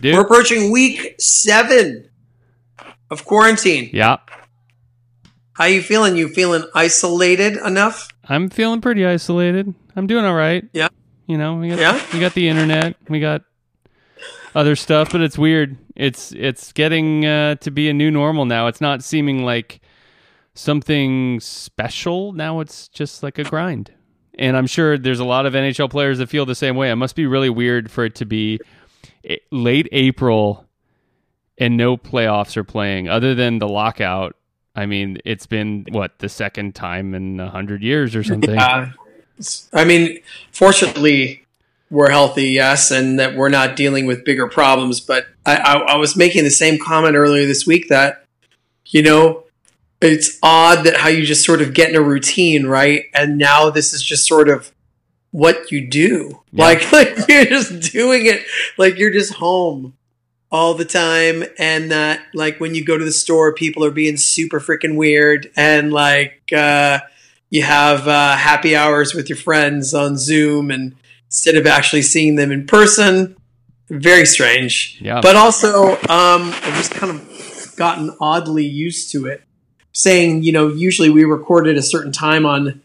Dude. 0.00 0.14
We're 0.14 0.22
approaching 0.22 0.70
week 0.70 1.16
seven 1.18 2.08
of 3.10 3.24
quarantine. 3.24 3.90
Yeah, 3.92 4.18
How 5.54 5.64
you 5.64 5.82
feeling? 5.82 6.16
You 6.16 6.28
feeling 6.28 6.62
isolated 6.74 7.56
enough? 7.56 8.08
I'm 8.28 8.48
feeling 8.48 8.80
pretty 8.80 9.04
isolated. 9.04 9.74
I'm 9.96 10.06
doing 10.06 10.24
all 10.24 10.34
right. 10.34 10.64
Yeah. 10.72 10.88
You 11.26 11.36
know, 11.38 11.56
we 11.56 11.68
got 11.70 11.78
Yeah? 11.78 12.00
we 12.12 12.20
got 12.20 12.34
the 12.34 12.48
internet, 12.48 12.96
we 13.08 13.20
got 13.20 13.42
other 14.54 14.76
stuff, 14.76 15.12
but 15.12 15.20
it's 15.20 15.36
weird. 15.36 15.76
It's 15.96 16.32
it's 16.32 16.72
getting 16.72 17.26
uh, 17.26 17.56
to 17.56 17.70
be 17.70 17.88
a 17.88 17.92
new 17.94 18.10
normal 18.10 18.44
now. 18.44 18.66
It's 18.68 18.80
not 18.80 19.02
seeming 19.02 19.44
like 19.44 19.80
something 20.54 21.40
special. 21.40 22.32
Now 22.32 22.60
it's 22.60 22.88
just 22.88 23.22
like 23.22 23.38
a 23.38 23.44
grind. 23.44 23.92
And 24.38 24.56
I'm 24.56 24.66
sure 24.68 24.96
there's 24.96 25.18
a 25.18 25.24
lot 25.24 25.46
of 25.46 25.54
NHL 25.54 25.90
players 25.90 26.18
that 26.18 26.28
feel 26.28 26.46
the 26.46 26.54
same 26.54 26.76
way. 26.76 26.90
It 26.90 26.96
must 26.96 27.16
be 27.16 27.26
really 27.26 27.50
weird 27.50 27.90
for 27.90 28.04
it 28.04 28.14
to 28.16 28.24
be 28.24 28.60
late 29.50 29.88
April 29.92 30.64
and 31.58 31.76
no 31.76 31.96
playoffs 31.96 32.56
are 32.56 32.64
playing 32.64 33.08
other 33.08 33.34
than 33.34 33.58
the 33.58 33.68
lockout. 33.68 34.36
I 34.74 34.86
mean, 34.86 35.18
it's 35.24 35.46
been 35.46 35.86
what 35.90 36.18
the 36.20 36.28
second 36.28 36.74
time 36.74 37.14
in 37.14 37.40
a 37.40 37.50
hundred 37.50 37.82
years 37.82 38.14
or 38.14 38.22
something. 38.22 38.56
Uh, 38.56 38.90
I 39.72 39.84
mean, 39.84 40.20
fortunately, 40.52 41.44
we're 41.90 42.10
healthy, 42.10 42.50
yes, 42.50 42.90
and 42.90 43.18
that 43.18 43.34
we're 43.34 43.48
not 43.48 43.74
dealing 43.74 44.06
with 44.06 44.24
bigger 44.24 44.46
problems. 44.46 45.00
But 45.00 45.26
I, 45.44 45.56
I, 45.56 45.74
I 45.74 45.96
was 45.96 46.16
making 46.16 46.44
the 46.44 46.50
same 46.50 46.78
comment 46.78 47.16
earlier 47.16 47.46
this 47.46 47.66
week 47.66 47.88
that, 47.88 48.24
you 48.86 49.02
know, 49.02 49.44
it's 50.00 50.38
odd 50.42 50.84
that 50.84 50.98
how 50.98 51.08
you 51.08 51.24
just 51.24 51.44
sort 51.44 51.60
of 51.60 51.74
get 51.74 51.90
in 51.90 51.96
a 51.96 52.00
routine, 52.00 52.66
right? 52.66 53.06
And 53.14 53.36
now 53.36 53.70
this 53.70 53.92
is 53.92 54.02
just 54.02 54.26
sort 54.26 54.48
of 54.48 54.72
what 55.30 55.70
you 55.70 55.88
do. 55.88 56.42
Yeah. 56.52 56.64
Like, 56.64 56.92
like 56.92 57.16
you're 57.28 57.44
just 57.46 57.92
doing 57.92 58.26
it, 58.26 58.42
like 58.76 58.98
you're 58.98 59.12
just 59.12 59.34
home 59.34 59.94
all 60.50 60.74
the 60.74 60.84
time, 60.84 61.44
and 61.58 61.90
that 61.90 62.20
like 62.34 62.58
when 62.60 62.74
you 62.74 62.84
go 62.84 62.96
to 62.96 63.04
the 63.04 63.12
store, 63.12 63.52
people 63.54 63.84
are 63.84 63.90
being 63.90 64.16
super 64.16 64.60
freaking 64.60 64.96
weird, 64.96 65.50
and 65.56 65.92
like 65.92 66.50
uh, 66.56 67.00
you 67.50 67.62
have 67.62 68.08
uh, 68.08 68.36
happy 68.36 68.74
hours 68.74 69.14
with 69.14 69.28
your 69.28 69.36
friends 69.36 69.92
on 69.94 70.16
Zoom, 70.16 70.70
and 70.70 70.94
instead 71.26 71.56
of 71.56 71.66
actually 71.66 72.00
seeing 72.02 72.36
them 72.36 72.50
in 72.50 72.66
person, 72.66 73.36
very 73.90 74.24
strange 74.26 74.98
Yeah. 75.00 75.20
but 75.20 75.36
also 75.36 75.92
um, 75.92 76.50
I've 76.62 76.76
just 76.76 76.92
kind 76.92 77.12
of 77.12 77.72
gotten 77.76 78.16
oddly 78.20 78.64
used 78.64 79.12
to 79.12 79.26
it. 79.26 79.42
Saying, 79.92 80.42
you 80.44 80.52
know, 80.52 80.68
usually 80.68 81.10
we 81.10 81.24
record 81.24 81.66
at 81.66 81.76
a 81.76 81.82
certain 81.82 82.12
time 82.12 82.46
on 82.46 82.82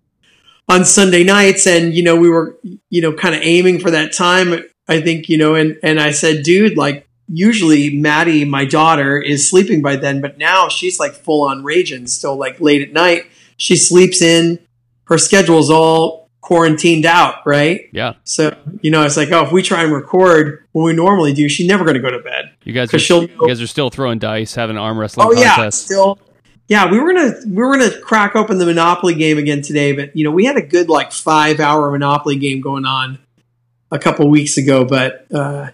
on 0.69 0.85
Sunday 0.85 1.23
nights, 1.23 1.67
and 1.67 1.93
you 1.93 2.03
know, 2.03 2.15
we 2.15 2.29
were, 2.29 2.57
you 2.89 3.01
know, 3.01 3.13
kind 3.13 3.35
of 3.35 3.41
aiming 3.43 3.79
for 3.79 3.91
that 3.91 4.13
time. 4.13 4.63
I 4.87 5.01
think, 5.01 5.29
you 5.29 5.37
know, 5.37 5.55
and 5.55 5.77
and 5.83 5.99
I 5.99 6.11
said, 6.11 6.43
dude, 6.43 6.77
like 6.77 7.07
usually 7.27 7.95
Maddie, 7.95 8.45
my 8.45 8.65
daughter, 8.65 9.17
is 9.19 9.49
sleeping 9.49 9.81
by 9.81 9.95
then, 9.95 10.21
but 10.21 10.37
now 10.37 10.67
she's 10.69 10.99
like 10.99 11.13
full 11.13 11.47
on 11.47 11.63
raging, 11.63 12.07
still 12.07 12.35
like 12.37 12.59
late 12.59 12.81
at 12.81 12.91
night. 12.93 13.23
She 13.57 13.75
sleeps 13.75 14.21
in. 14.21 14.59
Her 15.05 15.17
schedule's 15.17 15.69
all 15.69 16.29
quarantined 16.41 17.05
out, 17.05 17.35
right? 17.45 17.89
yeah. 17.93 18.13
So, 18.25 18.55
you 18.81 18.91
know, 18.91 19.03
it's 19.03 19.15
like, 19.15 19.31
oh, 19.31 19.45
if 19.45 19.51
we 19.53 19.61
try 19.61 19.83
and 19.83 19.93
record 19.93 20.65
when 20.73 20.83
we 20.85 20.93
normally 20.93 21.33
do, 21.33 21.47
she's 21.47 21.67
never 21.67 21.85
going 21.85 21.95
to 21.95 22.01
go 22.01 22.09
to 22.11 22.19
bed. 22.19 22.51
You 22.63 22.73
guys 22.73 22.93
are 22.93 22.99
she'll- 22.99 23.23
you 23.23 23.47
guys 23.47 23.61
are 23.61 23.67
still 23.67 23.89
throwing 23.89 24.19
dice, 24.19 24.53
having 24.55 24.77
arm 24.77 24.97
wrestling 24.97 25.27
Oh 25.29 25.31
yeah, 25.33 25.69
still. 25.69 26.19
Yeah, 26.67 26.89
we 26.89 26.99
were 26.99 27.13
gonna 27.13 27.33
we 27.45 27.55
were 27.55 27.77
gonna 27.77 27.99
crack 27.99 28.35
open 28.35 28.57
the 28.57 28.65
Monopoly 28.65 29.15
game 29.15 29.37
again 29.37 29.61
today, 29.61 29.91
but 29.91 30.15
you 30.15 30.23
know 30.23 30.31
we 30.31 30.45
had 30.45 30.57
a 30.57 30.61
good 30.61 30.89
like 30.89 31.11
five 31.11 31.59
hour 31.59 31.91
Monopoly 31.91 32.37
game 32.37 32.61
going 32.61 32.85
on 32.85 33.19
a 33.91 33.99
couple 33.99 34.29
weeks 34.29 34.57
ago, 34.57 34.85
but 34.85 35.27
uh, 35.33 35.69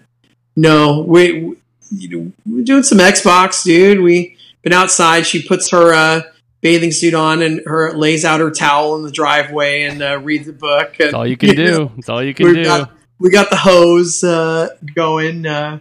no, 0.56 1.02
we, 1.08 1.44
we 1.44 1.58
you 1.92 2.10
know, 2.10 2.32
we're 2.46 2.64
doing 2.64 2.84
some 2.84 2.98
Xbox, 2.98 3.64
dude. 3.64 4.02
We 4.02 4.38
been 4.62 4.74
outside. 4.74 5.26
She 5.26 5.42
puts 5.42 5.70
her 5.72 5.94
uh, 5.94 6.22
bathing 6.62 6.92
suit 6.92 7.14
on 7.14 7.42
and 7.42 7.62
her 7.66 7.94
lays 7.94 8.26
out 8.26 8.40
her 8.40 8.52
towel 8.52 8.96
in 8.96 9.04
the 9.04 9.12
driveway 9.12 9.84
and 9.84 10.02
uh, 10.02 10.20
reads 10.20 10.48
a 10.48 10.54
book. 10.54 10.98
That's 10.98 11.14
all 11.14 11.26
you 11.26 11.38
can 11.38 11.56
do. 11.56 11.92
That's 11.96 12.10
all 12.10 12.24
you 12.24 12.34
can 12.34 12.48
we 12.48 12.54
do. 12.56 12.64
got 12.64 12.92
we 13.20 13.30
got 13.30 13.50
the 13.50 13.56
hose 13.56 14.24
uh, 14.24 14.70
going. 14.96 15.46
Uh, 15.46 15.80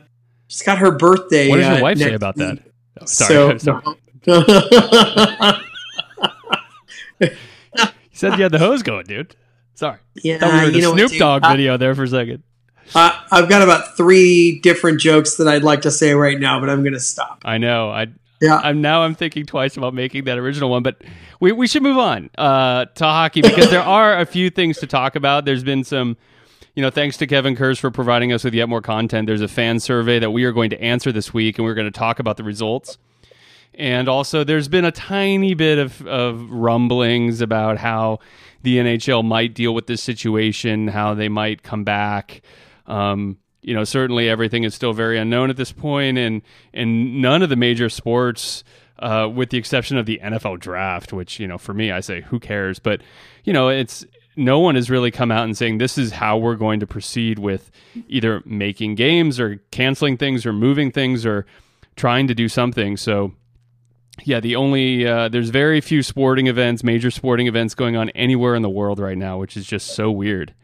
she's 0.49 0.63
got 0.63 0.79
her 0.79 0.91
birthday. 0.91 1.49
what 1.49 1.57
does 1.57 1.67
your 1.67 1.79
uh, 1.79 1.83
wife 1.83 1.99
say 1.99 2.15
about 2.15 2.37
that? 2.37 2.59
Oh, 3.01 3.07
sorry. 3.07 3.59
So, 3.59 3.81
sorry. 3.83 3.97
You 7.21 7.31
said 8.13 8.37
you 8.37 8.43
had 8.43 8.53
the 8.53 8.59
hose 8.59 8.83
going, 8.83 9.07
dude. 9.07 9.37
Sorry. 9.75 9.99
yeah, 10.17 10.39
Thought 10.39 10.53
we 10.53 10.59
were 10.59 10.69
in 10.69 10.75
you 10.75 10.83
know 10.83 10.97
Snoop? 10.97 11.13
Dogg 11.19 11.45
I- 11.45 11.53
video 11.53 11.77
there 11.77 11.95
for 11.95 12.03
a 12.03 12.09
second. 12.09 12.43
I, 12.95 13.23
I've 13.31 13.49
got 13.49 13.61
about 13.63 13.97
three 13.97 14.61
different 14.61 14.99
jokes 14.99 15.37
that 15.37 15.47
I'd 15.47 15.63
like 15.63 15.83
to 15.83 15.91
say 15.91 16.15
right 16.15 16.39
now, 16.39 16.59
but 16.59 16.71
I'm 16.71 16.83
going 16.83 16.95
to 16.95 17.01
stop. 17.01 17.43
I 17.45 17.59
know. 17.59 17.91
I 17.91 18.07
Yeah, 18.41 18.57
I'm 18.57 18.81
now 18.81 19.03
I'm 19.03 19.15
thinking 19.15 19.45
twice 19.45 19.77
about 19.77 19.93
making 19.93 20.25
that 20.25 20.39
original 20.39 20.71
one, 20.71 20.83
but 20.83 21.03
we, 21.39 21.53
we 21.53 21.67
should 21.67 21.83
move 21.83 21.99
on 21.99 22.31
uh, 22.39 22.87
to 22.87 23.05
hockey 23.05 23.43
because 23.43 23.71
there 23.71 23.83
are 23.83 24.19
a 24.19 24.25
few 24.25 24.49
things 24.49 24.79
to 24.79 24.87
talk 24.87 25.17
about. 25.17 25.45
There's 25.45 25.63
been 25.63 25.85
some, 25.85 26.17
you 26.75 26.83
know, 26.83 26.91
thanks 26.91 27.19
to 27.19 27.27
Kevin 27.27 27.55
Kurz 27.57 27.79
for 27.79 27.91
providing 27.91 28.33
us 28.33 28.43
with 28.43 28.55
yet 28.55 28.71
more 28.71 28.81
content. 28.81 29.27
There's 29.27 29.43
a 29.43 29.49
fan 29.49 29.81
survey 29.81 30.19
that 30.19 30.31
we 30.31 30.45
are 30.45 30.53
going 30.53 30.71
to 30.71 30.81
answer 30.83 31.13
this 31.13 31.35
week, 31.35 31.59
and 31.59 31.67
we're 31.67 31.75
going 31.75 31.93
to 31.93 31.97
talk 31.97 32.19
about 32.21 32.39
the 32.39 32.43
results. 32.45 32.97
And 33.79 34.09
also, 34.09 34.43
there's 34.43 34.67
been 34.67 34.85
a 34.85 34.91
tiny 34.91 35.55
bit 35.55 35.79
of, 35.79 36.05
of 36.05 36.51
rumblings 36.51 37.41
about 37.41 37.79
how 37.79 38.19
the 38.63 38.79
NHL 38.79 39.25
might 39.25 39.55
deal 39.55 39.73
with 39.73 39.87
this 39.87 40.03
situation, 40.03 40.89
how 40.89 41.15
they 41.15 41.29
might 41.29 41.63
come 41.63 41.85
back. 41.85 42.43
Um, 42.87 43.39
you 43.63 43.75
know, 43.75 43.85
certainly 43.85 44.29
everything 44.29 44.65
is 44.65 44.75
still 44.75 44.93
very 44.93 45.17
unknown 45.17 45.49
at 45.49 45.57
this 45.57 45.71
point, 45.71 46.19
and 46.19 46.43
and 46.75 47.23
none 47.23 47.41
of 47.43 47.51
the 47.51 47.57
major 47.57 47.89
sports, 47.89 48.65
uh, 48.99 49.31
with 49.33 49.51
the 49.51 49.59
exception 49.59 49.97
of 49.97 50.07
the 50.07 50.19
NFL 50.25 50.59
draft, 50.59 51.13
which 51.13 51.39
you 51.39 51.47
know, 51.47 51.59
for 51.59 51.73
me, 51.73 51.93
I 51.93 52.01
say 52.01 52.23
who 52.23 52.41
cares, 52.41 52.81
but 52.81 53.01
you 53.45 53.53
know, 53.53 53.69
it's 53.69 54.05
no 54.35 54.59
one 54.59 54.75
has 54.75 54.91
really 54.91 55.13
come 55.13 55.31
out 55.31 55.45
and 55.45 55.57
saying 55.57 55.79
this 55.79 55.99
is 55.99 56.13
how 56.13 56.37
we're 56.37 56.57
going 56.57 56.81
to 56.81 56.87
proceed 56.87 57.39
with 57.39 57.71
either 58.09 58.43
making 58.45 58.97
games 58.97 59.39
or 59.39 59.61
canceling 59.71 60.17
things 60.17 60.45
or 60.47 60.53
moving 60.53 60.91
things 60.91 61.25
or 61.25 61.47
trying 61.97 62.27
to 62.29 62.35
do 62.35 62.49
something. 62.49 62.97
So 62.97 63.35
yeah, 64.25 64.41
the 64.41 64.57
only 64.57 65.07
uh, 65.07 65.29
there's 65.29 65.51
very 65.51 65.81
few 65.81 66.03
sporting 66.03 66.47
events, 66.47 66.83
major 66.85 67.11
sporting 67.11 67.47
events 67.47 67.75
going 67.75 67.97
on 67.97 68.11
anywhere 68.11 68.55
in 68.55 68.63
the 68.63 68.71
world 68.71 68.99
right 68.99 69.19
now, 69.19 69.39
which 69.39 69.57
is 69.57 69.67
just 69.67 69.95
so 69.95 70.11
weird. 70.11 70.55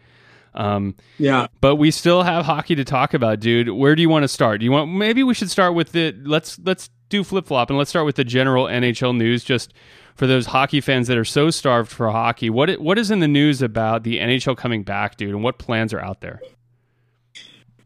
Um, 0.55 0.95
yeah. 1.19 1.49
but 1.61 1.77
we 1.77 1.91
still 1.91 2.23
have 2.23 2.45
hockey 2.45 2.77
to 2.77 2.85
talk 2.85 3.13
about, 3.13 3.41
dude. 3.41 3.71
Where 3.71 3.97
do 3.97 4.03
you 4.03 4.09
want 4.09 4.23
to 4.23 4.29
start? 4.29 4.61
Do 4.61 4.65
you 4.65 4.71
want 4.71 4.91
maybe 4.91 5.23
we 5.23 5.35
should 5.35 5.51
start 5.51 5.75
with 5.75 5.93
the 5.93 6.15
let's 6.23 6.59
let's 6.61 6.91
do 7.09 7.25
flip 7.25 7.47
flop 7.47 7.71
and 7.71 7.79
let's 7.79 7.91
start 7.91 8.07
with 8.07 8.17
the 8.17 8.25
general 8.25 8.67
NHL 8.67 9.17
news 9.17 9.45
just 9.45 9.75
for 10.15 10.27
those 10.27 10.47
hockey 10.47 10.81
fans 10.81 11.09
that 11.09 11.19
are 11.19 11.25
so 11.25 11.51
starved 11.51 11.91
for 11.91 12.11
hockey. 12.11 12.51
What 12.51 12.81
what 12.81 12.99
is 12.99 13.11
in 13.11 13.21
the 13.21 13.29
news 13.29 13.63
about 13.63 14.05
the 14.05 14.19
NHL 14.19 14.57
coming 14.57 14.85
back, 14.85 15.17
dude, 15.17 15.31
and 15.31 15.43
what 15.43 15.59
plans 15.59 15.93
are 15.93 16.01
out 16.01 16.21
there? 16.21 16.41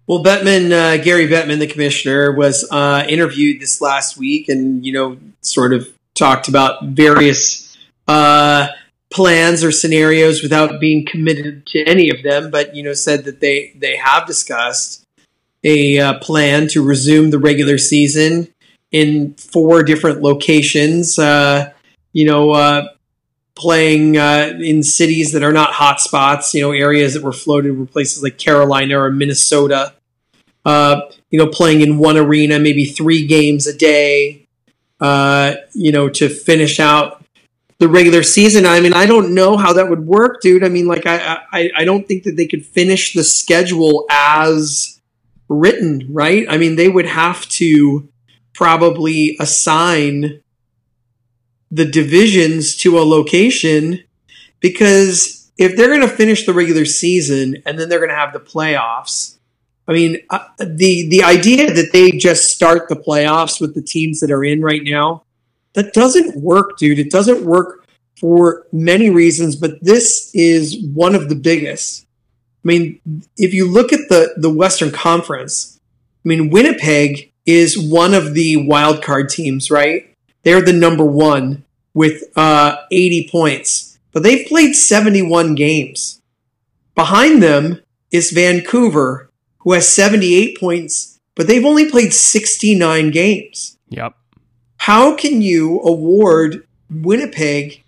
Well, 0.09 0.25
Bettman, 0.25 0.73
uh, 0.73 0.97
Gary 1.05 1.29
Bettman, 1.29 1.59
the 1.59 1.67
commissioner, 1.67 2.33
was 2.33 2.67
uh, 2.71 3.05
interviewed 3.07 3.61
this 3.61 3.83
last 3.83 4.17
week, 4.17 4.49
and 4.49 4.85
you 4.85 4.91
know, 4.91 5.19
sort 5.43 5.75
of 5.75 5.87
talked 6.15 6.49
about 6.49 6.83
various 6.83 7.77
uh, 8.09 8.69
plans 9.11 9.63
or 9.63 9.71
scenarios 9.71 10.43
without 10.43 10.81
being 10.81 11.05
committed 11.05 11.67
to 11.67 11.85
any 11.85 12.09
of 12.09 12.23
them. 12.23 12.51
But 12.51 12.75
you 12.75 12.83
know, 12.83 12.95
said 12.95 13.25
that 13.25 13.41
they 13.41 13.75
they 13.77 13.97
have 13.97 14.27
discussed 14.27 15.05
a 15.63 15.99
uh, 15.99 16.19
plan 16.21 16.69
to 16.69 16.83
resume 16.83 17.29
the 17.29 17.39
regular 17.39 17.77
season 17.77 18.49
in 18.91 19.35
four 19.35 19.83
different 19.83 20.23
locations. 20.23 21.19
Uh, 21.19 21.71
you 22.15 22.25
know, 22.25 22.53
uh, 22.53 22.89
playing 23.57 24.17
uh, 24.17 24.55
in 24.59 24.83
cities 24.83 25.33
that 25.33 25.43
are 25.43 25.53
not 25.53 25.75
hotspots. 25.75 26.55
You 26.55 26.63
know, 26.63 26.73
areas 26.73 27.13
that 27.13 27.23
were 27.23 27.35
floated 27.35 27.79
were 27.79 27.85
places 27.85 28.23
like 28.23 28.39
Carolina 28.39 28.99
or 28.99 29.11
Minnesota. 29.11 29.93
Uh, 30.65 31.03
you 31.31 31.39
know, 31.39 31.47
playing 31.47 31.81
in 31.81 31.99
one 31.99 32.17
arena, 32.17 32.59
maybe 32.59 32.85
three 32.85 33.27
games 33.27 33.67
a 33.67 33.77
day. 33.77 34.47
Uh, 35.01 35.55
you 35.75 35.93
know, 35.93 36.09
to 36.09 36.29
finish 36.29 36.81
out 36.81 37.25
the 37.79 37.89
regular 37.89 38.25
season. 38.25 38.67
I 38.67 38.81
mean, 38.81 38.93
I 38.93 39.07
don't 39.07 39.35
know 39.35 39.57
how 39.57 39.73
that 39.75 39.89
would 39.89 40.05
work, 40.05 40.41
dude. 40.41 40.65
I 40.65 40.69
mean, 40.69 40.89
like, 40.89 41.07
I, 41.07 41.39
I, 41.53 41.71
I 41.77 41.85
don't 41.85 42.07
think 42.09 42.25
that 42.25 42.37
they 42.37 42.47
could 42.47 42.67
finish 42.67 43.15
the 43.15 43.23
schedule 43.23 44.05
as 44.11 45.01
written, 45.49 46.07
right? 46.11 46.47
I 46.49 46.59
mean, 46.59 46.77
they 46.77 46.89
would 46.89 47.07
have 47.07 47.49
to 47.51 48.09
probably 48.53 49.37
assign 49.39 50.41
the 51.71 51.85
divisions 51.85 52.77
to 52.79 52.99
a 52.99 53.05
location 53.05 54.03
because 54.61 55.51
if 55.59 55.77
they're 55.77 55.89
going 55.89 56.01
to 56.01 56.09
finish 56.09 56.47
the 56.47 56.53
regular 56.53 56.85
season 56.85 57.63
and 57.67 57.79
then 57.79 57.89
they're 57.89 57.99
going 57.99 58.11
to 58.11 58.17
have 58.17 58.33
the 58.33 58.41
playoffs, 58.41 59.38
I 59.89 59.93
mean, 59.93 60.19
uh, 60.29 60.41
the 60.59 61.09
the 61.09 61.23
idea 61.23 61.73
that 61.73 61.93
they 61.93 62.11
just 62.11 62.51
start 62.51 62.89
the 62.89 62.97
playoffs 62.97 63.59
with 63.61 63.75
the 63.75 63.83
teams 63.83 64.21
that 64.21 64.31
are 64.31 64.45
in 64.45 64.61
right 64.61 64.85
now, 64.85 65.23
that 65.73 65.95
doesn't 65.95 66.37
work, 66.37 66.77
dude. 66.77 66.99
It 66.99 67.11
doesn't 67.11 67.45
work 67.45 67.87
for 68.17 68.67
many 68.71 69.09
reasons, 69.09 69.57
but 69.57 69.83
this 69.83 70.31
is 70.35 70.79
one 70.93 71.15
of 71.15 71.31
the 71.31 71.35
biggest. 71.35 72.07
I 72.65 72.69
mean, 72.69 73.01
if 73.39 73.55
you 73.55 73.67
look 73.71 73.93
at 73.93 74.11
the 74.11 74.35
the 74.37 74.51
Western 74.51 74.91
Conference, 74.91 75.81
I 76.25 76.29
mean, 76.29 76.51
Winnipeg 76.51 77.33
is 77.47 77.79
one 77.79 78.13
of 78.13 78.35
the 78.35 78.57
wild 78.57 79.03
card 79.03 79.31
teams, 79.31 79.71
right? 79.71 80.15
They're 80.43 80.61
the 80.61 80.75
number 80.75 81.05
one 81.05 81.65
with 81.95 82.25
uh, 82.37 82.77
80 82.91 83.31
points, 83.31 83.99
but 84.13 84.23
they've 84.23 84.47
played 84.47 84.75
71 84.75 85.55
games. 85.55 86.21
Behind 86.95 87.43
them 87.43 87.81
is 88.11 88.33
Vancouver, 88.33 89.28
who 89.69 89.75
has 89.75 89.87
78 89.87 90.59
points, 90.59 91.21
but 91.35 91.47
they've 91.47 91.65
only 91.67 91.91
played 91.91 92.15
69 92.15 93.11
games. 93.11 93.77
Yep. 93.91 94.15
How 94.79 95.15
can 95.15 95.43
you 95.43 95.83
award 95.83 96.67
Winnipeg 96.89 97.85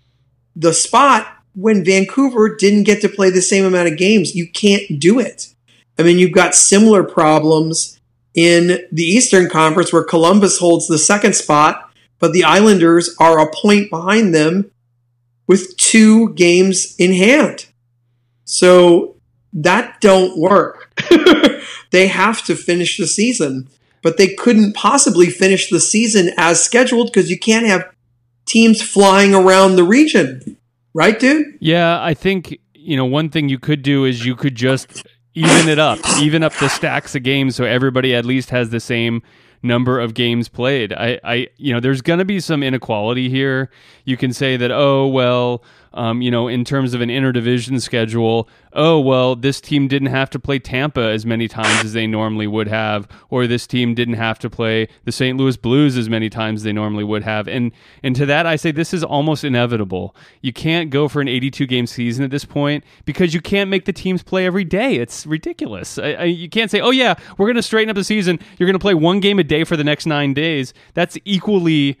the 0.55 0.73
spot 0.73 1.25
when 1.55 1.83
Vancouver 1.83 2.55
didn't 2.55 2.83
get 2.83 3.01
to 3.01 3.09
play 3.09 3.31
the 3.31 3.41
same 3.41 3.65
amount 3.65 3.87
of 3.87 3.97
games? 3.97 4.35
You 4.35 4.47
can't 4.47 4.99
do 4.99 5.19
it. 5.19 5.55
I 5.97 6.03
mean, 6.03 6.19
you've 6.19 6.33
got 6.33 6.53
similar 6.53 7.03
problems 7.03 7.99
in 8.35 8.87
the 8.91 9.03
Eastern 9.03 9.49
Conference 9.49 9.91
where 9.91 10.03
Columbus 10.03 10.59
holds 10.59 10.87
the 10.87 10.99
second 10.99 11.35
spot, 11.35 11.89
but 12.19 12.31
the 12.31 12.43
Islanders 12.43 13.15
are 13.19 13.39
a 13.39 13.51
point 13.51 13.89
behind 13.89 14.35
them 14.35 14.69
with 15.47 15.75
two 15.77 16.31
games 16.35 16.95
in 16.97 17.13
hand. 17.13 17.65
So 18.45 19.15
that 19.53 19.99
don't 19.99 20.37
work. 20.37 20.93
they 21.91 22.07
have 22.07 22.43
to 22.45 22.55
finish 22.55 22.97
the 22.97 23.07
season, 23.07 23.69
but 24.01 24.17
they 24.17 24.33
couldn't 24.33 24.73
possibly 24.73 25.27
finish 25.27 25.69
the 25.69 25.79
season 25.79 26.31
as 26.37 26.63
scheduled 26.63 27.07
because 27.07 27.29
you 27.29 27.37
can't 27.37 27.67
have 27.67 27.83
teams 28.45 28.81
flying 28.81 29.33
around 29.33 29.75
the 29.75 29.83
region. 29.83 30.57
Right, 30.93 31.17
dude? 31.17 31.57
Yeah, 31.59 32.01
I 32.03 32.13
think, 32.13 32.57
you 32.73 32.97
know, 32.97 33.05
one 33.05 33.29
thing 33.29 33.47
you 33.47 33.59
could 33.59 33.81
do 33.81 34.03
is 34.03 34.25
you 34.25 34.35
could 34.35 34.55
just 34.55 35.05
even 35.33 35.69
it 35.69 35.79
up, 35.79 35.99
even 36.19 36.43
up 36.43 36.53
the 36.55 36.67
stacks 36.67 37.15
of 37.15 37.23
games 37.23 37.55
so 37.55 37.63
everybody 37.63 38.13
at 38.13 38.25
least 38.25 38.49
has 38.49 38.69
the 38.69 38.79
same 38.81 39.21
number 39.63 39.99
of 39.99 40.13
games 40.13 40.49
played. 40.49 40.91
I, 40.91 41.19
I 41.23 41.47
you 41.57 41.73
know, 41.73 41.79
there's 41.79 42.01
going 42.01 42.19
to 42.19 42.25
be 42.25 42.39
some 42.39 42.63
inequality 42.63 43.29
here. 43.29 43.69
You 44.03 44.17
can 44.17 44.33
say 44.33 44.57
that, 44.57 44.71
oh, 44.71 45.07
well, 45.07 45.63
um, 45.93 46.21
you 46.21 46.31
know, 46.31 46.47
in 46.47 46.63
terms 46.63 46.93
of 46.93 47.01
an 47.01 47.09
interdivision 47.09 47.81
schedule, 47.81 48.47
oh, 48.73 48.99
well, 48.99 49.35
this 49.35 49.59
team 49.59 49.87
didn't 49.87 50.07
have 50.07 50.29
to 50.29 50.39
play 50.39 50.57
Tampa 50.57 51.01
as 51.01 51.25
many 51.25 51.47
times 51.49 51.83
as 51.83 51.93
they 51.93 52.07
normally 52.07 52.47
would 52.47 52.67
have, 52.69 53.07
or 53.29 53.45
this 53.45 53.67
team 53.67 53.93
didn't 53.93 54.13
have 54.13 54.39
to 54.39 54.49
play 54.49 54.87
the 55.03 55.11
St. 55.11 55.37
Louis 55.37 55.57
Blues 55.57 55.97
as 55.97 56.07
many 56.07 56.29
times 56.29 56.61
as 56.61 56.63
they 56.63 56.71
normally 56.71 57.03
would 57.03 57.23
have. 57.23 57.47
And 57.47 57.71
and 58.03 58.15
to 58.15 58.25
that 58.25 58.45
I 58.45 58.55
say 58.55 58.71
this 58.71 58.93
is 58.93 59.03
almost 59.03 59.43
inevitable. 59.43 60.15
You 60.41 60.53
can't 60.53 60.89
go 60.89 61.09
for 61.09 61.21
an 61.21 61.27
82 61.27 61.65
game 61.67 61.87
season 61.87 62.23
at 62.23 62.31
this 62.31 62.45
point 62.45 62.85
because 63.03 63.33
you 63.33 63.41
can't 63.41 63.69
make 63.69 63.85
the 63.85 63.93
teams 63.93 64.23
play 64.23 64.45
every 64.45 64.63
day. 64.63 64.95
It's 64.95 65.25
ridiculous. 65.25 65.97
I, 65.97 66.11
I, 66.11 66.23
you 66.25 66.49
can't 66.49 66.71
say, 66.71 66.79
"Oh 66.79 66.91
yeah, 66.91 67.15
we're 67.37 67.47
going 67.47 67.55
to 67.55 67.63
straighten 67.63 67.89
up 67.89 67.95
the 67.95 68.03
season. 68.03 68.39
You're 68.57 68.67
going 68.67 68.79
to 68.79 68.79
play 68.79 68.93
one 68.93 69.19
game 69.19 69.39
a 69.39 69.43
day 69.43 69.65
for 69.65 69.75
the 69.75 69.83
next 69.83 70.05
9 70.05 70.33
days." 70.33 70.73
That's 70.93 71.17
equally, 71.25 71.99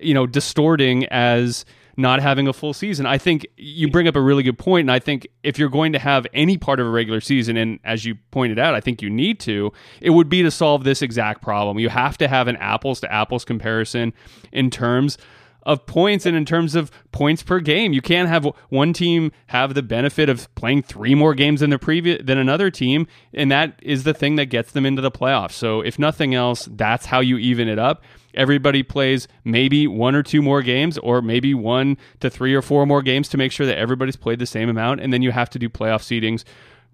you 0.00 0.14
know, 0.14 0.26
distorting 0.26 1.06
as 1.06 1.64
not 1.96 2.20
having 2.20 2.48
a 2.48 2.52
full 2.52 2.72
season. 2.72 3.06
I 3.06 3.18
think 3.18 3.46
you 3.56 3.90
bring 3.90 4.08
up 4.08 4.16
a 4.16 4.20
really 4.20 4.42
good 4.42 4.58
point, 4.58 4.84
and 4.84 4.90
I 4.90 4.98
think 4.98 5.26
if 5.42 5.58
you're 5.58 5.68
going 5.68 5.92
to 5.92 5.98
have 5.98 6.26
any 6.32 6.56
part 6.56 6.80
of 6.80 6.86
a 6.86 6.90
regular 6.90 7.20
season, 7.20 7.56
and 7.56 7.78
as 7.84 8.04
you 8.04 8.16
pointed 8.30 8.58
out, 8.58 8.74
I 8.74 8.80
think 8.80 9.02
you 9.02 9.10
need 9.10 9.40
to, 9.40 9.72
it 10.00 10.10
would 10.10 10.28
be 10.28 10.42
to 10.42 10.50
solve 10.50 10.84
this 10.84 11.02
exact 11.02 11.42
problem. 11.42 11.78
You 11.78 11.88
have 11.88 12.16
to 12.18 12.28
have 12.28 12.48
an 12.48 12.56
apples 12.56 13.00
to 13.00 13.12
apples 13.12 13.44
comparison 13.44 14.12
in 14.52 14.70
terms 14.70 15.18
of 15.64 15.86
points 15.86 16.26
and 16.26 16.36
in 16.36 16.44
terms 16.44 16.74
of 16.74 16.90
points 17.12 17.42
per 17.42 17.60
game. 17.60 17.92
You 17.92 18.02
can't 18.02 18.28
have 18.28 18.46
one 18.68 18.92
team 18.92 19.32
have 19.46 19.74
the 19.74 19.82
benefit 19.82 20.28
of 20.28 20.52
playing 20.54 20.82
three 20.82 21.14
more 21.14 21.34
games 21.34 21.60
than 21.60 21.70
the 21.70 21.78
previous 21.78 22.20
than 22.24 22.38
another 22.38 22.70
team, 22.70 23.06
and 23.32 23.50
that 23.52 23.78
is 23.82 24.04
the 24.04 24.14
thing 24.14 24.36
that 24.36 24.46
gets 24.46 24.72
them 24.72 24.84
into 24.84 25.02
the 25.02 25.10
playoffs. 25.10 25.52
So 25.52 25.80
if 25.80 25.98
nothing 25.98 26.34
else, 26.34 26.68
that's 26.70 27.06
how 27.06 27.20
you 27.20 27.38
even 27.38 27.68
it 27.68 27.78
up 27.78 28.02
everybody 28.34 28.82
plays 28.82 29.28
maybe 29.44 29.86
one 29.86 30.14
or 30.14 30.22
two 30.22 30.42
more 30.42 30.62
games 30.62 30.98
or 30.98 31.22
maybe 31.22 31.54
one 31.54 31.96
to 32.20 32.30
three 32.30 32.54
or 32.54 32.62
four 32.62 32.86
more 32.86 33.02
games 33.02 33.28
to 33.28 33.36
make 33.36 33.52
sure 33.52 33.66
that 33.66 33.78
everybody's 33.78 34.16
played 34.16 34.38
the 34.38 34.46
same 34.46 34.68
amount 34.68 35.00
and 35.00 35.12
then 35.12 35.22
you 35.22 35.30
have 35.32 35.50
to 35.50 35.58
do 35.58 35.68
playoff 35.68 36.02
seedings 36.02 36.44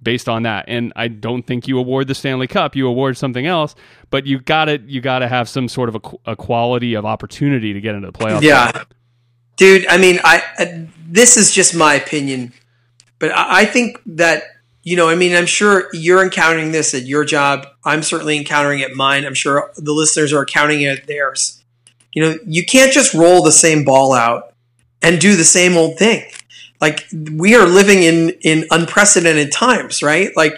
based 0.02 0.28
on 0.28 0.44
that. 0.44 0.64
And 0.68 0.92
i 0.96 1.08
don't 1.08 1.42
think 1.42 1.66
you 1.66 1.78
award 1.78 2.08
the 2.08 2.14
stanley 2.14 2.46
cup 2.46 2.76
you 2.76 2.86
award 2.86 3.16
something 3.16 3.46
else 3.46 3.74
but 4.10 4.26
you 4.26 4.38
gotta 4.40 4.80
you 4.86 5.00
gotta 5.00 5.28
have 5.28 5.48
some 5.48 5.68
sort 5.68 5.88
of 5.88 5.96
a, 5.96 6.32
a 6.32 6.36
quality 6.36 6.94
of 6.94 7.04
opportunity 7.04 7.72
to 7.72 7.80
get 7.80 7.94
into 7.94 8.10
the 8.10 8.18
playoffs. 8.18 8.42
Yeah. 8.42 8.70
Dude 9.56 9.86
i 9.88 9.98
mean 9.98 10.20
i 10.24 10.42
uh, 10.58 10.66
this 11.08 11.36
is 11.36 11.52
just 11.52 11.74
my 11.74 11.94
opinion 11.94 12.52
but 13.18 13.32
I, 13.32 13.62
I 13.62 13.64
think 13.64 14.00
that 14.06 14.44
you 14.88 14.96
know, 14.96 15.06
I 15.06 15.16
mean, 15.16 15.36
I'm 15.36 15.44
sure 15.44 15.90
you're 15.92 16.22
encountering 16.22 16.72
this 16.72 16.94
at 16.94 17.02
your 17.02 17.22
job. 17.22 17.66
I'm 17.84 18.02
certainly 18.02 18.38
encountering 18.38 18.80
it 18.80 18.96
mine. 18.96 19.26
I'm 19.26 19.34
sure 19.34 19.70
the 19.76 19.92
listeners 19.92 20.32
are 20.32 20.40
encountering 20.40 20.80
it 20.80 21.00
at 21.00 21.06
theirs. 21.06 21.62
You 22.14 22.22
know, 22.22 22.38
you 22.46 22.64
can't 22.64 22.90
just 22.90 23.12
roll 23.12 23.42
the 23.42 23.52
same 23.52 23.84
ball 23.84 24.14
out 24.14 24.54
and 25.02 25.20
do 25.20 25.36
the 25.36 25.44
same 25.44 25.76
old 25.76 25.98
thing. 25.98 26.24
Like 26.80 27.06
we 27.12 27.54
are 27.54 27.66
living 27.66 28.02
in 28.02 28.30
in 28.40 28.64
unprecedented 28.70 29.52
times, 29.52 30.02
right? 30.02 30.34
Like, 30.34 30.54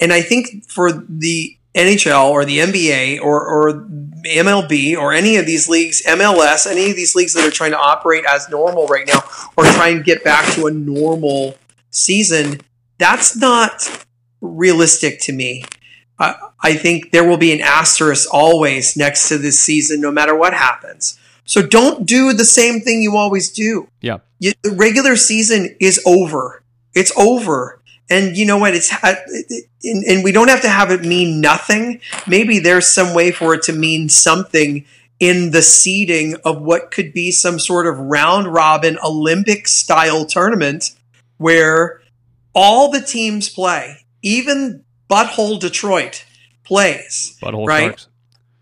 and 0.00 0.12
I 0.12 0.22
think 0.22 0.68
for 0.68 0.90
the 0.90 1.56
NHL 1.76 2.30
or 2.30 2.44
the 2.44 2.58
NBA 2.58 3.20
or, 3.20 3.46
or 3.46 3.86
MLB 4.26 4.96
or 4.96 5.12
any 5.12 5.36
of 5.36 5.46
these 5.46 5.68
leagues, 5.68 6.02
MLS, 6.04 6.66
any 6.68 6.90
of 6.90 6.96
these 6.96 7.14
leagues 7.14 7.32
that 7.34 7.46
are 7.46 7.52
trying 7.52 7.70
to 7.70 7.78
operate 7.78 8.24
as 8.28 8.48
normal 8.48 8.88
right 8.88 9.06
now 9.06 9.22
or 9.56 9.62
try 9.62 9.90
and 9.90 10.04
get 10.04 10.24
back 10.24 10.52
to 10.54 10.66
a 10.66 10.72
normal 10.72 11.54
season, 11.92 12.60
that's 12.98 13.36
not 13.36 14.06
realistic 14.40 15.20
to 15.22 15.32
me. 15.32 15.64
I, 16.18 16.34
I 16.60 16.74
think 16.74 17.12
there 17.12 17.28
will 17.28 17.36
be 17.36 17.52
an 17.52 17.60
asterisk 17.60 18.32
always 18.32 18.96
next 18.96 19.28
to 19.28 19.38
this 19.38 19.58
season, 19.58 20.00
no 20.00 20.10
matter 20.10 20.34
what 20.34 20.52
happens. 20.52 21.18
So 21.44 21.62
don't 21.66 22.04
do 22.04 22.32
the 22.32 22.44
same 22.44 22.80
thing 22.80 23.00
you 23.00 23.16
always 23.16 23.50
do. 23.50 23.88
Yeah. 24.00 24.18
You, 24.38 24.52
the 24.62 24.72
regular 24.72 25.16
season 25.16 25.76
is 25.80 26.02
over. 26.04 26.62
It's 26.94 27.16
over. 27.16 27.80
And 28.10 28.36
you 28.36 28.46
know 28.46 28.58
what? 28.58 28.74
It's 28.74 28.92
uh, 28.92 29.14
and, 29.84 30.04
and 30.04 30.24
we 30.24 30.32
don't 30.32 30.48
have 30.48 30.62
to 30.62 30.68
have 30.68 30.90
it 30.90 31.02
mean 31.02 31.40
nothing. 31.40 32.00
Maybe 32.26 32.58
there's 32.58 32.86
some 32.86 33.14
way 33.14 33.30
for 33.30 33.54
it 33.54 33.62
to 33.64 33.72
mean 33.72 34.08
something 34.08 34.84
in 35.20 35.50
the 35.50 35.62
seeding 35.62 36.36
of 36.44 36.62
what 36.62 36.90
could 36.90 37.12
be 37.12 37.30
some 37.30 37.58
sort 37.58 37.86
of 37.86 37.98
round 37.98 38.46
robin 38.46 38.98
Olympic 39.04 39.66
style 39.66 40.24
tournament 40.24 40.94
where 41.38 42.00
all 42.54 42.90
the 42.90 43.00
teams 43.00 43.48
play, 43.48 44.06
even 44.22 44.84
Butthole 45.08 45.60
Detroit 45.60 46.24
plays. 46.64 47.36
Butthole 47.42 47.66
right? 47.66 48.06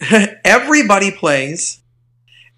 everybody 0.44 1.10
plays, 1.10 1.80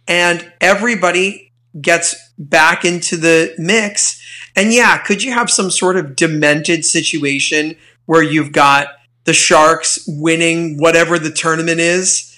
and 0.06 0.52
everybody 0.60 1.52
gets 1.80 2.14
back 2.38 2.84
into 2.84 3.16
the 3.16 3.54
mix. 3.58 4.20
And 4.56 4.72
yeah, 4.72 4.98
could 4.98 5.22
you 5.22 5.32
have 5.32 5.50
some 5.50 5.70
sort 5.70 5.96
of 5.96 6.16
demented 6.16 6.84
situation 6.84 7.76
where 8.06 8.22
you've 8.22 8.52
got 8.52 8.88
the 9.24 9.34
Sharks 9.34 9.98
winning 10.06 10.78
whatever 10.78 11.18
the 11.18 11.30
tournament 11.30 11.80
is? 11.80 12.34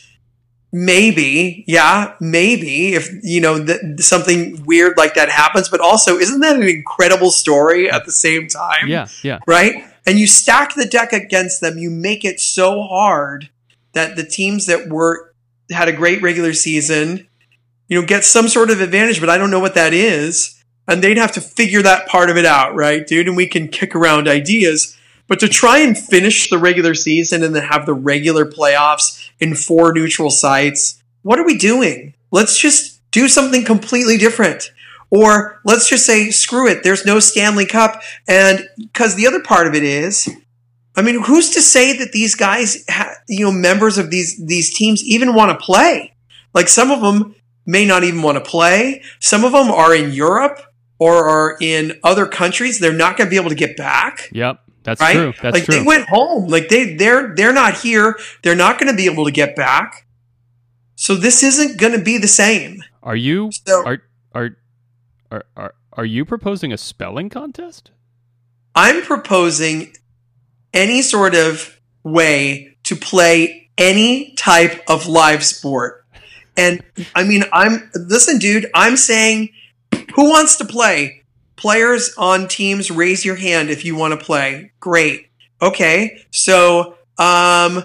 Maybe 0.72 1.64
yeah 1.66 2.14
maybe 2.20 2.94
if 2.94 3.08
you 3.24 3.40
know 3.40 3.64
th- 3.64 3.98
something 3.98 4.64
weird 4.64 4.96
like 4.96 5.14
that 5.14 5.28
happens 5.28 5.68
but 5.68 5.80
also 5.80 6.16
isn't 6.16 6.40
that 6.40 6.54
an 6.54 6.62
incredible 6.62 7.30
story 7.30 7.90
at 7.90 8.04
the 8.04 8.12
same 8.12 8.46
time? 8.46 8.86
Yeah 8.86 9.08
yeah. 9.22 9.40
Right? 9.46 9.84
And 10.06 10.18
you 10.18 10.26
stack 10.26 10.74
the 10.74 10.86
deck 10.86 11.12
against 11.12 11.60
them 11.60 11.78
you 11.78 11.90
make 11.90 12.24
it 12.24 12.40
so 12.40 12.82
hard 12.82 13.50
that 13.94 14.16
the 14.16 14.24
teams 14.24 14.66
that 14.66 14.88
were 14.88 15.34
had 15.70 15.88
a 15.88 15.92
great 15.92 16.22
regular 16.22 16.52
season 16.52 17.26
you 17.88 18.00
know 18.00 18.06
get 18.06 18.24
some 18.24 18.46
sort 18.46 18.70
of 18.70 18.80
advantage 18.80 19.18
but 19.18 19.28
i 19.28 19.38
don't 19.38 19.50
know 19.50 19.60
what 19.60 19.74
that 19.74 19.92
is. 19.92 20.56
And 20.88 21.04
they'd 21.04 21.18
have 21.18 21.32
to 21.32 21.40
figure 21.40 21.82
that 21.82 22.08
part 22.08 22.30
of 22.30 22.36
it 22.36 22.44
out 22.46 22.76
right 22.76 23.04
dude? 23.04 23.26
And 23.26 23.36
we 23.36 23.46
can 23.46 23.68
kick 23.68 23.96
around 23.96 24.28
ideas. 24.28 24.96
But 25.26 25.38
to 25.40 25.48
try 25.48 25.78
and 25.78 25.96
finish 25.96 26.50
the 26.50 26.58
regular 26.58 26.94
season 26.94 27.44
and 27.44 27.54
then 27.54 27.62
have 27.62 27.86
the 27.86 27.94
regular 27.94 28.44
playoffs 28.44 29.29
in 29.40 29.54
four 29.54 29.92
neutral 29.92 30.30
sites, 30.30 31.02
what 31.22 31.38
are 31.38 31.46
we 31.46 31.56
doing? 31.56 32.14
Let's 32.30 32.58
just 32.58 33.00
do 33.10 33.28
something 33.28 33.64
completely 33.64 34.16
different. 34.16 34.70
Or 35.10 35.60
let's 35.64 35.88
just 35.88 36.06
say, 36.06 36.30
screw 36.30 36.68
it, 36.68 36.84
there's 36.84 37.04
no 37.04 37.18
Stanley 37.18 37.66
Cup. 37.66 38.00
And 38.28 38.68
because 38.78 39.16
the 39.16 39.26
other 39.26 39.40
part 39.40 39.66
of 39.66 39.74
it 39.74 39.82
is, 39.82 40.28
I 40.96 41.02
mean, 41.02 41.22
who's 41.22 41.50
to 41.50 41.62
say 41.62 41.96
that 41.98 42.12
these 42.12 42.34
guys, 42.34 42.84
ha- 42.88 43.14
you 43.28 43.44
know, 43.44 43.52
members 43.52 43.98
of 43.98 44.10
these 44.10 44.38
these 44.44 44.76
teams 44.76 45.02
even 45.04 45.34
want 45.34 45.58
to 45.58 45.64
play? 45.64 46.14
Like 46.54 46.68
some 46.68 46.90
of 46.90 47.00
them 47.00 47.34
may 47.66 47.84
not 47.84 48.04
even 48.04 48.22
want 48.22 48.42
to 48.42 48.48
play. 48.48 49.02
Some 49.18 49.44
of 49.44 49.52
them 49.52 49.70
are 49.70 49.94
in 49.94 50.12
Europe 50.12 50.60
or 50.98 51.28
are 51.28 51.56
in 51.60 51.98
other 52.04 52.26
countries. 52.26 52.78
They're 52.78 52.92
not 52.92 53.16
going 53.16 53.26
to 53.26 53.30
be 53.30 53.36
able 53.36 53.50
to 53.50 53.56
get 53.56 53.76
back. 53.76 54.28
Yep. 54.32 54.60
That's 54.82 55.00
right? 55.00 55.12
true. 55.12 55.32
That's 55.42 55.54
like 55.54 55.64
true. 55.64 55.74
they 55.74 55.82
went 55.82 56.08
home. 56.08 56.48
Like 56.48 56.68
they 56.68 56.94
they're 56.94 57.34
they're 57.34 57.52
not 57.52 57.74
here. 57.74 58.18
They're 58.42 58.56
not 58.56 58.78
going 58.78 58.90
to 58.90 58.96
be 58.96 59.06
able 59.06 59.24
to 59.26 59.30
get 59.30 59.54
back. 59.56 60.06
So 60.94 61.14
this 61.14 61.42
isn't 61.42 61.78
going 61.78 61.92
to 61.92 62.02
be 62.02 62.18
the 62.18 62.28
same. 62.28 62.82
are 63.02 63.16
you 63.16 63.50
So 63.66 63.84
are 63.84 64.02
are 64.34 64.50
are 65.30 65.44
are 65.56 65.74
are 65.92 66.04
you 66.04 66.24
proposing 66.24 66.72
a 66.72 66.78
spelling 66.78 67.28
contest? 67.28 67.90
I'm 68.74 69.02
proposing 69.02 69.92
any 70.72 71.02
sort 71.02 71.34
of 71.34 71.80
way 72.04 72.76
to 72.84 72.96
play 72.96 73.70
any 73.76 74.34
type 74.34 74.82
of 74.88 75.06
live 75.06 75.44
sport. 75.44 76.06
And 76.56 76.82
I 77.14 77.24
mean, 77.24 77.44
I'm 77.52 77.90
listen, 77.94 78.38
dude. 78.38 78.66
I'm 78.74 78.96
saying, 78.96 79.50
who 80.14 80.28
wants 80.28 80.56
to 80.56 80.64
play? 80.64 81.19
Players 81.60 82.14
on 82.16 82.48
teams, 82.48 82.90
raise 82.90 83.22
your 83.24 83.36
hand 83.36 83.68
if 83.68 83.84
you 83.84 83.94
want 83.94 84.18
to 84.18 84.24
play. 84.24 84.72
Great. 84.80 85.26
Okay. 85.60 86.18
So, 86.30 86.96
um, 87.18 87.84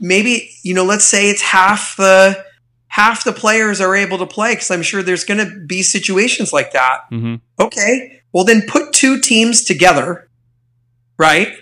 maybe 0.00 0.50
you 0.64 0.74
know, 0.74 0.84
let's 0.84 1.04
say 1.04 1.30
it's 1.30 1.40
half 1.42 1.96
the 1.96 2.44
half 2.88 3.22
the 3.22 3.32
players 3.32 3.80
are 3.80 3.94
able 3.94 4.18
to 4.18 4.26
play 4.26 4.52
because 4.54 4.70
I'm 4.72 4.82
sure 4.82 5.00
there's 5.02 5.22
going 5.24 5.38
to 5.38 5.60
be 5.64 5.82
situations 5.82 6.52
like 6.52 6.72
that. 6.72 7.02
Mm-hmm. 7.12 7.36
Okay. 7.62 8.20
Well, 8.32 8.44
then 8.44 8.62
put 8.66 8.92
two 8.92 9.20
teams 9.20 9.62
together, 9.62 10.28
right? 11.16 11.52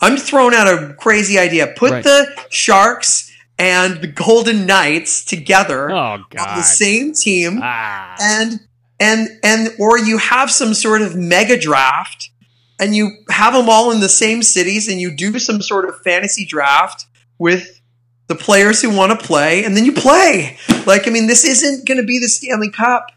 I'm 0.00 0.16
throwing 0.16 0.54
out 0.54 0.66
a 0.66 0.94
crazy 0.94 1.38
idea. 1.38 1.66
Put 1.76 1.90
Right. 1.92 2.04
the 2.04 2.42
Sharks 2.48 3.30
and 3.58 4.00
the 4.02 4.06
Golden 4.06 4.64
Knights 4.66 5.24
together 5.24 5.90
Oh 5.90 5.94
on 5.96 6.24
God. 6.30 6.56
the 6.58 6.62
same 6.62 7.12
team, 7.12 7.60
ah. 7.62 8.16
and 8.20 8.60
and 8.98 9.28
and 9.42 9.70
or 9.78 9.98
you 9.98 10.18
have 10.18 10.50
some 10.50 10.74
sort 10.74 11.02
of 11.02 11.14
mega 11.14 11.58
draft, 11.58 12.30
and 12.80 12.94
you 12.94 13.10
have 13.30 13.54
them 13.54 13.68
all 13.68 13.90
in 13.90 14.00
the 14.00 14.08
same 14.08 14.42
cities, 14.42 14.88
and 14.88 15.00
you 15.00 15.14
do 15.14 15.38
some 15.38 15.60
sort 15.60 15.88
of 15.88 16.00
fantasy 16.02 16.44
draft 16.44 17.06
with 17.38 17.80
the 18.28 18.34
players 18.34 18.82
who 18.82 18.94
want 18.94 19.18
to 19.18 19.26
play, 19.26 19.64
and 19.64 19.76
then 19.76 19.84
you 19.84 19.92
play. 19.92 20.58
Like, 20.84 21.06
I 21.06 21.10
mean, 21.10 21.26
this 21.26 21.44
isn't 21.44 21.86
going 21.86 21.98
to 21.98 22.06
be 22.06 22.18
the 22.18 22.28
Stanley 22.28 22.70
Cup. 22.70 23.12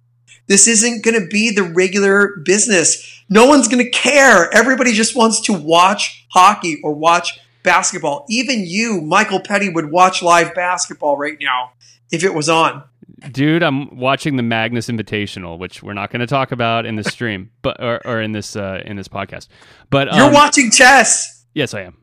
This 0.48 0.68
isn't 0.68 1.04
going 1.04 1.20
to 1.20 1.28
be 1.28 1.52
the 1.52 1.64
regular 1.64 2.38
business. 2.44 3.24
No 3.30 3.46
one's 3.46 3.68
going 3.68 3.84
to 3.84 3.92
care. 3.92 4.54
Everybody 4.54 4.94
just 4.94 5.16
wants 5.16 5.42
to 5.42 5.54
watch 5.54 6.26
hockey 6.32 6.80
or 6.84 6.94
watch 6.94 7.40
basketball. 7.64 8.26
Even 8.30 8.66
you, 8.66 9.02
Michael 9.02 9.40
Petty, 9.40 9.70
would 9.70 9.92
watch 9.92 10.24
live 10.24 10.56
basketball 10.56 11.18
right 11.18 11.38
now 11.40 11.74
if 12.12 12.24
it 12.24 12.34
was 12.34 12.50
on. 12.50 12.84
Dude, 13.32 13.64
I'm 13.64 13.96
watching 13.98 14.36
the 14.38 14.44
Magnus 14.44 14.88
Invitational, 14.88 15.58
which 15.58 15.84
we're 15.84 15.94
not 15.94 16.12
going 16.12 16.22
to 16.22 16.28
talk 16.28 16.52
about 16.52 16.86
in 16.86 16.96
this 16.96 17.08
stream, 17.12 17.52
but 17.62 17.82
or, 17.82 18.06
or 18.06 18.22
in 18.22 18.32
this 18.32 18.56
uh, 18.56 18.82
in 18.86 18.98
this 18.98 19.08
podcast. 19.08 19.48
But 19.90 20.14
You're 20.14 20.26
um, 20.26 20.34
watching 20.34 20.72
chess. 20.72 21.46
Yes, 21.54 21.74
I 21.74 21.82
am. 21.82 21.98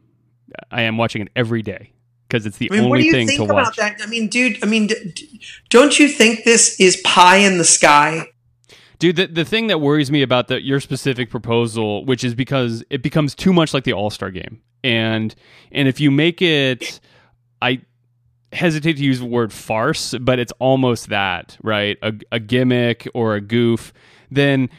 I 0.70 0.82
am 0.82 0.96
watching 0.96 1.23
it 1.23 1.28
every 1.35 1.62
day 1.62 1.92
because 2.28 2.46
it's 2.46 2.58
the 2.58 2.70
I 2.70 2.76
mean, 2.76 2.88
what 2.88 2.96
only 2.96 3.02
do 3.02 3.06
you 3.06 3.12
thing 3.12 3.26
think 3.28 3.38
to 3.38 3.44
about 3.44 3.66
watch. 3.66 3.76
that? 3.76 4.00
I 4.02 4.06
mean, 4.06 4.28
dude, 4.28 4.62
I 4.62 4.66
mean, 4.66 4.87
d- 4.88 5.12
d- 5.14 5.40
don't 5.70 5.99
you 5.99 6.08
think 6.08 6.44
this 6.44 6.78
is 6.80 6.96
pie 6.99 7.37
in 7.38 7.58
the 7.58 7.64
sky? 7.64 8.28
Dude, 8.99 9.16
the, 9.16 9.26
the 9.26 9.44
thing 9.44 9.66
that 9.66 9.80
worries 9.80 10.11
me 10.11 10.23
about 10.23 10.49
the, 10.49 10.62
your 10.62 10.80
specific 10.80 11.28
proposal, 11.30 12.04
which 12.06 12.25
is 12.25 12.35
because 12.35 12.82
it 12.88 13.02
becomes 13.02 13.35
too 13.35 13.52
much 13.52 13.75
like 13.75 13.85
the 13.85 13.92
All 13.92 14.11
Star 14.11 14.30
game, 14.30 14.62
and 14.82 15.35
and 15.70 15.87
if 15.88 16.00
you 16.00 16.11
make 16.11 16.40
it, 16.40 17.00
I 17.61 17.82
hesitate 18.56 18.94
to 18.94 19.04
use 19.04 19.20
the 19.20 19.26
word 19.26 19.52
farce, 19.52 20.14
but 20.20 20.38
it's 20.38 20.52
almost 20.58 21.10
that, 21.10 21.56
right? 21.62 21.96
A, 22.02 22.14
a 22.32 22.40
gimmick 22.40 23.06
or 23.14 23.34
a 23.34 23.40
goof. 23.40 23.92
Then 24.30 24.70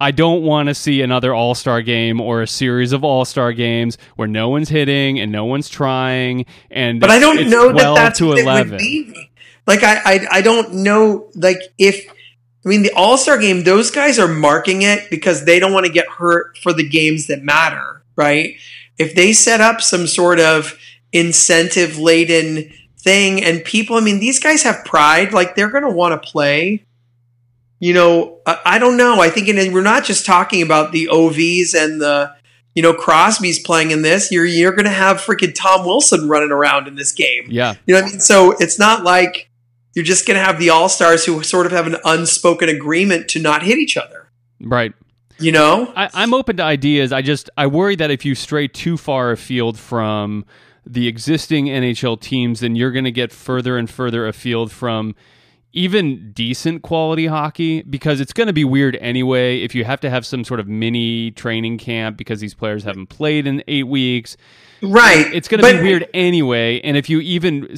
I 0.00 0.10
don't 0.10 0.42
want 0.42 0.68
to 0.68 0.74
see 0.74 1.02
another 1.02 1.34
All 1.34 1.54
Star 1.54 1.82
game 1.82 2.20
or 2.20 2.42
a 2.42 2.46
series 2.46 2.92
of 2.92 3.04
All 3.04 3.24
Star 3.24 3.52
games 3.52 3.98
where 4.16 4.28
no 4.28 4.48
one's 4.48 4.68
hitting 4.68 5.20
and 5.20 5.30
no 5.30 5.44
one's 5.44 5.68
trying, 5.68 6.46
and 6.70 7.00
But 7.00 7.10
I 7.10 7.18
don't 7.18 7.48
know 7.48 7.72
that 7.72 7.94
that's 7.94 8.18
to 8.18 8.32
eleven. 8.32 8.72
would 8.72 8.78
be. 8.78 9.30
Like, 9.66 9.82
I, 9.82 9.94
I, 10.04 10.26
I 10.30 10.40
don't 10.42 10.74
know. 10.74 11.30
Like, 11.34 11.58
if 11.78 12.06
I 12.64 12.68
mean 12.68 12.82
the 12.82 12.92
All 12.92 13.16
Star 13.16 13.38
game, 13.38 13.64
those 13.64 13.90
guys 13.90 14.18
are 14.18 14.28
marking 14.28 14.82
it 14.82 15.10
because 15.10 15.44
they 15.44 15.58
don't 15.58 15.72
want 15.72 15.86
to 15.86 15.92
get 15.92 16.06
hurt 16.08 16.58
for 16.58 16.72
the 16.72 16.86
games 16.86 17.28
that 17.28 17.42
matter, 17.42 18.02
right? 18.16 18.56
If 18.98 19.14
they 19.14 19.32
set 19.32 19.60
up 19.60 19.80
some 19.80 20.06
sort 20.06 20.38
of 20.38 20.76
incentive 21.12 21.98
laden 21.98 22.72
thing, 23.04 23.44
and 23.44 23.64
people, 23.64 23.96
I 23.96 24.00
mean, 24.00 24.18
these 24.18 24.40
guys 24.40 24.62
have 24.62 24.84
pride. 24.84 25.32
Like, 25.32 25.54
they're 25.54 25.70
going 25.70 25.84
to 25.84 25.90
want 25.90 26.20
to 26.20 26.28
play. 26.28 26.84
You 27.78 27.92
know, 27.92 28.38
I, 28.46 28.58
I 28.64 28.78
don't 28.78 28.96
know. 28.96 29.20
I 29.20 29.30
think, 29.30 29.48
and 29.48 29.74
we're 29.74 29.82
not 29.82 30.04
just 30.04 30.26
talking 30.26 30.62
about 30.62 30.92
the 30.92 31.08
OVs 31.12 31.74
and 31.74 32.00
the 32.00 32.34
you 32.74 32.82
know, 32.82 32.92
Crosby's 32.92 33.60
playing 33.60 33.92
in 33.92 34.02
this, 34.02 34.32
you're 34.32 34.44
you're 34.44 34.72
going 34.72 34.84
to 34.84 34.90
have 34.90 35.18
freaking 35.18 35.54
Tom 35.54 35.86
Wilson 35.86 36.28
running 36.28 36.50
around 36.50 36.88
in 36.88 36.96
this 36.96 37.12
game. 37.12 37.46
Yeah, 37.48 37.74
You 37.86 37.94
know 37.94 38.02
what 38.02 38.08
I 38.08 38.10
mean? 38.12 38.20
So 38.20 38.52
it's 38.58 38.78
not 38.78 39.04
like 39.04 39.48
you're 39.94 40.04
just 40.04 40.26
going 40.26 40.38
to 40.38 40.44
have 40.44 40.58
the 40.58 40.70
All 40.70 40.88
Stars 40.88 41.24
who 41.24 41.42
sort 41.42 41.66
of 41.66 41.72
have 41.72 41.86
an 41.86 41.96
unspoken 42.04 42.68
agreement 42.68 43.28
to 43.28 43.40
not 43.40 43.62
hit 43.62 43.78
each 43.78 43.96
other. 43.96 44.28
right. 44.60 44.92
You 45.38 45.50
know? 45.50 45.92
I, 45.96 46.08
I'm 46.14 46.32
open 46.32 46.58
to 46.58 46.62
ideas. 46.62 47.12
I 47.12 47.20
just 47.20 47.50
I 47.56 47.66
worry 47.66 47.96
that 47.96 48.10
if 48.10 48.24
you 48.24 48.36
stray 48.36 48.68
too 48.68 48.96
far 48.96 49.32
afield 49.32 49.76
from 49.76 50.44
the 50.86 51.08
existing 51.08 51.66
NHL 51.66 52.20
teams, 52.20 52.60
then 52.60 52.76
you're 52.76 52.92
going 52.92 53.04
to 53.04 53.12
get 53.12 53.32
further 53.32 53.76
and 53.76 53.88
further 53.88 54.26
afield 54.26 54.70
from 54.70 55.14
even 55.72 56.30
decent 56.32 56.82
quality 56.82 57.26
hockey 57.26 57.82
because 57.82 58.20
it's 58.20 58.32
going 58.32 58.46
to 58.46 58.52
be 58.52 58.64
weird 58.64 58.96
anyway 59.00 59.60
if 59.60 59.74
you 59.74 59.84
have 59.84 60.00
to 60.00 60.08
have 60.08 60.24
some 60.24 60.44
sort 60.44 60.60
of 60.60 60.68
mini 60.68 61.32
training 61.32 61.78
camp 61.78 62.16
because 62.16 62.40
these 62.40 62.54
players 62.54 62.84
haven't 62.84 63.08
played 63.08 63.46
in 63.46 63.62
eight 63.66 63.88
weeks. 63.88 64.36
Right. 64.80 65.26
It's 65.34 65.48
going 65.48 65.62
to 65.62 65.72
be 65.72 65.82
weird 65.82 66.08
anyway. 66.14 66.80
And 66.82 66.96
if 66.96 67.10
you 67.10 67.20
even 67.20 67.76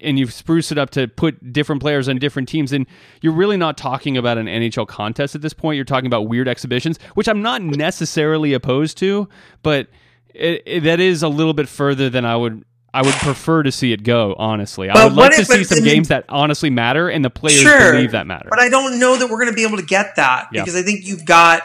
and 0.00 0.18
you 0.18 0.26
spruce 0.26 0.70
it 0.72 0.78
up 0.78 0.90
to 0.90 1.08
put 1.08 1.52
different 1.52 1.80
players 1.80 2.08
on 2.08 2.18
different 2.18 2.48
teams, 2.48 2.70
then 2.70 2.86
you're 3.20 3.32
really 3.32 3.56
not 3.56 3.76
talking 3.76 4.16
about 4.16 4.38
an 4.38 4.46
NHL 4.46 4.86
contest 4.86 5.34
at 5.34 5.42
this 5.42 5.52
point. 5.52 5.76
You're 5.76 5.84
talking 5.84 6.06
about 6.06 6.28
weird 6.28 6.48
exhibitions, 6.48 6.98
which 7.14 7.28
I'm 7.28 7.42
not 7.42 7.62
necessarily 7.62 8.52
opposed 8.52 8.98
to, 8.98 9.28
but 9.62 9.88
it, 10.34 10.62
it, 10.66 10.80
that 10.84 11.00
is 11.00 11.22
a 11.22 11.28
little 11.28 11.52
bit 11.54 11.68
further 11.68 12.10
than 12.10 12.24
I 12.24 12.36
would. 12.36 12.64
I 12.92 13.02
would 13.02 13.14
prefer 13.14 13.62
to 13.62 13.70
see 13.70 13.92
it 13.92 14.02
go. 14.02 14.34
Honestly, 14.36 14.88
I 14.90 15.04
would 15.04 15.12
like 15.12 15.36
to 15.36 15.44
see 15.44 15.62
some 15.62 15.84
games 15.84 16.08
that 16.08 16.24
honestly 16.28 16.70
matter 16.70 17.08
and 17.08 17.24
the 17.24 17.30
players 17.30 17.60
Sure. 17.60 17.92
believe 17.92 18.10
that 18.12 18.26
matter. 18.26 18.48
But 18.50 18.58
I 18.58 18.68
don't 18.68 18.98
know 18.98 19.16
that 19.16 19.26
we're 19.30 19.36
going 19.38 19.48
to 19.50 19.54
be 19.54 19.62
able 19.64 19.76
to 19.76 19.84
get 19.86 20.16
that 20.16 20.48
Yeah. 20.52 20.62
because 20.62 20.74
I 20.74 20.82
think 20.82 21.06
you've 21.06 21.24
got, 21.24 21.62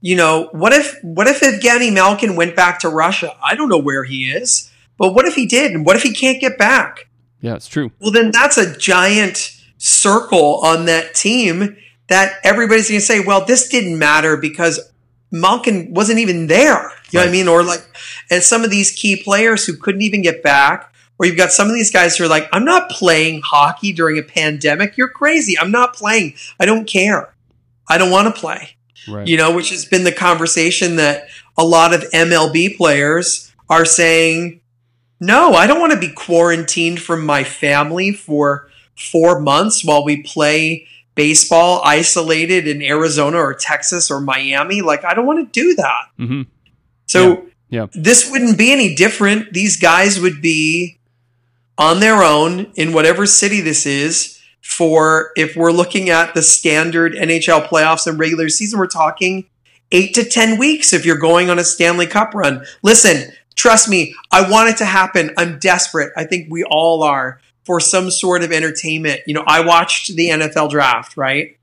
you 0.00 0.16
know, 0.16 0.48
what 0.50 0.72
if 0.72 0.96
what 1.04 1.28
if 1.28 1.40
Evgeny 1.40 1.92
Malkin 1.92 2.34
went 2.34 2.56
back 2.56 2.80
to 2.80 2.88
Russia? 2.88 3.32
I 3.44 3.54
don't 3.54 3.68
know 3.68 3.78
where 3.78 4.02
he 4.02 4.24
is, 4.28 4.68
but 4.98 5.14
what 5.14 5.24
if 5.24 5.36
he 5.36 5.46
did? 5.46 5.70
And 5.70 5.86
what 5.86 5.94
if 5.94 6.02
he 6.02 6.12
can't 6.12 6.40
get 6.40 6.58
back? 6.58 7.08
yeah, 7.40 7.54
it's 7.54 7.68
true. 7.68 7.92
Well, 8.00 8.10
then 8.10 8.32
that's 8.32 8.58
a 8.58 8.76
giant 8.76 9.52
circle 9.78 10.60
on 10.64 10.86
that 10.86 11.14
team 11.14 11.76
that 12.08 12.38
everybody's 12.42 12.88
going 12.88 13.00
to 13.00 13.06
say, 13.06 13.20
well, 13.20 13.44
this 13.44 13.68
didn't 13.68 13.98
matter 14.00 14.36
because 14.36 14.80
Malkin 15.30 15.92
wasn't 15.92 16.18
even 16.18 16.46
there. 16.46 16.90
You 17.10 17.18
know 17.18 17.20
what 17.20 17.28
I 17.28 17.32
mean? 17.32 17.48
Or 17.48 17.62
like, 17.62 17.84
and 18.30 18.42
some 18.42 18.64
of 18.64 18.70
these 18.70 18.90
key 18.92 19.22
players 19.22 19.64
who 19.66 19.76
couldn't 19.76 20.02
even 20.02 20.22
get 20.22 20.42
back, 20.42 20.92
or 21.18 21.26
you've 21.26 21.36
got 21.36 21.52
some 21.52 21.68
of 21.68 21.74
these 21.74 21.90
guys 21.90 22.16
who 22.16 22.24
are 22.24 22.28
like, 22.28 22.48
I'm 22.52 22.64
not 22.64 22.90
playing 22.90 23.42
hockey 23.44 23.92
during 23.92 24.18
a 24.18 24.22
pandemic. 24.22 24.96
You're 24.96 25.08
crazy. 25.08 25.58
I'm 25.58 25.70
not 25.70 25.94
playing. 25.94 26.34
I 26.60 26.66
don't 26.66 26.86
care. 26.86 27.34
I 27.88 27.98
don't 27.98 28.10
want 28.10 28.34
to 28.34 28.40
play 28.40 28.76
Right. 29.08 29.26
you 29.26 29.36
know, 29.36 29.54
which 29.54 29.70
has 29.70 29.84
been 29.84 30.04
the 30.04 30.12
conversation 30.12 30.96
that 30.96 31.28
a 31.56 31.64
lot 31.64 31.94
of 31.94 32.02
MLB 32.12 32.76
players 32.76 33.52
are 33.70 33.84
saying, 33.84 34.60
no, 35.20 35.52
I 35.52 35.66
don't 35.66 35.80
want 35.80 35.92
to 35.92 35.98
be 35.98 36.12
quarantined 36.12 37.00
from 37.00 37.24
my 37.24 37.44
family 37.44 38.12
for 38.12 38.68
four 38.96 39.38
months 39.40 39.84
while 39.84 40.04
we 40.04 40.22
play 40.22 40.86
baseball 41.16 41.82
isolated 41.84 42.68
in 42.68 42.80
Arizona 42.82 43.38
or 43.38 43.54
Texas 43.54 44.10
or 44.10 44.20
Miami. 44.20 44.82
Like, 44.82 45.04
I 45.04 45.14
don't 45.14 45.26
want 45.26 45.52
to 45.52 45.60
do 45.60 45.74
that. 45.74 46.04
hmm 46.16 46.42
So 47.06 47.46
Yeah. 47.70 47.86
this 47.92 48.30
wouldn't 48.30 48.56
be 48.56 48.70
any 48.72 48.94
different. 48.94 49.52
These 49.52 49.78
guys 49.78 50.20
would 50.20 50.40
be 50.40 50.98
on 51.78 51.98
their 52.00 52.22
own 52.22 52.70
in 52.76 52.92
whatever 52.92 53.26
city 53.26 53.60
this 53.60 53.84
is 53.86 54.38
for 54.62 55.30
if 55.36 55.56
we're 55.56 55.72
looking 55.72 56.10
at 56.10 56.34
the 56.34 56.42
standard 56.42 57.14
NHL 57.14 57.66
playoffs 57.68 58.06
and 58.06 58.18
regular 58.18 58.48
season, 58.48 58.78
we're 58.78 58.86
talking 58.86 59.46
eight 59.92 60.14
to 60.14 60.24
10 60.24 60.58
weeks 60.58 60.92
if 60.92 61.04
you're 61.06 61.16
going 61.18 61.48
on 61.50 61.58
a 61.58 61.64
Stanley 61.64 62.06
Cup 62.06 62.34
run. 62.34 62.64
Listen, 62.82 63.30
trust 63.54 63.88
me, 63.88 64.14
I 64.32 64.48
want 64.50 64.68
it 64.70 64.76
to 64.78 64.84
happen. 64.84 65.30
I'm 65.38 65.58
desperate. 65.60 66.12
I 66.16 66.24
think 66.24 66.48
we 66.50 66.64
all 66.64 67.02
are 67.04 67.40
for 67.66 67.80
some 67.80 68.10
sort 68.10 68.42
of 68.42 68.52
entertainment. 68.52 69.20
You 69.26 69.34
know, 69.34 69.44
I 69.46 69.60
watched 69.60 70.14
the 70.14 70.30
NFL 70.30 70.70
draft, 70.70 71.16
right? 71.16 71.58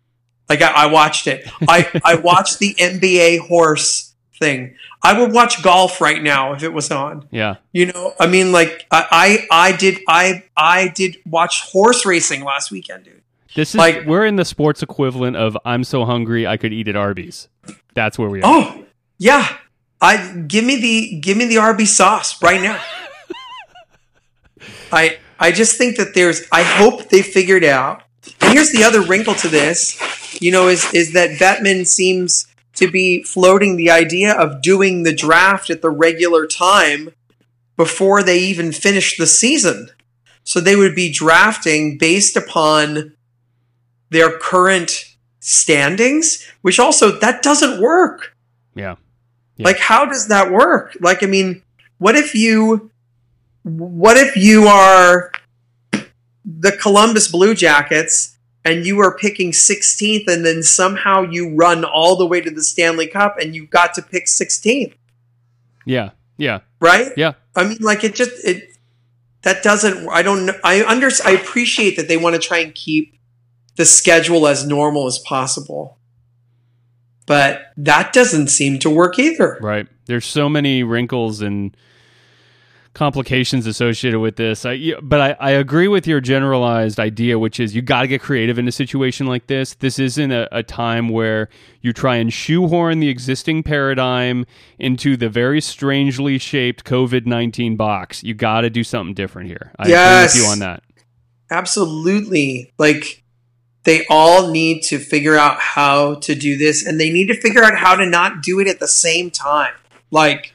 Like 0.50 0.62
I, 0.62 0.84
I 0.84 0.86
watched 0.88 1.26
it. 1.28 1.50
I, 1.68 1.90
I 2.04 2.16
watched 2.24 2.60
the 2.60 2.76
NBA 2.76 3.40
horse 3.40 4.14
thing. 4.38 4.76
I 5.02 5.20
would 5.20 5.32
watch 5.32 5.64
golf 5.64 6.00
right 6.02 6.22
now 6.22 6.54
if 6.54 6.64
it 6.64 6.74
was 6.74 6.92
on. 6.92 7.28
Yeah. 7.32 7.56
You 7.72 7.88
know, 7.88 8.14
I 8.20 8.28
mean, 8.28 8.52
like 8.52 8.86
I, 8.92 9.48
I, 9.52 9.70
I 9.70 9.76
did, 9.78 10.00
I, 10.08 10.44
I 10.56 10.90
did 10.90 11.18
watch 11.26 11.62
horse 11.62 12.06
racing 12.06 12.44
last 12.44 12.70
weekend, 12.72 13.06
dude. 13.06 13.22
This 13.56 13.70
is 13.70 13.76
Like- 13.76 14.06
we're 14.06 14.26
in 14.26 14.36
the 14.36 14.46
sports 14.46 14.84
equivalent 14.84 15.36
of 15.38 15.58
I'm 15.66 15.84
so 15.84 16.06
hungry 16.06 16.46
I 16.46 16.58
could 16.58 16.74
eat 16.74 16.88
at 16.88 16.96
Arby's. 16.96 17.48
That's 17.94 18.20
where 18.20 18.30
we 18.30 18.42
are. 18.42 18.52
Oh, 18.52 18.86
yeah. 19.18 19.58
I 20.02 20.34
give 20.48 20.66
me 20.66 20.82
the 20.82 21.20
give 21.22 21.38
me 21.38 21.46
the 21.46 21.56
RB 21.56 21.88
sauce 21.88 22.42
right 22.44 22.62
now. 22.62 22.82
I 24.92 25.18
I 25.44 25.52
just 25.52 25.78
think 25.78 25.98
that 25.98 26.14
there's 26.14 26.48
I 26.54 26.64
hope 26.64 27.10
they 27.10 27.22
figured 27.22 27.66
out. 27.66 28.04
And 28.40 28.54
here's 28.54 28.72
the 28.72 28.86
other 28.86 29.02
wrinkle 29.02 29.36
to 29.36 29.50
this, 29.50 30.00
you 30.42 30.54
know, 30.54 30.70
is 30.70 30.92
is 30.94 31.12
that 31.12 31.32
Bettman 31.32 31.86
seems 31.86 32.48
to 32.76 32.90
be 32.90 33.24
floating 33.24 33.76
the 33.76 33.92
idea 33.92 34.34
of 34.34 34.62
doing 34.62 35.04
the 35.04 35.14
draft 35.14 35.70
at 35.70 35.82
the 35.82 35.90
regular 35.90 36.48
time 36.48 37.10
before 37.76 38.24
they 38.24 38.40
even 38.40 38.72
finish 38.72 39.18
the 39.18 39.28
season. 39.28 39.90
So 40.46 40.62
they 40.62 40.78
would 40.78 40.96
be 40.96 41.12
drafting 41.12 41.98
based 41.98 42.38
upon 42.38 43.14
their 44.12 44.40
current 44.40 45.06
standings, 45.42 46.48
which 46.62 46.80
also 46.80 47.20
that 47.20 47.44
doesn't 47.44 47.82
work. 47.82 48.34
Yeah. 48.76 48.96
Yeah. 49.58 49.66
Like, 49.66 49.80
how 49.80 50.06
does 50.06 50.30
that 50.30 50.52
work? 50.52 50.96
Like, 51.02 51.22
I 51.22 51.26
mean, 51.28 51.64
what 51.98 52.16
if 52.16 52.34
you, 52.34 52.92
what 53.64 54.18
if 54.18 54.36
you 54.36 54.66
are 54.68 55.32
the 56.46 56.72
Columbus 56.74 57.30
Blue 57.32 57.54
Jackets 57.56 58.38
and 58.66 58.86
you 58.86 59.00
are 59.00 59.18
picking 59.18 59.52
16th 59.52 60.28
and 60.28 60.46
then 60.46 60.64
somehow 60.64 61.22
you 61.22 61.56
run 61.56 61.84
all 61.84 62.16
the 62.16 62.26
way 62.26 62.42
to 62.42 62.52
the 62.52 62.64
Stanley 62.64 63.08
Cup 63.08 63.38
and 63.40 63.56
you 63.56 63.66
got 63.66 63.94
to 63.96 64.02
pick 64.02 64.26
16th, 64.26 64.94
Yeah. 65.86 66.12
Yeah. 66.38 66.60
right? 66.80 67.12
Yeah. 67.18 67.34
I 67.56 67.66
mean, 67.66 67.78
like, 67.82 68.04
it 68.04 68.16
just, 68.16 68.32
it, 68.46 68.70
that 69.44 69.62
doesn't, 69.64 70.08
I 70.10 70.22
don't. 70.22 70.50
I 70.64 70.84
under, 70.86 71.10
I 71.26 71.32
appreciate 71.32 71.98
that 71.98 72.08
they 72.08 72.18
want 72.18 72.36
to 72.36 72.42
try 72.42 72.60
and 72.60 72.74
keep 72.74 73.18
the 73.76 73.86
schedule 73.86 74.48
as 74.48 74.66
normal 74.66 75.06
as 75.06 75.20
possible. 75.20 75.98
But 77.26 77.72
that 77.78 78.14
doesn't 78.14 78.48
seem 78.48 78.80
to 78.80 78.90
work 78.90 79.20
either. 79.20 79.58
Right. 79.62 79.88
There's 80.06 80.26
so 80.26 80.50
many 80.50 80.84
wrinkles 80.84 81.42
and 81.42 81.76
complications 82.94 83.66
associated 83.66 84.20
with 84.20 84.36
this. 84.36 84.66
I, 84.66 84.94
but 85.02 85.20
I, 85.20 85.36
I 85.40 85.52
agree 85.52 85.88
with 85.88 86.06
your 86.06 86.22
generalized 86.22 87.00
idea, 87.00 87.40
which 87.40 87.60
is 87.60 87.74
you 87.76 87.82
got 87.82 88.02
to 88.04 88.08
get 88.08 88.22
creative 88.22 88.60
in 88.60 88.68
a 88.68 88.72
situation 88.72 89.26
like 89.26 89.48
this. 89.48 89.74
This 89.74 89.98
isn't 89.98 90.32
a, 90.32 90.48
a 90.56 90.62
time 90.62 91.10
where 91.10 91.50
you 91.82 91.92
try 91.92 92.18
and 92.18 92.32
shoehorn 92.32 93.00
the 93.00 93.10
existing 93.10 93.64
paradigm 93.64 94.46
into 94.78 95.18
the 95.18 95.28
very 95.30 95.60
strangely 95.60 96.38
shaped 96.38 96.84
COVID 96.86 97.26
19 97.26 97.76
box. 97.76 98.24
You 98.24 98.36
got 98.36 98.62
to 98.62 98.70
do 98.70 98.84
something 98.84 99.16
different 99.16 99.48
here. 99.50 99.72
I 99.80 99.88
Yes. 99.88 100.36
agree 100.36 100.42
with 100.42 100.46
you 100.48 100.52
on 100.52 100.60
that. 100.60 100.84
Absolutely. 101.50 102.74
Like 102.78 103.24
they 103.84 104.06
all 104.10 104.52
need 104.52 104.82
to 104.84 105.00
figure 105.00 105.36
out 105.36 105.60
how 105.60 106.16
to 106.16 106.36
do 106.36 106.58
this 106.58 106.86
and 106.86 107.00
they 107.00 107.10
need 107.12 107.28
to 107.28 107.34
figure 107.40 107.64
out 107.64 107.76
how 107.76 107.96
to 107.96 108.06
not 108.06 108.42
do 108.44 108.60
it 108.60 108.68
at 108.68 108.80
the 108.80 108.88
same 108.88 109.30
time. 109.32 109.74
Like 110.12 110.53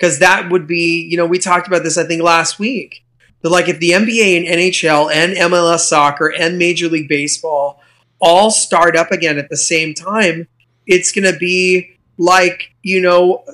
cuz 0.00 0.18
that 0.18 0.50
would 0.50 0.66
be, 0.66 1.06
you 1.10 1.16
know, 1.16 1.26
we 1.26 1.38
talked 1.38 1.66
about 1.68 1.82
this 1.84 1.98
I 1.98 2.04
think 2.04 2.22
last 2.22 2.58
week. 2.58 3.04
That 3.42 3.50
like 3.50 3.68
if 3.68 3.78
the 3.78 3.90
NBA 3.92 4.36
and 4.36 4.46
NHL 4.46 5.10
and 5.12 5.34
MLS 5.34 5.80
soccer 5.88 6.28
and 6.28 6.58
Major 6.58 6.88
League 6.88 7.08
Baseball 7.08 7.80
all 8.20 8.50
start 8.50 8.96
up 8.96 9.10
again 9.12 9.38
at 9.38 9.48
the 9.48 9.56
same 9.56 9.94
time, 9.94 10.46
it's 10.86 11.10
going 11.12 11.32
to 11.32 11.38
be 11.38 11.96
like, 12.18 12.74
you 12.82 13.00
know, 13.00 13.44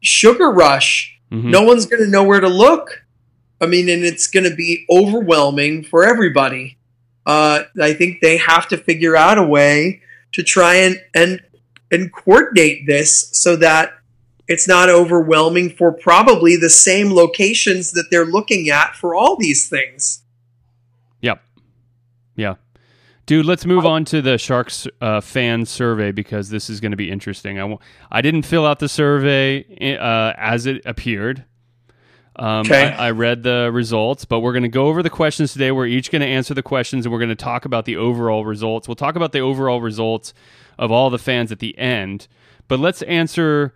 sugar 0.00 0.50
rush 0.50 1.12
Mhm. 1.32 1.50
no 1.50 1.62
one's 1.62 1.86
going 1.86 2.04
to 2.04 2.08
know 2.08 2.22
where 2.22 2.38
to 2.38 2.48
look. 2.48 3.02
I 3.60 3.66
mean, 3.66 3.88
and 3.88 4.04
it's 4.04 4.28
going 4.28 4.48
to 4.48 4.54
be 4.54 4.84
overwhelming 4.88 5.82
for 5.82 6.04
everybody. 6.06 6.76
Uh, 7.24 7.62
I 7.82 7.94
think 7.94 8.20
they 8.20 8.36
have 8.36 8.68
to 8.68 8.76
figure 8.76 9.16
out 9.16 9.36
a 9.38 9.42
way 9.42 10.02
to 10.34 10.44
try 10.44 10.74
and 10.76 11.00
and 11.14 11.40
and 11.90 12.12
coordinate 12.12 12.86
this 12.86 13.28
so 13.32 13.56
that 13.56 13.90
it's 14.48 14.68
not 14.68 14.88
overwhelming 14.88 15.70
for 15.70 15.92
probably 15.92 16.56
the 16.56 16.70
same 16.70 17.12
locations 17.12 17.92
that 17.92 18.06
they're 18.10 18.24
looking 18.26 18.68
at 18.68 18.94
for 18.94 19.14
all 19.14 19.36
these 19.36 19.68
things. 19.68 20.22
Yep. 21.20 21.42
Yeah. 22.36 22.54
Dude, 23.26 23.44
let's 23.44 23.66
move 23.66 23.84
on 23.84 24.04
to 24.04 24.22
the 24.22 24.38
Sharks 24.38 24.86
uh, 25.00 25.20
fan 25.20 25.66
survey 25.66 26.12
because 26.12 26.48
this 26.50 26.70
is 26.70 26.80
going 26.80 26.92
to 26.92 26.96
be 26.96 27.10
interesting. 27.10 27.58
I 27.58 27.62
w- 27.62 27.78
I 28.08 28.22
didn't 28.22 28.42
fill 28.42 28.64
out 28.64 28.78
the 28.78 28.88
survey 28.88 29.64
uh, 29.98 30.32
as 30.36 30.66
it 30.66 30.82
appeared. 30.86 31.44
Um, 32.36 32.60
Okay. 32.60 32.92
I, 32.92 33.08
I 33.08 33.10
read 33.10 33.42
the 33.42 33.70
results, 33.72 34.24
but 34.26 34.40
we're 34.40 34.52
going 34.52 34.62
to 34.62 34.68
go 34.68 34.86
over 34.86 35.02
the 35.02 35.10
questions 35.10 35.52
today. 35.52 35.72
We're 35.72 35.86
each 35.86 36.12
going 36.12 36.20
to 36.22 36.28
answer 36.28 36.54
the 36.54 36.62
questions 36.62 37.04
and 37.04 37.12
we're 37.12 37.18
going 37.18 37.30
to 37.30 37.34
talk 37.34 37.64
about 37.64 37.84
the 37.84 37.96
overall 37.96 38.44
results. 38.44 38.86
We'll 38.86 38.94
talk 38.94 39.16
about 39.16 39.32
the 39.32 39.40
overall 39.40 39.80
results 39.80 40.32
of 40.78 40.92
all 40.92 41.10
the 41.10 41.18
fans 41.18 41.50
at 41.50 41.58
the 41.58 41.76
end, 41.78 42.28
but 42.68 42.78
let's 42.78 43.02
answer 43.02 43.74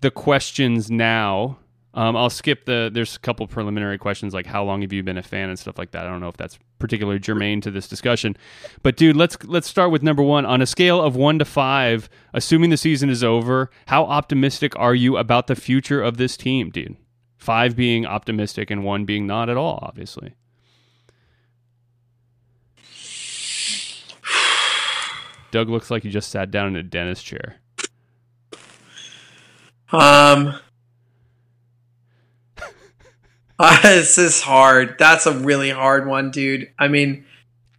the 0.00 0.10
questions 0.10 0.90
now. 0.90 1.58
Um, 1.94 2.16
I'll 2.16 2.30
skip 2.30 2.64
the. 2.66 2.90
There's 2.92 3.16
a 3.16 3.18
couple 3.18 3.46
preliminary 3.46 3.98
questions 3.98 4.34
like 4.34 4.46
how 4.46 4.62
long 4.62 4.82
have 4.82 4.92
you 4.92 5.02
been 5.02 5.18
a 5.18 5.22
fan 5.22 5.48
and 5.48 5.58
stuff 5.58 5.78
like 5.78 5.90
that. 5.92 6.06
I 6.06 6.10
don't 6.10 6.20
know 6.20 6.28
if 6.28 6.36
that's 6.36 6.58
particularly 6.78 7.18
germane 7.18 7.60
to 7.62 7.70
this 7.70 7.88
discussion, 7.88 8.36
but 8.82 8.96
dude, 8.96 9.16
let's 9.16 9.42
let's 9.44 9.66
start 9.66 9.90
with 9.90 10.02
number 10.02 10.22
one. 10.22 10.46
On 10.46 10.62
a 10.62 10.66
scale 10.66 11.02
of 11.02 11.16
one 11.16 11.38
to 11.38 11.44
five, 11.44 12.08
assuming 12.32 12.70
the 12.70 12.76
season 12.76 13.10
is 13.10 13.24
over, 13.24 13.70
how 13.86 14.04
optimistic 14.04 14.78
are 14.78 14.94
you 14.94 15.16
about 15.16 15.48
the 15.48 15.56
future 15.56 16.00
of 16.00 16.18
this 16.18 16.36
team, 16.36 16.70
dude? 16.70 16.96
Five 17.36 17.74
being 17.74 18.06
optimistic 18.06 18.70
and 18.70 18.84
one 18.84 19.04
being 19.04 19.26
not 19.26 19.48
at 19.48 19.56
all, 19.56 19.78
obviously. 19.82 20.34
Doug 25.50 25.68
looks 25.68 25.90
like 25.90 26.02
he 26.02 26.10
just 26.10 26.30
sat 26.30 26.50
down 26.50 26.68
in 26.68 26.76
a 26.76 26.82
dentist 26.82 27.24
chair. 27.24 27.56
Um, 29.90 30.54
uh, 33.58 33.82
this 33.82 34.18
is 34.18 34.42
hard. 34.42 34.96
That's 34.98 35.26
a 35.26 35.38
really 35.38 35.70
hard 35.70 36.06
one, 36.06 36.30
dude. 36.30 36.70
I 36.78 36.88
mean, 36.88 37.24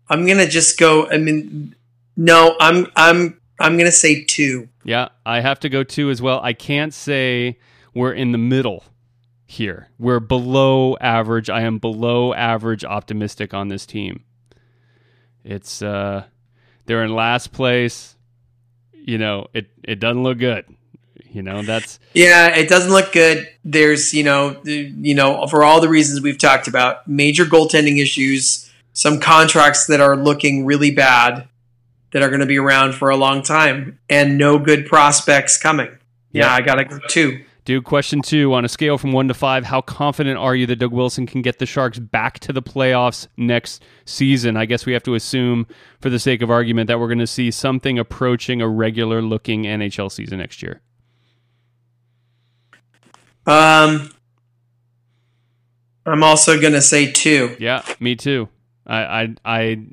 I'm 0.10 0.26
gonna 0.26 0.48
just 0.48 0.80
go. 0.80 1.08
I 1.10 1.18
mean, 1.18 1.76
no, 2.18 2.56
I'm 2.60 2.88
I'm 2.96 3.40
I'm 3.60 3.78
gonna 3.78 3.92
say 3.92 4.24
two. 4.24 4.70
Yeah, 4.84 5.10
I 5.26 5.42
have 5.42 5.60
to 5.62 5.70
go 5.70 5.84
two 5.84 6.10
as 6.10 6.22
well. 6.22 6.40
I 6.42 6.54
can't 6.54 6.94
say 6.94 7.60
we're 7.94 8.14
in 8.14 8.32
the 8.32 8.38
middle 8.38 8.84
here. 9.46 9.90
We're 10.00 10.20
below 10.20 10.98
average. 10.98 11.50
I 11.50 11.62
am 11.62 11.78
below 11.78 12.34
average 12.34 12.84
optimistic 12.84 13.54
on 13.54 13.68
this 13.68 13.86
team. 13.86 14.24
It's 15.44 15.82
uh 15.82 16.26
they're 16.86 17.04
in 17.04 17.14
last 17.14 17.52
place. 17.52 18.16
You 18.94 19.18
know, 19.18 19.48
it 19.54 19.70
it 19.84 20.00
doesn't 20.00 20.24
look 20.24 20.40
good. 20.40 20.66
You 21.32 21.44
know, 21.44 21.62
that's 21.62 22.00
Yeah, 22.14 22.56
it 22.56 22.70
doesn't 22.70 22.92
look 22.92 23.12
good. 23.12 23.48
There's, 23.64 24.14
you 24.14 24.24
know, 24.24 24.60
you 24.64 25.14
know, 25.14 25.46
for 25.48 25.64
all 25.64 25.80
the 25.80 25.90
reasons 25.90 26.22
we've 26.22 26.40
talked 26.40 26.68
about, 26.68 27.08
major 27.08 27.46
goaltending 27.46 28.02
issues, 28.02 28.70
some 28.94 29.20
contracts 29.20 29.88
that 29.88 30.02
are 30.02 30.16
looking 30.16 30.66
really 30.66 30.92
bad 30.92 31.48
that 32.12 32.24
are 32.24 32.30
going 32.30 32.40
to 32.40 32.46
be 32.46 32.58
around 32.58 32.94
for 32.94 33.10
a 33.10 33.16
long 33.16 33.44
time, 33.44 34.00
and 34.10 34.38
no 34.38 34.58
good 34.58 34.88
prospects 34.88 35.58
coming. 35.58 35.90
Yeah, 36.32 36.46
Yeah. 36.46 36.54
I 36.54 36.62
got 36.62 36.76
to 36.76 36.86
go 36.86 37.00
two. 37.08 37.44
Dude, 37.66 37.84
question 37.84 38.24
two 38.24 38.52
on 38.56 38.66
a 38.66 38.68
scale 38.68 38.98
from 38.98 39.12
one 39.12 39.28
to 39.28 39.34
five, 39.36 39.66
how 39.66 39.82
confident 39.82 40.40
are 40.40 40.56
you 40.56 40.66
that 40.66 40.78
Doug 40.78 40.92
Wilson 40.92 41.28
can 41.28 41.44
get 41.44 41.60
the 41.60 41.68
Sharks 41.68 42.00
back 42.00 42.40
to 42.40 42.52
the 42.52 42.64
playoffs 42.64 43.28
next 43.38 43.84
season? 44.06 44.58
I 44.58 44.66
guess 44.66 44.88
we 44.88 44.94
have 44.94 45.04
to 45.04 45.14
assume, 45.14 45.68
for 46.02 46.10
the 46.10 46.18
sake 46.18 46.42
of 46.42 46.50
argument, 46.50 46.88
that 46.88 47.00
we're 47.00 47.08
going 47.08 47.20
to 47.20 47.28
see 47.28 47.52
something 47.52 48.00
approaching 48.00 48.60
a 48.60 48.68
regular 48.68 49.22
looking 49.22 49.66
NHL 49.66 50.12
season 50.12 50.40
next 50.40 50.64
year. 50.64 50.82
Um, 53.50 54.12
I'm 56.06 56.24
also 56.24 56.60
to 56.74 56.82
say 56.82 57.12
two. 57.12 57.56
Yeah, 57.60 57.84
me 58.00 58.16
too. 58.16 58.48
I, 58.86 59.04
I, 59.04 59.36
I, 59.44 59.86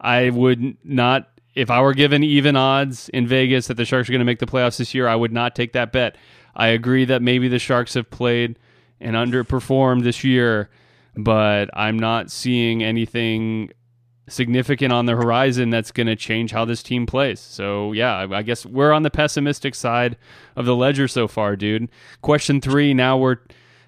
I 0.00 0.30
would 0.30 0.78
not. 0.84 1.28
If 1.54 1.70
I 1.70 1.82
were 1.82 1.92
given 1.92 2.22
even 2.22 2.56
odds 2.56 3.08
in 3.10 3.26
Vegas 3.26 3.66
that 3.66 3.74
the 3.74 3.84
Sharks 3.84 4.08
are 4.08 4.12
going 4.12 4.20
to 4.20 4.24
make 4.24 4.38
the 4.38 4.46
playoffs 4.46 4.78
this 4.78 4.94
year, 4.94 5.06
I 5.06 5.16
would 5.16 5.32
not 5.32 5.54
take 5.54 5.72
that 5.72 5.92
bet. 5.92 6.16
I 6.54 6.68
agree 6.68 7.04
that 7.04 7.20
maybe 7.20 7.48
the 7.48 7.58
Sharks 7.58 7.94
have 7.94 8.10
played 8.10 8.58
and 9.00 9.16
underperformed 9.16 10.02
this 10.02 10.24
year, 10.24 10.70
but 11.16 11.68
I'm 11.74 11.98
not 11.98 12.30
seeing 12.30 12.82
anything 12.82 13.70
significant 14.28 14.92
on 14.92 15.06
the 15.06 15.16
horizon 15.16 15.70
that's 15.70 15.90
going 15.90 16.06
to 16.06 16.16
change 16.16 16.52
how 16.52 16.64
this 16.64 16.82
team 16.82 17.06
plays. 17.06 17.40
So, 17.40 17.92
yeah, 17.92 18.26
I, 18.30 18.42
guess 18.42 18.64
we're 18.64 18.92
on 18.92 19.02
the 19.02 19.10
pessimistic 19.10 19.74
side 19.74 20.16
of 20.56 20.66
the 20.66 20.76
ledger 20.76 21.08
so 21.08 21.28
far, 21.28 21.56
dude. 21.56 21.88
Question 22.20 22.60
3, 22.60 22.94
now 22.94 23.16
we're 23.16 23.38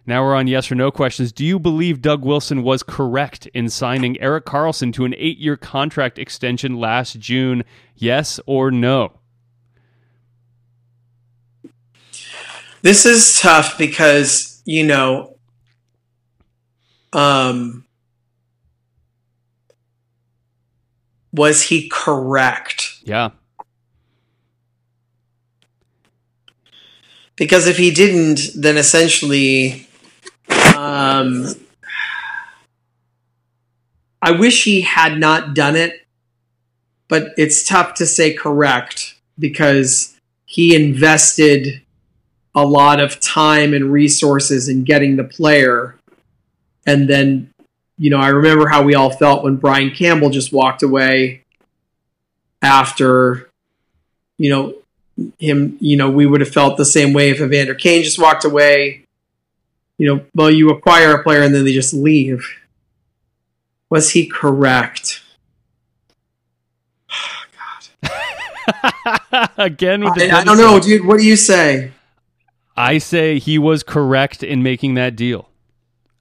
now 0.07 0.25
we're 0.25 0.35
on 0.35 0.47
yes 0.47 0.73
or 0.73 0.75
no 0.75 0.91
questions. 0.91 1.31
Do 1.31 1.45
you 1.45 1.59
believe 1.59 2.01
Doug 2.01 2.25
Wilson 2.25 2.63
was 2.63 2.83
correct 2.83 3.47
in 3.55 3.69
signing 3.69 4.21
Erik 4.21 4.45
Karlsson 4.45 4.93
to 4.95 5.05
an 5.05 5.13
8-year 5.13 5.57
contract 5.57 6.19
extension 6.19 6.81
last 6.81 7.21
June? 7.21 7.65
Yes 7.95 8.41
or 8.47 8.71
no? 8.71 9.13
This 12.83 13.05
is 13.05 13.39
tough 13.39 13.77
because, 13.77 14.63
you 14.65 14.85
know, 14.85 15.37
um, 17.13 17.85
was 21.33 21.63
he 21.63 21.89
correct? 21.89 23.01
Yeah. 23.05 23.31
Because 27.37 27.67
if 27.67 27.79
he 27.79 27.91
didn't, 27.91 28.51
then 28.55 28.77
essentially, 28.77 29.89
um, 30.77 31.47
I 34.21 34.33
wish 34.33 34.65
he 34.65 34.83
had 34.83 35.19
not 35.19 35.55
done 35.55 35.77
it, 35.77 36.07
but 37.09 37.33
it's 37.39 37.67
tough 37.67 37.95
to 37.95 38.07
say 38.07 38.35
correct 38.35 39.15
because 39.39 40.17
he 40.45 40.77
invested 40.77 41.81
a 42.55 42.67
lot 42.67 43.01
of 43.01 43.21
time 43.21 43.73
and 43.73 43.93
resources 43.93 44.69
in 44.69 44.85
getting 44.85 45.17
the 45.17 45.25
player. 45.25 45.97
And 46.87 47.09
then, 47.09 47.51
you 48.01 48.09
know, 48.09 48.17
I 48.17 48.29
remember 48.29 48.67
how 48.67 48.83
we 48.83 48.95
all 48.95 49.11
felt 49.11 49.45
when 49.45 49.57
Brian 49.57 49.91
Campbell 49.91 50.31
just 50.31 50.55
walked 50.55 50.83
away 50.83 51.45
after, 52.63 53.51
you 54.39 54.49
know, 54.49 54.75
him, 55.39 55.77
you 55.81 55.99
know, 55.99 56.11
we 56.11 56.25
would 56.25 56.41
have 56.41 56.51
felt 56.51 56.79
the 56.79 56.87
same 56.87 57.13
way 57.13 57.29
if 57.29 57.43
Evander 57.43 57.75
Kane 57.75 58.03
just 58.03 58.19
walked 58.19 58.47
away. 58.47 59.05
You 59.99 60.07
know, 60.07 60.25
well, 60.35 60.51
you 60.51 60.71
acquire 60.71 61.15
a 61.15 61.23
player 61.23 61.43
and 61.43 61.55
then 61.55 61.67
they 61.67 61.75
just 61.75 61.93
leave. 61.93 62.43
Was 63.91 64.13
he 64.13 64.27
correct? 64.27 65.23
Again 69.59 70.03
with 70.03 70.15
the 70.15 70.31
I, 70.31 70.39
I 70.39 70.45
don't 70.45 70.57
know, 70.57 70.81
dude. 70.81 71.05
What 71.05 71.19
do 71.19 71.27
you 71.27 71.37
say? 71.37 71.93
I 72.79 72.97
say 72.97 73.39
he 73.39 73.59
was 73.59 73.83
correct 73.83 74.43
in 74.43 74.63
making 74.63 74.95
that 74.95 75.17
deal. 75.17 75.51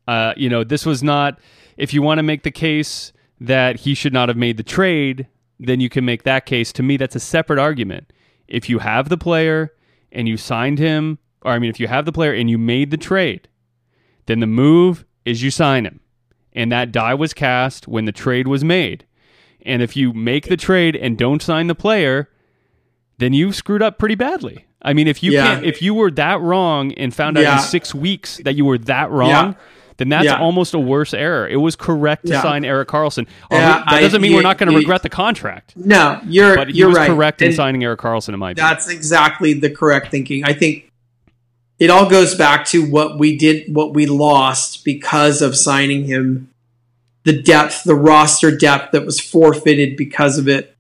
Uh, 0.06 0.34
you 0.36 0.50
know, 0.50 0.66
this 0.66 0.86
was 0.86 1.02
not. 1.02 1.40
If 1.80 1.94
you 1.94 2.02
want 2.02 2.20
to 2.20 2.24
make 2.24 2.44
the 2.44 2.52
case 2.52 3.14
that 3.40 3.78
he 3.82 3.94
should 3.96 4.12
not 4.14 4.28
have 4.30 4.38
made 4.38 4.58
the 4.58 4.64
trade, 4.64 5.28
then 5.60 5.80
you 5.80 5.88
can 5.90 6.04
make 6.04 6.24
that 6.24 6.46
case. 6.46 6.74
To 6.74 6.84
me, 6.84 6.98
that's 6.98 7.16
a 7.16 7.20
separate 7.22 7.58
argument. 7.58 8.12
If 8.50 8.70
you 8.70 8.80
have 8.80 9.08
the 9.10 9.18
player 9.18 9.74
and 10.12 10.28
you 10.28 10.36
signed 10.36 10.78
him, 10.78 11.20
or 11.42 11.54
I 11.54 11.60
mean, 11.60 11.70
if 11.70 11.80
you 11.80 11.88
have 11.88 12.04
the 12.06 12.12
player 12.12 12.34
and 12.34 12.50
you 12.50 12.58
made 12.58 12.92
the 12.92 12.98
trade, 12.98 13.48
then 14.26 14.42
the 14.42 14.46
move 14.48 15.06
is 15.24 15.42
you 15.42 15.52
sign 15.52 15.86
him. 15.86 16.02
And 16.52 16.70
that 16.72 16.92
die 16.92 17.14
was 17.14 17.34
cast 17.34 17.88
when 17.88 18.04
the 18.06 18.12
trade 18.12 18.48
was 18.48 18.64
made. 18.64 19.06
And 19.62 19.82
if 19.82 19.96
you 19.96 20.12
make 20.14 20.50
the 20.50 20.58
trade 20.58 20.96
and 20.98 21.18
don't 21.18 21.42
sign 21.42 21.68
the 21.68 21.76
player, 21.76 22.30
then 23.20 23.32
you 23.34 23.54
screwed 23.54 23.82
up 23.82 23.98
pretty 24.00 24.16
badly. 24.16 24.66
I 24.82 24.94
mean, 24.94 25.08
if 25.08 25.22
you 25.24 25.32
Yeah. 25.34 25.46
can't, 25.56 25.66
if 25.66 25.82
you 25.82 25.94
were 25.94 26.12
that 26.12 26.42
wrong 26.42 26.92
and 26.94 27.14
found 27.14 27.38
out 27.38 27.42
Yeah. 27.44 27.58
in 27.58 27.64
six 27.64 27.94
weeks 27.96 28.38
that 28.44 28.56
you 28.56 28.66
were 28.66 28.78
that 28.80 29.10
wrong, 29.12 29.30
Yeah. 29.30 29.54
Then 30.00 30.10
that's 30.10 30.26
Yeah. 30.26 30.40
almost 30.40 30.74
a 30.74 30.80
worse 30.80 31.14
error. 31.14 31.48
It 31.48 31.58
was 31.58 31.76
correct 31.76 32.26
to 32.26 32.34
Yeah. 32.34 32.42
sign 32.42 32.66
Erik 32.66 32.88
Karlsson. 32.88 33.28
We- 33.52 33.58
Yeah, 33.58 33.84
that 33.90 34.00
doesn't 34.02 34.22
mean 34.22 34.34
we're 34.34 34.42
not 34.42 34.58
going 34.58 34.72
to 34.72 34.76
regret 34.76 35.04
the 35.04 35.10
contract, 35.10 35.74
No, 35.76 36.20
you're 36.28 36.56
but 36.56 36.74
you're 36.74 36.88
was 36.88 36.98
right. 36.98 37.08
correct 37.10 37.42
in 37.42 37.50
And 37.50 37.56
signing 37.56 37.84
Erik 37.84 38.00
Karlsson. 38.00 38.30
In 38.34 38.40
my 38.40 38.54
view, 38.54 38.64
That's 38.64 38.90
exactly 38.90 39.54
the 39.54 39.70
correct 39.70 40.10
thinking. 40.10 40.44
I 40.46 40.54
think 40.54 40.90
it 41.78 41.90
all 41.90 42.10
goes 42.10 42.34
back 42.34 42.66
to 42.68 42.84
what 42.84 43.20
we 43.20 43.38
did, 43.38 43.66
what 43.76 43.94
we 43.94 44.06
lost 44.06 44.84
because 44.84 45.42
of 45.42 45.56
signing 45.56 46.06
him. 46.06 46.50
The 47.26 47.34
depth, 47.42 47.84
the 47.84 47.96
roster 47.96 48.56
depth 48.56 48.94
that 48.94 49.06
was 49.06 49.20
forfeited 49.20 49.98
because 49.98 50.38
of 50.38 50.48
it. 50.48 50.76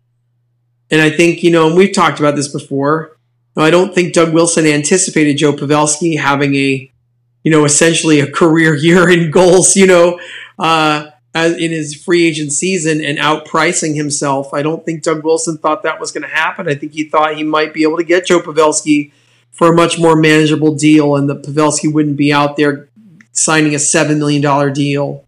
And 0.89 1.01
I 1.01 1.09
think, 1.09 1.43
you 1.43 1.51
know, 1.51 1.67
and 1.67 1.75
we've 1.77 1.93
talked 1.93 2.19
about 2.19 2.35
this 2.35 2.47
before. 2.47 3.17
I 3.57 3.69
don't 3.71 3.93
think 3.93 4.13
Doug 4.13 4.33
Wilson 4.33 4.65
anticipated 4.65 5.37
Joe 5.37 5.51
Pavelski 5.51 6.17
having 6.17 6.55
a, 6.55 6.89
you 7.43 7.51
know, 7.51 7.65
essentially 7.65 8.19
a 8.19 8.31
career 8.31 8.75
year 8.75 9.09
in 9.09 9.31
goals, 9.31 9.75
you 9.75 9.87
know, 9.87 10.19
uh, 10.57 11.11
in 11.35 11.71
his 11.71 11.95
free 11.95 12.27
agent 12.27 12.51
season 12.51 13.03
and 13.03 13.17
outpricing 13.17 13.95
himself. 13.95 14.53
I 14.53 14.61
don't 14.61 14.85
think 14.85 15.03
Doug 15.03 15.23
Wilson 15.23 15.57
thought 15.57 15.83
that 15.83 15.99
was 15.99 16.11
going 16.11 16.23
to 16.23 16.29
happen. 16.29 16.67
I 16.67 16.75
think 16.75 16.93
he 16.93 17.03
thought 17.03 17.35
he 17.35 17.43
might 17.43 17.73
be 17.73 17.83
able 17.83 17.97
to 17.97 18.03
get 18.03 18.25
Joe 18.25 18.39
Pavelski 18.39 19.11
for 19.51 19.71
a 19.71 19.75
much 19.75 19.99
more 19.99 20.15
manageable 20.15 20.75
deal 20.75 21.15
and 21.15 21.29
that 21.29 21.43
Pavelski 21.43 21.91
wouldn't 21.91 22.17
be 22.17 22.33
out 22.33 22.57
there 22.57 22.89
signing 23.31 23.73
a 23.73 23.77
$7 23.77 24.17
million 24.17 24.73
deal. 24.73 25.25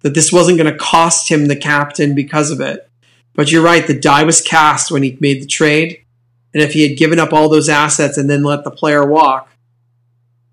That 0.00 0.14
this 0.14 0.32
wasn't 0.32 0.58
going 0.58 0.72
to 0.72 0.78
cost 0.78 1.30
him 1.30 1.46
the 1.46 1.56
captain 1.56 2.14
because 2.14 2.50
of 2.50 2.60
it. 2.60 2.88
But 3.34 3.50
you're 3.50 3.62
right, 3.62 3.86
the 3.86 3.98
die 3.98 4.24
was 4.24 4.40
cast 4.40 4.90
when 4.90 5.02
he 5.02 5.18
made 5.20 5.42
the 5.42 5.46
trade. 5.46 6.04
And 6.54 6.62
if 6.62 6.72
he 6.72 6.88
had 6.88 6.96
given 6.96 7.18
up 7.18 7.32
all 7.32 7.48
those 7.48 7.68
assets 7.68 8.16
and 8.16 8.30
then 8.30 8.42
let 8.42 8.64
the 8.64 8.70
player 8.70 9.04
walk, 9.04 9.50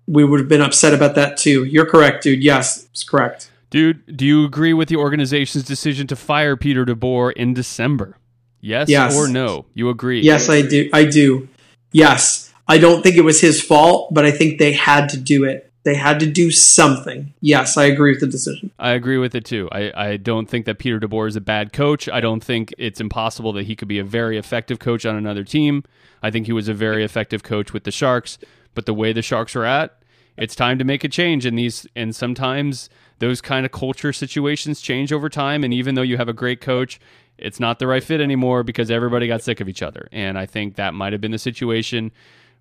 we 0.06 0.24
would 0.24 0.40
have 0.40 0.48
been 0.48 0.60
upset 0.60 0.92
about 0.94 1.14
that 1.14 1.36
too. 1.36 1.64
You're 1.64 1.86
correct, 1.86 2.22
dude. 2.24 2.42
Yes, 2.42 2.84
it's 2.90 3.04
correct. 3.04 3.50
dude, 3.70 4.16
do 4.16 4.24
you 4.24 4.44
agree 4.44 4.72
with 4.72 4.88
the 4.88 4.96
organization's 4.96 5.64
decision 5.64 6.06
to 6.06 6.14
fire 6.16 6.56
Peter 6.56 6.84
DeBoer 6.84 7.32
in 7.32 7.54
December? 7.54 8.16
Yes, 8.60 8.88
Yes. 8.88 9.16
or 9.16 9.28
no? 9.28 9.66
You 9.74 9.88
agree? 9.88 10.20
Yes, 10.22 10.48
I 10.48 10.62
do. 10.62 10.88
I 10.92 11.04
do. 11.04 11.48
Yes. 11.92 12.52
I 12.66 12.78
don't 12.78 13.02
think 13.02 13.16
it 13.16 13.22
was 13.24 13.40
his 13.40 13.60
fault, 13.62 14.12
but 14.14 14.24
I 14.24 14.30
think 14.30 14.58
they 14.58 14.72
had 14.72 15.08
to 15.10 15.16
do 15.18 15.44
it. 15.44 15.70
They 15.84 15.94
had 15.96 16.18
to 16.20 16.26
do 16.26 16.50
something. 16.50 17.34
Yes, 17.42 17.76
I 17.76 17.84
agree 17.84 18.12
with 18.12 18.20
the 18.20 18.26
decision. 18.26 18.70
I 18.78 18.92
agree 18.92 19.18
with 19.18 19.34
it 19.34 19.44
too. 19.44 19.68
I, 19.70 19.92
I 19.94 20.16
don't 20.16 20.48
think 20.48 20.64
that 20.64 20.78
Peter 20.78 20.98
DeBoer 20.98 21.28
is 21.28 21.36
a 21.36 21.42
bad 21.42 21.74
coach. 21.74 22.08
I 22.08 22.20
don't 22.20 22.42
think 22.42 22.72
it's 22.78 23.00
impossible 23.02 23.52
that 23.52 23.66
he 23.66 23.76
could 23.76 23.88
be 23.88 23.98
a 23.98 24.04
very 24.04 24.38
effective 24.38 24.78
coach 24.78 25.04
on 25.04 25.14
another 25.14 25.44
team. 25.44 25.84
I 26.22 26.30
think 26.30 26.46
he 26.46 26.52
was 26.54 26.68
a 26.68 26.74
very 26.74 27.04
effective 27.04 27.42
coach 27.42 27.74
with 27.74 27.84
the 27.84 27.90
Sharks. 27.90 28.38
But 28.74 28.86
the 28.86 28.94
way 28.94 29.12
the 29.12 29.22
Sharks 29.22 29.54
are 29.56 29.64
at, 29.64 29.98
it's 30.36 30.54
time 30.54 30.78
to 30.78 30.84
make 30.84 31.04
a 31.04 31.08
change. 31.08 31.46
And 31.46 31.58
these 31.58 31.86
and 31.94 32.14
sometimes 32.14 32.88
those 33.18 33.40
kind 33.40 33.64
of 33.64 33.72
culture 33.72 34.12
situations 34.12 34.80
change 34.80 35.12
over 35.12 35.28
time. 35.28 35.64
And 35.64 35.72
even 35.72 35.94
though 35.94 36.02
you 36.02 36.16
have 36.16 36.28
a 36.28 36.32
great 36.32 36.60
coach, 36.60 37.00
it's 37.38 37.60
not 37.60 37.78
the 37.78 37.86
right 37.86 38.02
fit 38.02 38.20
anymore 38.20 38.62
because 38.62 38.90
everybody 38.90 39.26
got 39.26 39.42
sick 39.42 39.60
of 39.60 39.68
each 39.68 39.82
other. 39.82 40.08
And 40.12 40.38
I 40.38 40.46
think 40.46 40.76
that 40.76 40.94
might 40.94 41.12
have 41.12 41.20
been 41.20 41.32
the 41.32 41.38
situation 41.38 42.12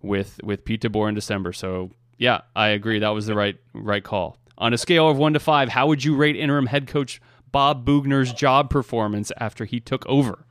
with 0.02 0.39
with 0.43 0.65
Pete 0.65 0.82
DeBoer 0.82 1.10
in 1.10 1.15
December. 1.15 1.54
So 1.54 1.91
yeah, 2.17 2.41
I 2.56 2.69
agree. 2.69 2.99
That 2.99 3.10
was 3.10 3.26
the 3.26 3.36
right 3.36 3.58
right 3.73 4.04
call. 4.04 4.38
On 4.58 4.73
a 4.73 4.78
scale 4.78 5.10
of 5.10 5.17
one 5.17 5.34
to 5.34 5.39
five, 5.39 5.69
how 5.69 5.88
would 5.88 6.04
you 6.04 6.15
rate 6.15 6.36
interim 6.36 6.67
head 6.67 6.88
coach 6.88 7.21
Bob 7.52 7.86
Boughner's 7.86 8.34
job 8.34 8.69
performance 8.69 9.32
after 9.38 9.65
he 9.65 9.80
took 9.80 10.06
over? 10.08 10.45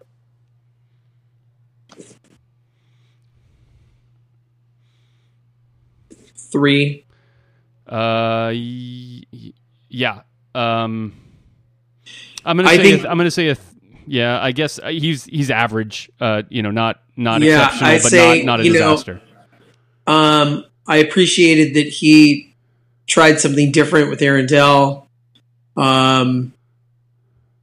Three. 6.53 7.05
Uh, 7.89 8.53
y- 8.53 9.23
yeah. 9.89 10.21
Um, 10.55 11.15
I'm 12.45 12.57
gonna 12.57 12.69
I 12.69 12.77
say 12.77 12.83
think- 12.83 13.05
a, 13.05 13.11
I'm 13.11 13.17
gonna 13.17 13.31
say 13.31 13.49
a 13.49 13.55
th- 13.55 13.67
yeah. 14.07 14.39
I 14.41 14.53
guess 14.53 14.79
uh, 14.79 14.89
he's 14.89 15.25
he's 15.25 15.51
average. 15.51 16.11
Uh, 16.21 16.43
you 16.49 16.63
know, 16.63 16.71
not 16.71 17.01
not 17.17 17.41
Yeah, 17.43 17.65
exceptional, 17.67 17.91
I'd 17.91 18.03
but 18.03 18.11
say, 18.11 18.39
not 18.43 18.45
not 18.59 18.61
a 18.61 18.65
you 18.65 18.73
know, 18.75 18.79
disaster. 18.91 19.21
Um, 20.07 20.65
I 20.87 20.97
appreciated 20.99 21.75
that 21.75 21.87
he 21.89 22.55
tried 23.07 23.41
something 23.41 23.71
different 23.73 24.11
with 24.11 24.21
Aaron 24.23 24.47
Dell. 24.47 25.09
Um, 25.77 26.53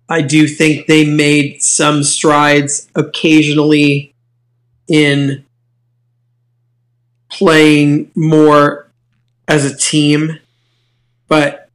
I 0.07 0.21
do 0.21 0.47
think 0.47 0.87
they 0.87 1.05
made 1.05 1.61
some 1.61 2.03
strides 2.03 2.89
occasionally 2.95 4.13
in 4.87 5.45
playing 7.29 8.11
more 8.15 8.89
as 9.47 9.65
a 9.65 9.75
team, 9.75 10.39
but 11.27 11.69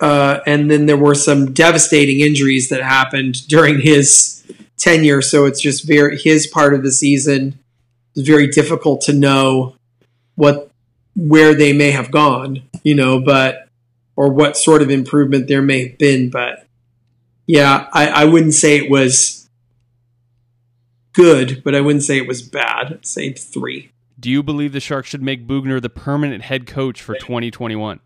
uh, 0.00 0.40
and 0.46 0.70
then 0.70 0.86
there 0.86 0.96
were 0.96 1.14
some 1.14 1.52
devastating 1.52 2.20
injuries 2.20 2.70
that 2.70 2.82
happened 2.82 3.46
during 3.48 3.80
his 3.80 4.42
tenure. 4.78 5.20
So 5.20 5.44
it's 5.44 5.60
just 5.60 5.86
very 5.86 6.18
his 6.18 6.46
part 6.46 6.72
of 6.74 6.82
the 6.82 6.90
season 6.90 7.58
is 8.16 8.26
very 8.26 8.46
difficult 8.46 9.02
to 9.02 9.12
know 9.12 9.76
what 10.36 10.70
where 11.14 11.54
they 11.54 11.72
may 11.72 11.90
have 11.90 12.10
gone, 12.10 12.62
you 12.82 12.94
know, 12.94 13.20
but 13.20 13.68
or 14.16 14.32
what 14.32 14.56
sort 14.56 14.82
of 14.82 14.90
improvement 14.90 15.48
there 15.48 15.62
may 15.62 15.88
have 15.88 15.98
been, 15.98 16.30
but 16.30 16.66
yeah, 17.46 17.88
I, 17.92 18.08
I 18.08 18.24
wouldn't 18.26 18.54
say 18.54 18.76
it 18.76 18.90
was 18.90 19.48
good, 21.12 21.62
but 21.64 21.74
I 21.74 21.80
wouldn't 21.80 22.04
say 22.04 22.16
it 22.16 22.28
was 22.28 22.42
bad. 22.42 22.92
I'd 22.92 23.06
say 23.06 23.32
three. 23.32 23.90
Do 24.20 24.30
you 24.30 24.42
believe 24.42 24.72
the 24.72 24.80
Sharks 24.80 25.08
should 25.08 25.22
make 25.22 25.46
Boughner 25.46 25.80
the 25.80 25.88
permanent 25.88 26.44
head 26.44 26.66
coach 26.66 27.00
for 27.00 27.14
2021? 27.14 28.00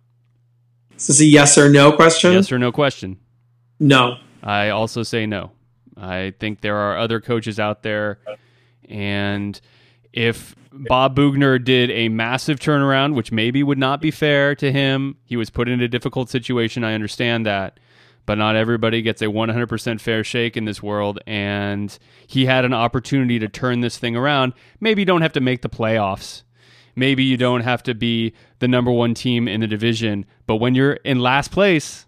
Is 0.97 1.09
this 1.09 1.21
a 1.21 1.25
yes 1.25 1.59
or 1.59 1.69
no 1.69 1.91
question? 1.91 2.33
Yes 2.33 2.53
or 2.53 2.59
no 2.59 2.71
question? 2.71 3.19
No. 3.81 4.19
I 4.43 4.69
also 4.69 5.03
say 5.03 5.27
no. 5.27 5.51
I 5.97 6.33
think 6.39 6.61
there 6.61 6.77
are 6.77 6.97
other 6.99 7.21
coaches 7.21 7.59
out 7.59 7.83
there, 7.83 8.19
and 8.89 9.61
if 10.13 10.55
Bob 10.73 11.17
Boughner 11.17 11.63
did 11.63 11.91
a 11.91 12.09
massive 12.09 12.59
turnaround, 12.59 13.15
which 13.15 13.33
maybe 13.33 13.63
would 13.63 13.79
not 13.79 14.01
be 14.01 14.11
fair 14.11 14.55
to 14.57 14.73
him, 14.73 15.17
he 15.25 15.37
was 15.37 15.51
put 15.51 15.69
in 15.69 15.81
a 15.81 15.89
difficult 15.89 16.31
situation. 16.31 16.85
I 16.85 16.95
understand 16.95 17.47
that, 17.47 17.81
but 18.27 18.37
not 18.39 18.57
everybody 18.57 19.03
gets 19.03 19.21
a 19.23 19.27
100% 19.27 20.01
fair 20.01 20.25
shake 20.25 20.57
in 20.57 20.65
this 20.65 20.83
world, 20.83 21.19
and 21.27 21.99
he 22.27 22.47
had 22.47 22.65
an 22.65 22.73
opportunity 22.73 23.39
to 23.39 23.49
turn 23.49 23.81
this 23.81 23.99
thing 23.99 24.17
around. 24.17 24.53
Maybe 24.81 25.03
you 25.03 25.07
don't 25.07 25.23
have 25.23 25.33
to 25.35 25.41
make 25.41 25.63
the 25.63 25.69
playoffs. 25.69 26.43
maybe 26.97 27.25
you 27.25 27.37
don't 27.37 27.63
have 27.63 27.83
to 27.83 27.93
be 27.95 28.33
the 28.61 28.69
number 28.69 28.91
one 28.93 29.15
team 29.15 29.49
in 29.49 29.61
the 29.61 29.67
division, 29.67 30.25
but 30.47 30.57
when 30.57 30.75
you're 30.77 30.93
in 30.93 31.19
last 31.19 31.51
place, 31.51 32.07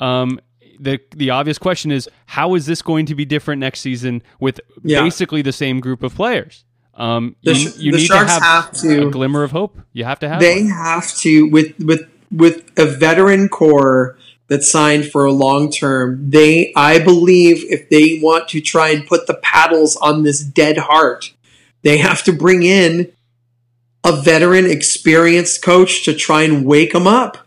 um, 0.00 0.40
the 0.80 0.98
the 1.14 1.30
obvious 1.30 1.58
question 1.58 1.92
is 1.92 2.08
how 2.26 2.54
is 2.56 2.66
this 2.66 2.82
going 2.82 3.06
to 3.06 3.14
be 3.14 3.24
different 3.24 3.60
next 3.60 3.80
season 3.80 4.20
with 4.40 4.60
Yeah. 4.82 5.02
basically 5.02 5.40
the 5.42 5.52
same 5.52 5.78
group 5.80 6.02
of 6.02 6.14
players? 6.16 6.64
Um, 6.94 7.36
The 7.44 7.54
you 7.54 7.70
you 7.78 7.92
the 7.92 7.98
need 7.98 8.06
Sharks 8.06 8.36
to 8.36 8.42
have, 8.42 8.64
have 8.64 8.72
to- 8.80 9.06
a 9.06 9.10
glimmer 9.10 9.44
of 9.44 9.52
hope. 9.52 9.78
You 9.92 10.04
have 10.04 10.18
to 10.20 10.28
have 10.28 10.40
they 10.40 10.62
one. 10.62 10.70
have 10.72 11.14
to 11.18 11.48
with 11.50 11.72
with 11.78 12.02
with 12.32 12.64
a 12.76 12.86
veteran 12.86 13.48
core 13.48 14.16
that 14.52 14.62
signed 14.62 15.06
for 15.06 15.24
a 15.24 15.32
long 15.32 15.70
term. 15.70 16.28
They, 16.28 16.74
I 16.76 16.98
believe, 16.98 17.64
if 17.72 17.88
they 17.88 18.20
want 18.22 18.48
to 18.48 18.60
try 18.60 18.90
and 18.90 19.06
put 19.06 19.26
the 19.26 19.32
paddles 19.32 19.96
on 19.96 20.24
this 20.24 20.44
dead 20.44 20.76
heart, 20.76 21.32
they 21.80 21.96
have 21.96 22.22
to 22.24 22.34
bring 22.34 22.62
in 22.62 23.10
a 24.04 24.12
veteran, 24.12 24.66
experienced 24.66 25.64
coach 25.64 26.04
to 26.04 26.14
try 26.14 26.42
and 26.42 26.66
wake 26.66 26.92
them 26.92 27.06
up. 27.06 27.38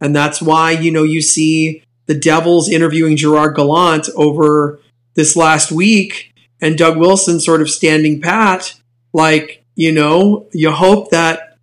And 0.00 0.16
that's 0.16 0.40
why 0.40 0.70
you 0.70 0.90
know 0.90 1.02
you 1.02 1.20
see 1.20 1.82
the 2.06 2.14
Devils 2.14 2.70
interviewing 2.70 3.18
Gerard 3.18 3.54
Gallant 3.54 4.08
over 4.16 4.80
this 5.12 5.36
last 5.36 5.70
week, 5.70 6.32
and 6.62 6.78
Doug 6.78 6.96
Wilson 6.96 7.38
sort 7.38 7.60
of 7.60 7.68
standing 7.68 8.22
pat. 8.22 8.80
Like 9.12 9.62
you 9.74 9.92
know, 9.92 10.48
you 10.54 10.70
hope 10.70 11.10
that 11.10 11.58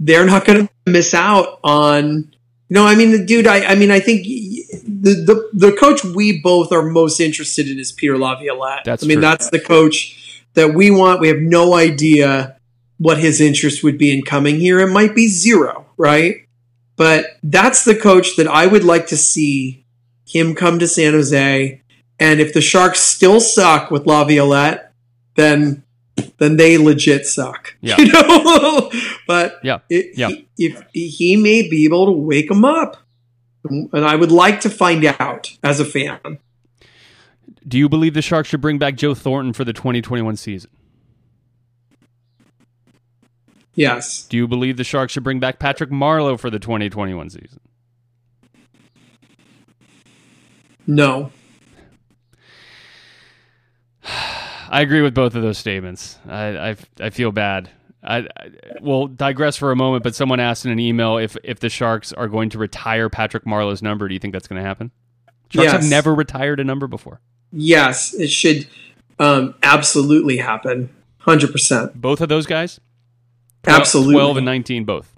they're 0.00 0.26
not 0.26 0.44
going 0.44 0.66
to 0.66 0.72
miss 0.84 1.14
out 1.14 1.60
on. 1.62 2.34
No, 2.70 2.86
I 2.86 2.94
mean, 2.94 3.10
the 3.10 3.24
dude. 3.24 3.48
I, 3.48 3.64
I 3.64 3.74
mean, 3.74 3.90
I 3.90 3.98
think 3.98 4.24
the, 4.24 5.14
the 5.14 5.50
the 5.52 5.72
coach 5.72 6.04
we 6.04 6.40
both 6.40 6.72
are 6.72 6.82
most 6.82 7.20
interested 7.20 7.68
in 7.68 7.78
is 7.78 7.90
Peter 7.90 8.16
Laviolette. 8.16 8.84
That's 8.84 9.02
I 9.02 9.06
mean, 9.06 9.16
true. 9.16 9.22
that's 9.22 9.50
the 9.50 9.58
coach 9.58 10.44
that 10.54 10.72
we 10.72 10.90
want. 10.90 11.20
We 11.20 11.28
have 11.28 11.40
no 11.40 11.74
idea 11.74 12.56
what 12.98 13.18
his 13.18 13.40
interest 13.40 13.82
would 13.82 13.98
be 13.98 14.12
in 14.12 14.22
coming 14.22 14.56
here. 14.56 14.78
It 14.78 14.92
might 14.92 15.14
be 15.14 15.26
zero, 15.26 15.86
right? 15.96 16.46
But 16.96 17.38
that's 17.42 17.84
the 17.84 17.96
coach 17.96 18.36
that 18.36 18.46
I 18.46 18.66
would 18.66 18.84
like 18.84 19.08
to 19.08 19.16
see 19.16 19.84
him 20.26 20.54
come 20.54 20.78
to 20.78 20.86
San 20.86 21.14
Jose. 21.14 21.80
And 22.20 22.40
if 22.40 22.52
the 22.52 22.60
Sharks 22.60 23.00
still 23.00 23.40
suck 23.40 23.90
with 23.90 24.06
Laviolette, 24.06 24.92
then 25.34 25.82
then 26.40 26.56
they 26.56 26.76
legit 26.78 27.26
suck. 27.26 27.76
Yeah. 27.80 27.96
You 27.98 28.10
know? 28.12 28.90
but 29.28 29.60
Yeah. 29.62 29.78
it, 29.88 30.18
Yeah. 30.18 30.28
he- 30.30 30.48
if 30.58 30.82
he 30.92 31.36
may 31.36 31.68
be 31.68 31.84
able 31.84 32.06
to 32.06 32.12
wake 32.12 32.48
them 32.48 32.64
up. 32.64 32.96
And 33.64 33.90
I 34.06 34.16
would 34.16 34.32
like 34.32 34.60
to 34.62 34.70
find 34.70 35.04
out 35.04 35.52
as 35.62 35.78
a 35.80 35.84
fan. 35.84 36.38
Do 37.68 37.76
you 37.78 37.88
believe 37.90 38.14
the 38.14 38.22
Sharks 38.22 38.48
should 38.48 38.62
bring 38.62 38.78
back 38.78 38.94
Joe 38.96 39.14
Thornton 39.14 39.52
for 39.52 39.64
the 39.64 39.74
2021 39.74 40.36
season? 40.36 40.70
Yes. 43.74 44.24
Do 44.24 44.36
you 44.38 44.48
believe 44.48 44.76
the 44.78 44.84
Sharks 44.84 45.12
should 45.12 45.22
bring 45.24 45.40
back 45.40 45.58
Patrick 45.58 45.90
Marleau 45.90 46.38
for 46.40 46.48
the 46.50 46.58
2021 46.58 47.30
season? 47.30 47.60
No. 50.86 51.30
I 54.70 54.82
agree 54.82 55.02
with 55.02 55.14
both 55.14 55.34
of 55.34 55.42
those 55.42 55.58
statements. 55.58 56.18
I 56.28 56.70
I, 56.70 56.76
I 57.00 57.10
feel 57.10 57.32
bad. 57.32 57.70
I, 58.02 58.18
I 58.18 58.50
will 58.80 59.08
digress 59.08 59.56
for 59.56 59.72
a 59.72 59.76
moment, 59.76 60.04
but 60.04 60.14
someone 60.14 60.40
asked 60.40 60.64
in 60.64 60.70
an 60.70 60.78
email 60.78 61.18
if 61.18 61.36
if 61.44 61.60
the 61.60 61.68
Sharks 61.68 62.12
are 62.12 62.28
going 62.28 62.48
to 62.50 62.58
retire 62.58 63.10
Patrick 63.10 63.44
Marleau's 63.44 63.82
number. 63.82 64.08
Do 64.08 64.14
you 64.14 64.20
think 64.20 64.32
that's 64.32 64.48
going 64.48 64.62
to 64.62 64.66
happen? 64.66 64.90
Sharks 65.50 65.72
have 65.72 65.84
never 65.84 66.14
retired 66.14 66.60
a 66.60 66.64
number 66.64 66.86
before. 66.86 67.20
Yes, 67.52 68.14
it 68.14 68.28
should 68.28 68.68
um, 69.18 69.56
absolutely 69.64 70.36
happen. 70.36 70.88
100%. 71.22 71.94
Both 71.94 72.20
of 72.20 72.28
those 72.28 72.46
guys, 72.46 72.80
Absolutely. 73.66 74.14
twelve 74.14 74.36
and 74.36 74.46
nineteen, 74.46 74.84
both. 74.84 75.14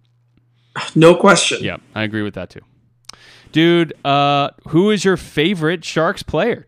No 0.97 1.15
question. 1.15 1.63
Yeah, 1.63 1.77
I 1.95 2.03
agree 2.03 2.23
with 2.23 2.35
that 2.35 2.51
too. 2.51 2.61
Dude, 3.53 3.93
uh, 4.05 4.51
who 4.69 4.91
is 4.91 5.05
your 5.05 5.17
favorite 5.17 5.85
Sharks 5.85 6.23
player? 6.23 6.67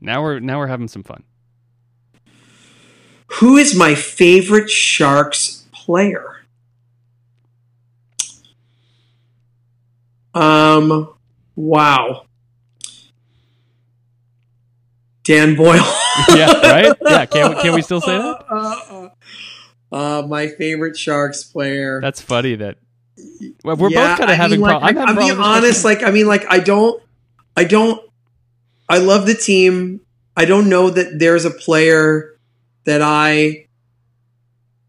Now 0.00 0.22
we're 0.22 0.38
now 0.38 0.58
we're 0.58 0.66
having 0.68 0.88
some 0.88 1.02
fun. 1.02 1.24
Who 3.26 3.56
is 3.56 3.74
my 3.74 3.94
favorite 3.94 4.70
Sharks 4.70 5.64
player? 5.72 6.36
Um, 10.34 11.14
wow. 11.54 12.26
Dan 15.24 15.56
Boyle. 15.56 15.82
yeah, 16.34 16.52
right? 16.60 16.96
Yeah, 17.02 17.26
can 17.26 17.54
we, 17.54 17.62
can 17.62 17.74
we 17.74 17.82
still 17.82 18.00
say 18.00 18.16
that? 18.16 18.44
Uh, 18.48 19.08
uh, 19.92 19.94
uh, 19.94 20.26
my 20.26 20.48
favorite 20.48 20.96
Sharks 20.96 21.42
player. 21.42 22.00
That's 22.00 22.20
funny 22.20 22.54
that 22.56 22.78
well, 23.64 23.76
we're 23.76 23.90
Yeah, 23.90 24.10
both 24.10 24.18
kind 24.18 24.30
of 24.30 24.36
having 24.36 24.60
mean, 24.60 24.68
like, 24.68 24.80
problems. 24.80 24.98
I, 24.98 25.10
I'm 25.10 25.16
being 25.16 25.38
honest. 25.38 25.84
Like, 25.84 26.02
I 26.02 26.10
mean, 26.10 26.26
like, 26.26 26.44
I 26.48 26.58
don't, 26.58 27.02
I 27.56 27.64
don't, 27.64 28.00
I 28.88 28.98
love 28.98 29.26
the 29.26 29.34
team. 29.34 30.00
I 30.36 30.44
don't 30.44 30.68
know 30.68 30.90
that 30.90 31.18
there's 31.18 31.44
a 31.44 31.50
player 31.50 32.35
that 32.86 33.02
I 33.02 33.66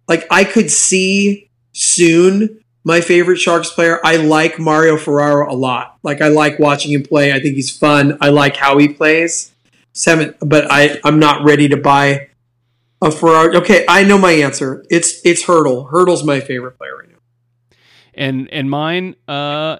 like. 0.07 0.25
I 0.31 0.43
could 0.43 0.71
see 0.71 1.49
soon 1.73 2.63
my 2.83 3.01
favorite 3.01 3.37
Sharks 3.37 3.69
player. 3.69 3.99
I 4.05 4.15
like 4.15 4.57
Mario 4.59 4.95
Ferraro 4.97 5.51
a 5.51 5.55
lot. 5.55 5.97
Like, 6.03 6.21
I 6.21 6.29
like 6.29 6.57
watching 6.57 6.93
him 6.93 7.03
play. 7.03 7.33
I 7.33 7.41
think 7.41 7.55
he's 7.55 7.75
fun. 7.75 8.17
I 8.21 8.29
like 8.29 8.55
how 8.55 8.77
he 8.77 8.87
plays. 8.87 9.51
Seven, 9.91 10.33
but 10.39 10.71
I, 10.71 10.99
I'm 11.03 11.19
not 11.19 11.43
ready 11.43 11.67
to 11.67 11.75
buy 11.75 12.29
a 13.01 13.11
Ferraro. 13.11 13.57
Okay, 13.57 13.83
I 13.89 14.03
know 14.03 14.17
my 14.17 14.31
answer. 14.31 14.85
It's 14.89 15.19
it's 15.25 15.43
Hertl. 15.43 15.91
Hertl's 15.91 16.23
my 16.23 16.39
favorite 16.39 16.77
player 16.77 16.95
right 16.97 17.09
now. 17.09 17.17
and 18.13 18.49
and 18.51 18.69
mine 18.69 19.15
uh 19.27 19.77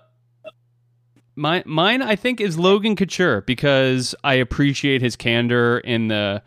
mine 1.36 1.63
mine 1.65 2.01
I 2.01 2.15
think 2.15 2.41
is 2.41 2.60
Logan 2.60 2.95
Couture 2.95 3.41
because 3.41 4.13
I 4.23 4.36
appreciate 4.36 5.01
his 5.01 5.15
candor 5.15 5.80
in 5.80 6.10
the 6.10 6.43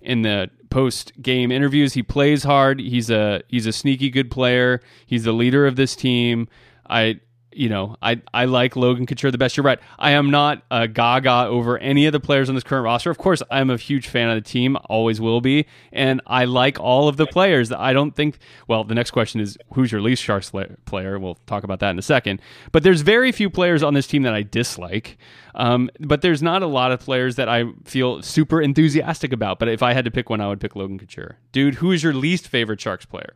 in 0.00 0.22
the 0.22 0.50
post 0.74 1.12
game 1.22 1.52
interviews. 1.52 1.92
He 1.94 2.02
plays 2.02 2.42
hard. 2.42 2.80
He's 2.80 3.08
a 3.08 3.42
he's 3.46 3.64
a 3.64 3.72
sneaky 3.72 4.10
good 4.10 4.28
player. 4.28 4.80
He's 5.06 5.22
the 5.22 5.32
leader 5.32 5.68
of 5.68 5.76
this 5.76 5.94
team. 5.94 6.48
I 6.90 7.20
you 7.56 7.68
know, 7.68 7.96
I, 8.02 8.20
I 8.32 8.44
like 8.46 8.76
Logan 8.76 9.06
Couture 9.06 9.30
the 9.30 9.38
best. 9.38 9.56
You're 9.56 9.64
right. 9.64 9.78
I 9.98 10.12
am 10.12 10.30
not 10.30 10.62
a 10.70 10.88
gaga 10.88 11.46
over 11.46 11.78
any 11.78 12.06
of 12.06 12.12
the 12.12 12.20
players 12.20 12.48
on 12.48 12.54
this 12.54 12.64
current 12.64 12.84
roster. 12.84 13.10
Of 13.10 13.18
course, 13.18 13.42
I'm 13.50 13.70
a 13.70 13.76
huge 13.76 14.08
fan 14.08 14.28
of 14.28 14.36
the 14.36 14.48
team, 14.48 14.76
always 14.86 15.20
will 15.20 15.40
be, 15.40 15.66
and 15.92 16.20
I 16.26 16.44
like 16.44 16.78
all 16.80 17.08
of 17.08 17.16
the 17.16 17.26
players. 17.26 17.72
I 17.72 17.92
don't 17.92 18.14
think. 18.14 18.38
Well, 18.68 18.84
the 18.84 18.94
next 18.94 19.10
question 19.10 19.40
is 19.40 19.56
who's 19.74 19.92
your 19.92 20.00
least 20.00 20.22
Sharks 20.22 20.52
player? 20.84 21.18
We'll 21.18 21.38
talk 21.46 21.64
about 21.64 21.80
that 21.80 21.90
in 21.90 21.98
a 21.98 22.02
second. 22.02 22.40
But 22.72 22.82
there's 22.82 23.00
very 23.00 23.32
few 23.32 23.50
players 23.50 23.82
on 23.82 23.94
this 23.94 24.06
team 24.06 24.22
that 24.22 24.34
I 24.34 24.42
dislike. 24.42 25.18
Um, 25.54 25.90
but 26.00 26.22
there's 26.22 26.42
not 26.42 26.62
a 26.62 26.66
lot 26.66 26.90
of 26.92 27.00
players 27.00 27.36
that 27.36 27.48
I 27.48 27.64
feel 27.84 28.22
super 28.22 28.60
enthusiastic 28.60 29.32
about. 29.32 29.58
But 29.58 29.68
if 29.68 29.82
I 29.82 29.92
had 29.92 30.04
to 30.04 30.10
pick 30.10 30.30
one, 30.30 30.40
I 30.40 30.48
would 30.48 30.60
pick 30.60 30.74
Logan 30.74 30.98
Couture. 30.98 31.38
Dude, 31.52 31.76
who 31.76 31.92
is 31.92 32.02
your 32.02 32.12
least 32.12 32.48
favorite 32.48 32.80
Sharks 32.80 33.06
player? 33.06 33.34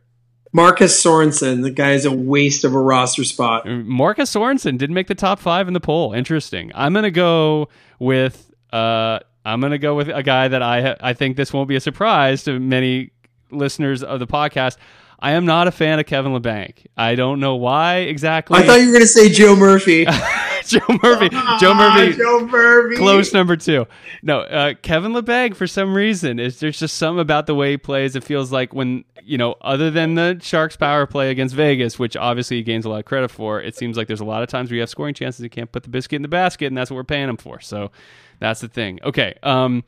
Marcus 0.51 1.03
Sorensen, 1.03 1.61
the 1.61 1.71
guy 1.71 1.91
is 1.91 2.05
a 2.05 2.11
waste 2.11 2.63
of 2.63 2.73
a 2.73 2.79
roster 2.79 3.23
spot. 3.23 3.67
Marcus 3.67 4.33
Sorensen 4.33 4.77
didn't 4.77 4.95
make 4.95 5.07
the 5.07 5.15
top 5.15 5.39
five 5.39 5.67
in 5.67 5.73
the 5.73 5.79
poll. 5.79 6.13
Interesting. 6.13 6.71
I'm 6.73 6.93
gonna 6.93 7.11
go 7.11 7.69
with 7.99 8.51
uh, 8.73 9.19
I'm 9.45 9.61
gonna 9.61 9.77
go 9.77 9.95
with 9.95 10.09
a 10.09 10.23
guy 10.23 10.47
that 10.47 10.63
I 10.63 10.95
I 10.99 11.13
think 11.13 11.37
this 11.37 11.53
won't 11.53 11.69
be 11.69 11.75
a 11.75 11.79
surprise 11.81 12.43
to 12.45 12.59
many 12.59 13.11
listeners 13.51 14.03
of 14.03 14.19
the 14.19 14.27
podcast. 14.27 14.77
I 15.21 15.31
am 15.31 15.45
not 15.45 15.67
a 15.67 15.71
fan 15.71 15.99
of 15.99 16.05
Kevin 16.05 16.31
Labanc. 16.31 16.85
I 16.95 17.15
don't 17.15 17.39
know 17.39 17.55
why 17.55 17.97
exactly. 17.97 18.57
I 18.57 18.65
thought 18.65 18.79
you 18.79 18.87
were 18.87 18.93
going 18.93 19.01
to 19.01 19.07
say 19.07 19.29
Joe 19.29 19.55
Murphy. 19.55 20.05
Joe 20.69 20.79
Murphy. 21.03 21.29
Joe 21.59 21.73
Murphy. 21.73 22.13
Ah, 22.13 22.15
Joe 22.17 22.47
Murphy. 22.47 22.95
Close 22.95 23.33
number 23.33 23.55
two. 23.55 23.87
No, 24.21 24.41
uh, 24.41 24.73
Kevin 24.81 25.13
Labanc, 25.13 25.55
for 25.55 25.67
some 25.67 25.93
reason, 25.93 26.39
is 26.39 26.59
there's 26.59 26.79
just 26.79 26.97
something 26.97 27.19
about 27.19 27.47
the 27.47 27.55
way 27.55 27.71
he 27.71 27.77
plays. 27.77 28.15
It 28.15 28.23
feels 28.23 28.51
like 28.51 28.73
when, 28.73 29.03
you 29.23 29.37
know, 29.37 29.55
other 29.61 29.89
than 29.91 30.15
the 30.15 30.39
Sharks 30.41 30.75
power 30.75 31.05
play 31.05 31.31
against 31.31 31.55
Vegas, 31.55 31.97
which 31.97 32.15
obviously 32.15 32.57
he 32.57 32.63
gains 32.63 32.85
a 32.85 32.89
lot 32.89 32.99
of 32.99 33.05
credit 33.05 33.31
for, 33.31 33.61
it 33.61 33.75
seems 33.75 33.97
like 33.97 34.07
there's 34.07 34.19
a 34.19 34.25
lot 34.25 34.43
of 34.43 34.49
times 34.49 34.69
where 34.69 34.75
you 34.75 34.81
have 34.81 34.89
scoring 34.89 35.13
chances 35.13 35.41
he 35.41 35.49
can't 35.49 35.71
put 35.71 35.83
the 35.83 35.89
biscuit 35.89 36.17
in 36.17 36.21
the 36.21 36.27
basket, 36.27 36.67
and 36.67 36.77
that's 36.77 36.91
what 36.91 36.95
we're 36.95 37.03
paying 37.03 37.29
him 37.29 37.37
for. 37.37 37.59
So 37.59 37.91
that's 38.39 38.61
the 38.61 38.67
thing. 38.67 38.99
Okay. 39.03 39.35
Um, 39.43 39.83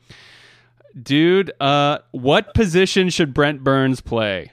dude, 1.00 1.52
uh, 1.60 1.98
what 2.10 2.54
position 2.54 3.08
should 3.08 3.32
Brent 3.32 3.62
Burns 3.62 4.00
play? 4.00 4.50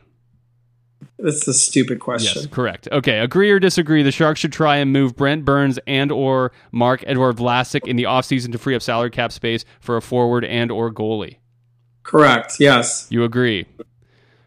That's 1.18 1.48
a 1.48 1.54
stupid 1.54 2.00
question. 2.00 2.44
Yes, 2.44 2.52
correct. 2.52 2.88
Okay, 2.92 3.20
agree 3.20 3.52
or 3.52 3.60
disagree? 3.60 4.04
The 4.04 4.12
Sharks 4.12 4.40
should 4.40 4.54
try 4.54 4.78
and 4.78 4.92
move 4.92 5.16
Brent 5.16 5.46
Burns 5.46 5.80
and 5.86 6.12
or 6.12 6.52
Marc-Edouard 6.72 7.38
Vlasic 7.38 7.88
in 7.88 7.96
the 7.96 8.04
offseason 8.04 8.52
to 8.54 8.58
free 8.58 8.76
up 8.76 8.82
salary 8.82 9.10
cap 9.10 9.32
space 9.32 9.66
for 9.80 9.98
a 9.98 10.02
forward 10.02 10.46
and 10.46 10.72
or 10.72 10.92
goalie. 10.92 11.38
Correct. 12.04 12.56
Yes. 12.60 13.08
You 13.10 13.24
agree? 13.24 13.66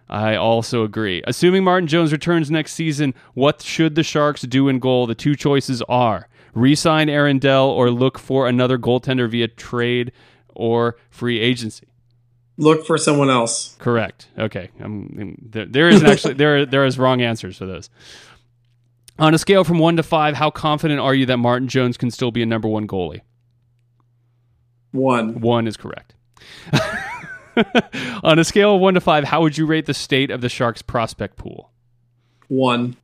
I 0.08 0.34
also 0.34 0.82
agree. 0.84 1.22
Assuming 1.26 1.64
Martin 1.64 1.86
Jones 1.86 2.12
returns 2.12 2.50
next 2.50 2.72
season, 2.72 3.14
what 3.34 3.62
should 3.62 3.94
the 3.94 4.02
Sharks 4.02 4.42
do 4.42 4.68
in 4.68 4.78
goal? 4.78 5.06
The 5.06 5.14
two 5.14 5.34
choices 5.34 5.80
are 5.88 6.28
re-sign 6.54 7.08
Aaron 7.08 7.38
Dell 7.38 7.68
or 7.68 7.90
look 7.90 8.18
for 8.18 8.46
another 8.46 8.78
goaltender 8.78 9.28
via 9.30 9.48
trade 9.48 10.12
or 10.54 10.96
free 11.08 11.40
agency. 11.40 11.88
Look 12.58 12.86
for 12.86 12.98
someone 12.98 13.30
else. 13.30 13.76
Correct. 13.78 14.28
Okay. 14.38 14.70
There, 14.78 15.66
there 15.66 15.88
isn't 15.88 16.06
actually 16.08 16.34
there. 16.34 16.66
There 16.66 16.84
is 16.84 16.98
wrong 16.98 17.22
answers 17.22 17.56
for 17.56 17.66
those. 17.66 17.88
On 19.18 19.34
a 19.34 19.38
scale 19.38 19.64
from 19.64 19.78
one 19.78 19.96
to 19.96 20.02
five, 20.02 20.34
how 20.34 20.50
confident 20.50 21.00
are 21.00 21.14
you 21.14 21.26
that 21.26 21.36
Martin 21.38 21.68
Jones 21.68 21.96
can 21.96 22.10
still 22.10 22.30
be 22.30 22.42
a 22.42 22.46
number 22.46 22.68
one 22.68 22.86
goalie? 22.86 23.20
One. 24.92 25.40
One 25.40 25.66
is 25.66 25.76
correct. 25.76 26.14
On 28.22 28.38
a 28.38 28.44
scale 28.44 28.76
of 28.76 28.80
one 28.80 28.94
to 28.94 29.00
five, 29.00 29.24
how 29.24 29.42
would 29.42 29.58
you 29.58 29.66
rate 29.66 29.86
the 29.86 29.94
state 29.94 30.30
of 30.30 30.40
the 30.40 30.48
Sharks 30.48 30.82
prospect 30.82 31.36
pool? 31.36 31.70
One. 32.48 32.96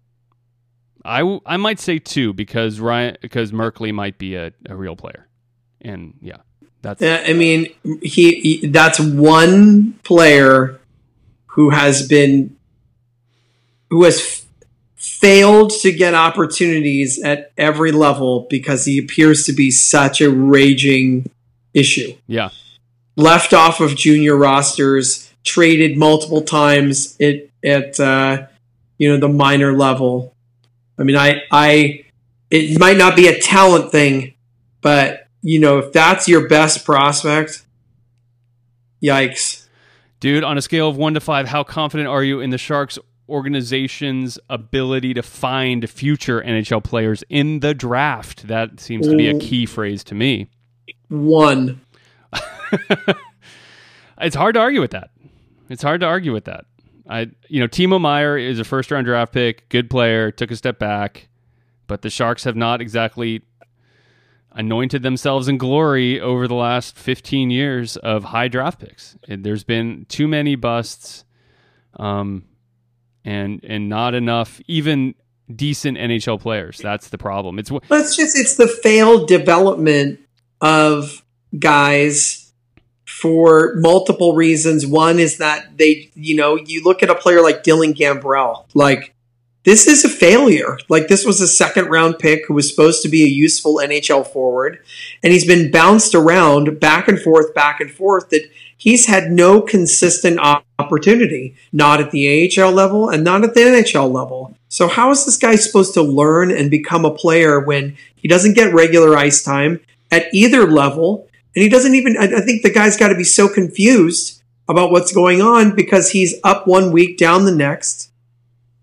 I, 1.04 1.20
w- 1.20 1.40
I 1.46 1.56
might 1.56 1.78
say 1.78 1.98
two 1.98 2.32
because 2.32 2.80
Ryan 2.80 3.16
because 3.20 3.52
Merkley 3.52 3.92
might 3.92 4.18
be 4.18 4.34
a, 4.36 4.52
a 4.66 4.74
real 4.74 4.96
player, 4.96 5.28
and 5.80 6.14
yeah, 6.20 6.38
that's 6.82 7.02
I 7.02 7.32
mean, 7.32 7.68
he, 8.02 8.40
he 8.40 8.66
that's 8.68 9.00
one 9.00 9.94
player 10.04 10.80
who 11.46 11.70
has 11.70 12.06
been 12.06 12.56
who 13.90 14.04
has 14.04 14.20
f- 14.20 14.44
failed 14.96 15.70
to 15.70 15.92
get 15.92 16.14
opportunities 16.14 17.20
at 17.22 17.52
every 17.56 17.90
level 17.90 18.46
because 18.48 18.84
he 18.84 18.98
appears 18.98 19.44
to 19.46 19.52
be 19.52 19.70
such 19.70 20.20
a 20.20 20.30
raging 20.30 21.28
issue. 21.74 22.14
yeah 22.26 22.50
Left 23.16 23.52
off 23.52 23.80
of 23.80 23.96
junior 23.96 24.36
rosters, 24.36 25.32
traded 25.42 25.96
multiple 25.96 26.42
times 26.42 27.16
at 27.20 27.48
at 27.64 27.98
uh, 27.98 28.46
you 28.98 29.08
know 29.08 29.18
the 29.18 29.28
minor 29.28 29.72
level. 29.72 30.34
I 30.98 31.02
mean, 31.02 31.16
I 31.16 31.42
I 31.50 32.04
it 32.50 32.78
might 32.78 32.96
not 32.96 33.16
be 33.16 33.26
a 33.26 33.40
talent 33.40 33.90
thing, 33.90 34.34
but 34.80 35.27
you 35.48 35.58
know 35.58 35.78
if 35.78 35.94
that's 35.94 36.28
your 36.28 36.46
best 36.46 36.84
prospect, 36.84 37.64
yikes. 39.02 39.66
dude. 40.20 40.44
On 40.44 40.58
a 40.58 40.62
scale 40.62 40.90
of 40.90 40.98
one 40.98 41.14
to 41.14 41.20
five, 41.20 41.48
how 41.48 41.64
confident 41.64 42.06
are 42.06 42.22
you 42.22 42.40
in 42.40 42.50
the 42.50 42.58
Sharks 42.58 42.98
organization's 43.30 44.38
ability 44.50 45.14
to 45.14 45.22
find 45.22 45.88
future 45.88 46.42
NHL 46.42 46.84
players 46.84 47.24
in 47.30 47.60
the 47.60 47.72
draft? 47.72 48.46
That 48.48 48.78
seems 48.78 49.08
to 49.08 49.16
be 49.16 49.28
a 49.30 49.34
mm. 49.34 49.40
key 49.40 49.64
phrase 49.64 50.04
to 50.04 50.14
me. 50.14 50.50
One. 51.08 51.80
It's 54.20 54.34
hard 54.34 54.54
to 54.54 54.60
argue 54.60 54.80
with 54.80 54.90
that. 54.90 55.10
It's 55.68 55.82
hard 55.82 56.00
to 56.00 56.06
argue 56.06 56.32
with 56.32 56.46
that. 56.46 56.64
I, 57.08 57.30
you 57.48 57.60
know, 57.60 57.68
Timo 57.68 58.00
Meier 58.00 58.36
is 58.36 58.58
a 58.58 58.64
first 58.64 58.90
round 58.90 59.06
draft 59.06 59.32
pick, 59.32 59.68
good 59.68 59.88
player, 59.88 60.32
took 60.32 60.50
a 60.50 60.56
step 60.56 60.80
back, 60.80 61.28
but 61.86 62.02
the 62.02 62.10
Sharks 62.10 62.42
have 62.42 62.56
not 62.56 62.80
exactly 62.80 63.42
anointed 64.58 65.02
themselves 65.02 65.48
in 65.48 65.56
glory 65.56 66.20
over 66.20 66.48
the 66.48 66.54
last 66.54 66.96
15 66.96 67.50
years 67.50 67.96
of 67.96 68.24
high 68.24 68.48
draft 68.48 68.80
picks. 68.80 69.16
There's 69.26 69.64
been 69.64 70.04
too 70.08 70.28
many 70.28 70.56
busts, 70.56 71.24
um, 71.94 72.44
and 73.24 73.64
and 73.64 73.88
not 73.88 74.14
enough 74.14 74.60
even 74.66 75.14
decent 75.54 75.96
NHL 75.96 76.40
players. 76.40 76.78
That's 76.78 77.08
the 77.08 77.18
problem. 77.18 77.58
It's 77.58 77.70
it's 77.90 78.16
just 78.16 78.36
it's 78.36 78.56
the 78.56 78.68
failed 78.68 79.28
development 79.28 80.20
of 80.60 81.24
guys 81.58 82.52
for 83.06 83.74
multiple 83.76 84.34
reasons. 84.34 84.86
One 84.86 85.18
is 85.18 85.38
that 85.38 85.78
they, 85.78 86.10
you 86.14 86.36
know, 86.36 86.56
you 86.56 86.82
look 86.84 87.02
at 87.02 87.10
a 87.10 87.14
player 87.14 87.42
like 87.42 87.62
Dylan 87.62 87.94
Gambrell, 87.94 88.66
like 88.74 89.14
this 89.68 89.86
is 89.86 90.02
a 90.02 90.08
failure. 90.08 90.78
Like 90.88 91.08
this 91.08 91.26
was 91.26 91.42
a 91.42 91.46
second 91.46 91.88
round 91.88 92.18
pick 92.18 92.46
who 92.46 92.54
was 92.54 92.70
supposed 92.70 93.02
to 93.02 93.08
be 93.10 93.22
a 93.22 93.28
useful 93.28 93.76
NHL 93.76 94.26
forward, 94.26 94.82
and 95.22 95.30
he's 95.30 95.46
been 95.46 95.70
bounced 95.70 96.14
around 96.14 96.80
back 96.80 97.06
and 97.06 97.20
forth, 97.20 97.52
back 97.52 97.78
and 97.78 97.90
forth. 97.90 98.30
That 98.30 98.48
he's 98.78 99.04
had 99.04 99.30
no 99.30 99.60
consistent 99.60 100.38
opportunity, 100.40 101.54
not 101.70 102.00
at 102.00 102.12
the 102.12 102.50
AHL 102.58 102.72
level 102.72 103.10
and 103.10 103.22
not 103.22 103.44
at 103.44 103.52
the 103.52 103.60
NHL 103.60 104.10
level. 104.10 104.56
So 104.70 104.88
how 104.88 105.10
is 105.10 105.26
this 105.26 105.36
guy 105.36 105.56
supposed 105.56 105.92
to 105.94 106.02
learn 106.02 106.50
and 106.50 106.70
become 106.70 107.04
a 107.04 107.14
player 107.14 107.60
when 107.60 107.98
he 108.16 108.26
doesn't 108.26 108.54
get 108.54 108.72
regular 108.72 109.18
ice 109.18 109.42
time 109.42 109.80
at 110.10 110.32
either 110.32 110.66
level? 110.66 111.28
And 111.54 111.62
he 111.62 111.68
doesn't 111.68 111.94
even, 111.94 112.16
I 112.16 112.40
think 112.40 112.62
the 112.62 112.72
guy's 112.72 112.96
got 112.96 113.08
to 113.08 113.16
be 113.16 113.24
so 113.24 113.52
confused 113.52 114.42
about 114.66 114.92
what's 114.92 115.12
going 115.12 115.42
on 115.42 115.74
because 115.74 116.10
he's 116.10 116.36
up 116.42 116.66
one 116.66 116.90
week, 116.90 117.18
down 117.18 117.44
the 117.44 117.54
next. 117.54 118.07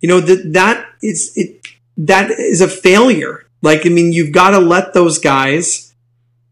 You 0.02 0.10
know, 0.10 0.20
that, 0.20 0.54
that 0.54 0.86
is, 1.02 1.32
it, 1.36 1.66
that 1.98 2.32
is 2.32 2.62
a 2.62 2.68
failure. 2.68 3.46
Like, 3.62 3.86
I 3.86 3.90
mean, 3.90 4.14
you've 4.14 4.34
got 4.34 4.52
to 4.52 4.60
let 4.60 4.94
those 4.94 5.18
guys 5.18 5.94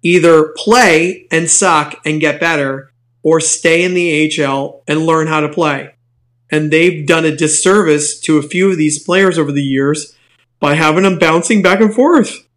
either 0.02 0.54
play 0.58 1.28
and 1.32 1.50
suck 1.50 2.00
and 2.06 2.20
get 2.20 2.40
better 2.40 2.92
or 3.24 3.40
stay 3.40 3.84
in 3.84 3.94
the 3.94 4.44
AHL 4.44 4.84
and 4.88 5.06
learn 5.06 5.28
how 5.28 5.40
to 5.40 5.50
play. 5.50 5.96
And 6.52 6.72
they've 6.72 7.06
done 7.08 7.26
a 7.26 7.36
disservice 7.36 8.20
to 8.22 8.38
a 8.38 8.44
few 8.44 8.70
of 8.70 8.78
these 8.78 9.04
players 9.04 9.40
over 9.40 9.52
the 9.52 9.64
years 9.64 10.16
by 10.60 10.76
having 10.76 11.04
them 11.04 11.18
bouncing 11.18 11.62
back 11.62 11.82
and 11.82 11.94
forth. 11.94 12.48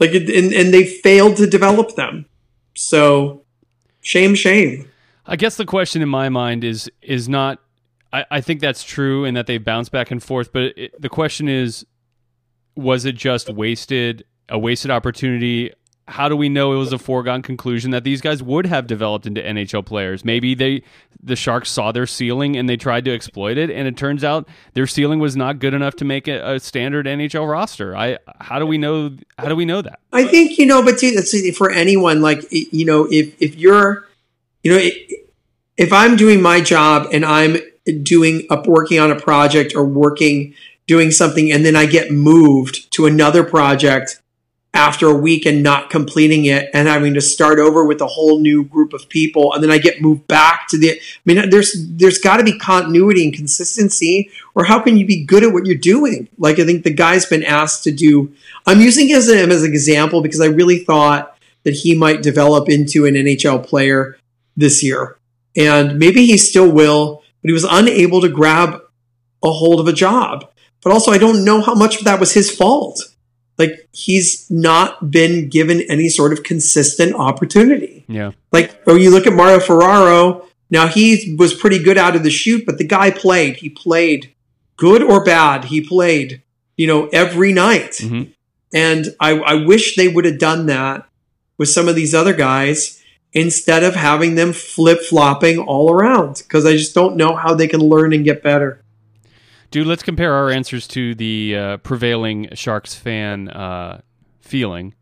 Like, 0.00 0.10
it, 0.10 0.28
and, 0.28 0.52
and 0.52 0.72
they 0.72 0.84
failed 0.84 1.36
to 1.36 1.46
develop 1.46 1.94
them. 1.94 2.26
So, 2.74 3.44
shame, 4.00 4.34
shame. 4.34 4.88
I 5.26 5.36
guess 5.36 5.56
the 5.56 5.66
question 5.66 6.00
in 6.00 6.08
my 6.08 6.28
mind 6.28 6.64
is 6.64 6.90
is 7.02 7.28
not. 7.28 7.60
I, 8.12 8.24
I 8.30 8.40
think 8.40 8.60
that's 8.60 8.82
true 8.82 9.24
and 9.24 9.36
that 9.36 9.46
they 9.46 9.58
bounce 9.58 9.88
back 9.88 10.10
and 10.10 10.22
forth, 10.22 10.52
but 10.52 10.62
it, 10.76 11.00
the 11.00 11.08
question 11.08 11.48
is, 11.48 11.84
was 12.74 13.04
it 13.04 13.16
just 13.16 13.50
wasted 13.50 14.24
a 14.48 14.58
wasted 14.58 14.90
opportunity? 14.90 15.72
How 16.06 16.28
do 16.28 16.36
we 16.36 16.48
know 16.48 16.72
it 16.72 16.76
was 16.76 16.92
a 16.92 16.98
foregone 16.98 17.42
conclusion 17.42 17.90
that 17.90 18.04
these 18.04 18.22
guys 18.22 18.42
would 18.42 18.64
have 18.66 18.86
developed 18.86 19.26
into 19.26 19.42
NHL 19.42 19.84
players? 19.84 20.24
Maybe 20.24 20.54
they 20.54 20.82
the 21.22 21.36
Sharks 21.36 21.70
saw 21.70 21.92
their 21.92 22.06
ceiling 22.06 22.56
and 22.56 22.68
they 22.68 22.76
tried 22.76 23.04
to 23.04 23.12
exploit 23.12 23.58
it, 23.58 23.70
and 23.70 23.86
it 23.86 23.96
turns 23.96 24.24
out 24.24 24.48
their 24.72 24.86
ceiling 24.86 25.18
was 25.18 25.36
not 25.36 25.58
good 25.58 25.74
enough 25.74 25.96
to 25.96 26.04
make 26.04 26.28
a, 26.28 26.54
a 26.54 26.60
standard 26.60 27.04
NHL 27.04 27.50
roster. 27.50 27.94
I 27.94 28.18
how 28.40 28.58
do 28.58 28.64
we 28.64 28.78
know 28.78 29.16
how 29.38 29.48
do 29.48 29.56
we 29.56 29.66
know 29.66 29.82
that? 29.82 29.98
I 30.12 30.24
think 30.24 30.56
you 30.56 30.64
know, 30.64 30.82
but 30.82 30.98
for 31.56 31.70
anyone. 31.70 32.22
Like 32.22 32.46
you 32.50 32.86
know, 32.86 33.06
if 33.10 33.34
if 33.42 33.56
you're, 33.56 34.06
you 34.62 34.72
know, 34.72 34.90
if 35.76 35.92
I'm 35.92 36.16
doing 36.16 36.40
my 36.40 36.60
job 36.60 37.08
and 37.12 37.24
I'm 37.24 37.58
doing 37.92 38.46
up 38.50 38.66
working 38.66 38.98
on 38.98 39.10
a 39.10 39.20
project 39.20 39.74
or 39.74 39.84
working 39.84 40.54
doing 40.86 41.10
something, 41.10 41.52
and 41.52 41.64
then 41.64 41.76
I 41.76 41.86
get 41.86 42.10
moved 42.10 42.90
to 42.92 43.06
another 43.06 43.44
project 43.44 44.20
after 44.74 45.06
a 45.06 45.14
week 45.14 45.46
and 45.46 45.62
not 45.62 45.90
completing 45.90 46.44
it 46.44 46.68
and 46.74 46.86
having 46.86 47.14
to 47.14 47.20
start 47.20 47.58
over 47.58 47.84
with 47.84 48.00
a 48.00 48.06
whole 48.06 48.38
new 48.38 48.62
group 48.62 48.92
of 48.92 49.08
people. 49.08 49.52
And 49.52 49.62
then 49.62 49.70
I 49.70 49.78
get 49.78 50.02
moved 50.02 50.26
back 50.28 50.68
to 50.68 50.78
the 50.78 50.92
I 50.92 51.00
mean 51.24 51.48
there's 51.50 51.74
there's 51.88 52.18
got 52.18 52.36
to 52.36 52.44
be 52.44 52.58
continuity 52.58 53.24
and 53.24 53.34
consistency 53.34 54.30
or 54.54 54.64
how 54.64 54.80
can 54.80 54.98
you 54.98 55.06
be 55.06 55.24
good 55.24 55.42
at 55.42 55.52
what 55.52 55.64
you're 55.64 55.76
doing? 55.76 56.28
Like 56.38 56.58
I 56.58 56.66
think 56.66 56.84
the 56.84 56.92
guy's 56.92 57.24
been 57.24 57.42
asked 57.44 57.84
to 57.84 57.90
do 57.90 58.34
I'm 58.66 58.80
using 58.80 59.08
him 59.08 59.16
as, 59.16 59.28
as 59.30 59.62
an 59.62 59.70
example 59.70 60.20
because 60.20 60.40
I 60.40 60.46
really 60.46 60.78
thought 60.78 61.36
that 61.64 61.74
he 61.74 61.94
might 61.94 62.22
develop 62.22 62.68
into 62.68 63.06
an 63.06 63.14
NHL 63.14 63.66
player 63.66 64.18
this 64.56 64.82
year. 64.82 65.16
And 65.56 65.98
maybe 65.98 66.26
he 66.26 66.36
still 66.36 66.70
will 66.70 67.22
but 67.42 67.48
he 67.48 67.52
was 67.52 67.66
unable 67.68 68.20
to 68.20 68.28
grab 68.28 68.80
a 69.44 69.50
hold 69.50 69.80
of 69.80 69.88
a 69.88 69.92
job 69.92 70.50
but 70.82 70.92
also 70.92 71.10
I 71.10 71.18
don't 71.18 71.44
know 71.44 71.60
how 71.60 71.74
much 71.74 71.98
of 71.98 72.04
that 72.04 72.20
was 72.20 72.32
his 72.34 72.54
fault 72.54 73.02
like 73.58 73.88
he's 73.92 74.48
not 74.50 75.10
been 75.10 75.48
given 75.48 75.80
any 75.82 76.08
sort 76.08 76.32
of 76.32 76.44
consistent 76.44 77.14
opportunity. 77.14 78.04
Yeah, 78.08 78.30
Like, 78.52 78.80
or 78.86 78.96
you 78.96 79.10
look 79.10 79.26
at 79.26 79.32
Mario 79.32 79.58
Ferraro. 79.58 80.46
Now 80.70 80.86
he 80.86 81.34
was 81.36 81.54
pretty 81.54 81.82
good 81.82 81.98
out 81.98 82.14
of 82.14 82.22
the 82.22 82.30
shoot, 82.30 82.64
but 82.64 82.78
the 82.78 82.86
guy 82.86 83.10
played. 83.10 83.56
He 83.56 83.68
played, 83.68 84.32
good 84.76 85.02
or 85.02 85.24
bad. 85.24 85.64
He 85.64 85.80
played, 85.80 86.42
you 86.76 86.86
know, 86.86 87.08
every 87.08 87.52
night. 87.52 87.92
Mhm. 87.94 88.32
And 88.72 89.08
I, 89.18 89.38
I 89.40 89.54
wish 89.54 89.96
they 89.96 90.08
would 90.08 90.24
have 90.24 90.38
done 90.38 90.66
that 90.66 91.08
with 91.58 91.68
some 91.68 91.88
of 91.88 91.96
these 91.96 92.14
other 92.14 92.34
guys 92.34 92.97
instead 93.32 93.84
of 93.84 93.94
having 93.94 94.34
them 94.34 94.52
flip 94.52 95.00
flopping 95.00 95.58
all 95.58 95.92
around. 95.92 96.38
Because 96.38 96.64
I 96.66 96.72
just 96.72 96.94
don't 96.94 97.16
know 97.16 97.36
how 97.36 97.54
they 97.54 97.68
can 97.68 97.80
learn 97.80 98.12
and 98.12 98.24
get 98.24 98.42
better. 98.42 98.82
dude. 99.70 99.86
Let's 99.86 100.02
compare 100.02 100.32
our 100.32 100.50
answers 100.50 100.86
to 100.88 101.14
the 101.14 101.56
uh, 101.56 101.76
prevailing 101.78 102.48
Sharks 102.54 102.94
fan 102.94 103.48
uh, 103.48 104.00
feeling. 104.40 104.94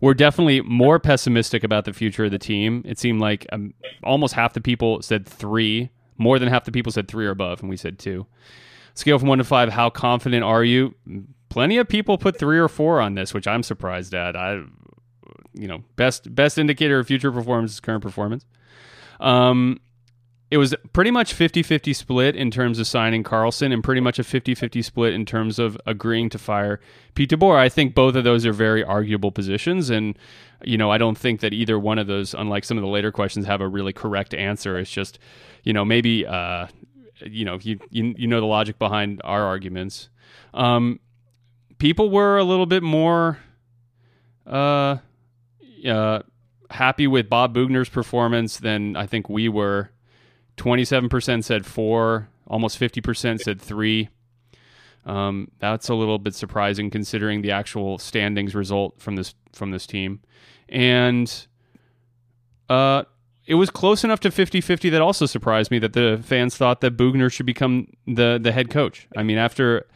We're 0.00 0.14
definitely 0.14 0.60
more 0.60 0.98
pessimistic 1.00 1.64
about 1.64 1.84
the 1.84 1.92
future 1.92 2.26
of 2.26 2.30
the 2.30 2.38
team. 2.38 2.82
It 2.86 2.98
seemed 2.98 3.20
like 3.20 3.46
um, 3.52 3.74
almost 4.04 4.34
half 4.34 4.52
the 4.52 4.60
people 4.60 5.02
said 5.02 5.26
three. 5.26 5.90
More 6.16 6.38
than 6.38 6.48
half 6.48 6.64
the 6.64 6.72
people 6.72 6.92
said 6.92 7.08
three 7.08 7.26
or 7.26 7.30
above, 7.30 7.60
and 7.60 7.68
we 7.68 7.76
said 7.76 7.98
two. 7.98 8.26
Scale 8.94 9.18
from 9.18 9.28
one 9.28 9.38
to 9.38 9.44
five. 9.44 9.70
How 9.70 9.90
confident 9.90 10.42
are 10.44 10.64
you? 10.64 10.94
Plenty 11.48 11.78
of 11.78 11.88
people 11.88 12.18
put 12.18 12.38
three 12.38 12.58
or 12.58 12.68
four 12.68 13.00
on 13.00 13.14
this, 13.14 13.34
which 13.34 13.46
I'm 13.46 13.62
surprised 13.62 14.14
at. 14.14 14.36
I, 14.36 14.62
you 15.54 15.68
know, 15.68 15.82
best 15.96 16.34
best 16.34 16.58
indicator 16.58 16.98
of 16.98 17.06
future 17.06 17.32
performance 17.32 17.72
is 17.72 17.80
current 17.80 18.02
performance. 18.02 18.44
Um, 19.20 19.80
it 20.50 20.56
was 20.56 20.74
pretty 20.94 21.10
much 21.10 21.34
50-50 21.34 21.94
split 21.94 22.34
in 22.34 22.50
terms 22.50 22.78
of 22.78 22.86
signing 22.86 23.22
Karlsson 23.22 23.72
and 23.72 23.84
pretty 23.84 24.00
much 24.00 24.18
a 24.18 24.22
50-50 24.22 24.82
split 24.82 25.12
in 25.12 25.26
terms 25.26 25.58
of 25.58 25.78
agreeing 25.84 26.30
to 26.30 26.38
fire 26.38 26.80
Pete 27.14 27.30
DeBoer. 27.30 27.56
I 27.56 27.68
think 27.68 27.94
both 27.94 28.16
of 28.16 28.24
those 28.24 28.46
are 28.46 28.52
very 28.52 28.82
arguable 28.82 29.30
positions 29.30 29.90
and 29.90 30.18
you 30.64 30.78
know, 30.78 30.90
I 30.90 30.98
don't 30.98 31.18
think 31.18 31.40
that 31.40 31.52
either 31.52 31.78
one 31.78 31.98
of 31.98 32.06
those 32.06 32.34
unlike 32.34 32.64
some 32.64 32.78
of 32.78 32.82
the 32.82 32.88
later 32.88 33.12
questions 33.12 33.46
have 33.46 33.60
a 33.60 33.68
really 33.68 33.92
correct 33.92 34.32
answer. 34.32 34.78
It's 34.78 34.90
just, 34.90 35.18
you 35.64 35.72
know, 35.72 35.84
maybe 35.84 36.26
uh 36.26 36.68
you 37.26 37.44
know, 37.44 37.58
you 37.60 37.78
you, 37.90 38.14
you 38.16 38.26
know 38.26 38.40
the 38.40 38.46
logic 38.46 38.78
behind 38.78 39.20
our 39.24 39.44
arguments. 39.44 40.08
Um 40.54 40.98
people 41.78 42.08
were 42.08 42.38
a 42.38 42.44
little 42.44 42.66
bit 42.66 42.82
more 42.82 43.38
uh 44.46 44.96
uh 45.86 46.22
happy 46.70 47.06
with 47.06 47.28
Bob 47.28 47.54
Boughner's 47.54 47.88
performance 47.88 48.58
than 48.58 48.96
I 48.96 49.06
think 49.06 49.28
we 49.28 49.48
were. 49.48 49.90
27% 50.56 51.44
said 51.44 51.64
four, 51.64 52.28
almost 52.46 52.78
50% 52.78 53.40
said 53.40 53.60
three. 53.60 54.08
Um, 55.06 55.50
that's 55.58 55.88
a 55.88 55.94
little 55.94 56.18
bit 56.18 56.34
surprising 56.34 56.90
considering 56.90 57.42
the 57.42 57.52
actual 57.52 57.98
standings 57.98 58.54
result 58.54 59.00
from 59.00 59.16
this 59.16 59.34
from 59.52 59.70
this 59.70 59.86
team. 59.86 60.20
And 60.68 61.46
uh, 62.68 63.04
it 63.46 63.54
was 63.54 63.70
close 63.70 64.04
enough 64.04 64.20
to 64.20 64.28
50-50 64.28 64.90
that 64.90 65.00
also 65.00 65.24
surprised 65.24 65.70
me 65.70 65.78
that 65.78 65.94
the 65.94 66.20
fans 66.22 66.56
thought 66.56 66.82
that 66.82 66.96
Bugner 66.96 67.32
should 67.32 67.46
become 67.46 67.86
the 68.06 68.38
the 68.42 68.52
head 68.52 68.68
coach. 68.68 69.08
I 69.16 69.22
mean, 69.22 69.38
after 69.38 69.86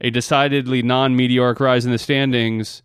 a 0.00 0.10
decidedly 0.10 0.82
non-meteoric 0.82 1.58
rise 1.58 1.84
in 1.84 1.90
the 1.90 1.98
standings, 1.98 2.82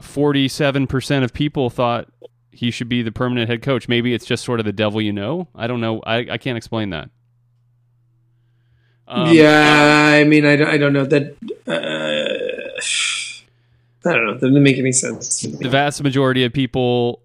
47% 0.00 1.24
of 1.24 1.32
people 1.32 1.70
thought 1.70 2.08
he 2.50 2.70
should 2.70 2.88
be 2.88 3.02
the 3.02 3.12
permanent 3.12 3.48
head 3.48 3.62
coach. 3.62 3.88
Maybe 3.88 4.14
it's 4.14 4.26
just 4.26 4.44
sort 4.44 4.60
of 4.60 4.66
the 4.66 4.72
devil 4.72 5.00
you 5.00 5.12
know. 5.12 5.48
I 5.54 5.66
don't 5.66 5.80
know. 5.80 6.00
I, 6.04 6.26
I 6.30 6.38
can't 6.38 6.56
explain 6.56 6.90
that. 6.90 7.10
Um, 9.06 9.32
yeah, 9.32 10.12
I 10.12 10.24
mean, 10.24 10.44
I 10.44 10.56
don't, 10.56 10.68
I 10.68 10.76
don't 10.76 10.92
know 10.92 11.06
that. 11.06 11.34
Uh, 11.66 12.78
I 14.08 14.12
don't 14.12 14.26
know. 14.26 14.34
That 14.34 14.46
doesn't 14.48 14.62
make 14.62 14.78
any 14.78 14.92
sense. 14.92 15.40
The 15.42 15.68
vast 15.68 16.02
majority 16.02 16.44
of 16.44 16.52
people 16.52 17.22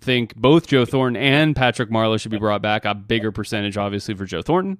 think 0.00 0.34
both 0.36 0.68
Joe 0.68 0.84
Thornton 0.84 1.20
and 1.20 1.56
Patrick 1.56 1.90
Marleau 1.90 2.20
should 2.20 2.30
be 2.30 2.38
brought 2.38 2.62
back. 2.62 2.84
A 2.84 2.94
bigger 2.94 3.32
percentage, 3.32 3.76
obviously, 3.76 4.14
for 4.14 4.26
Joe 4.26 4.42
Thornton. 4.42 4.78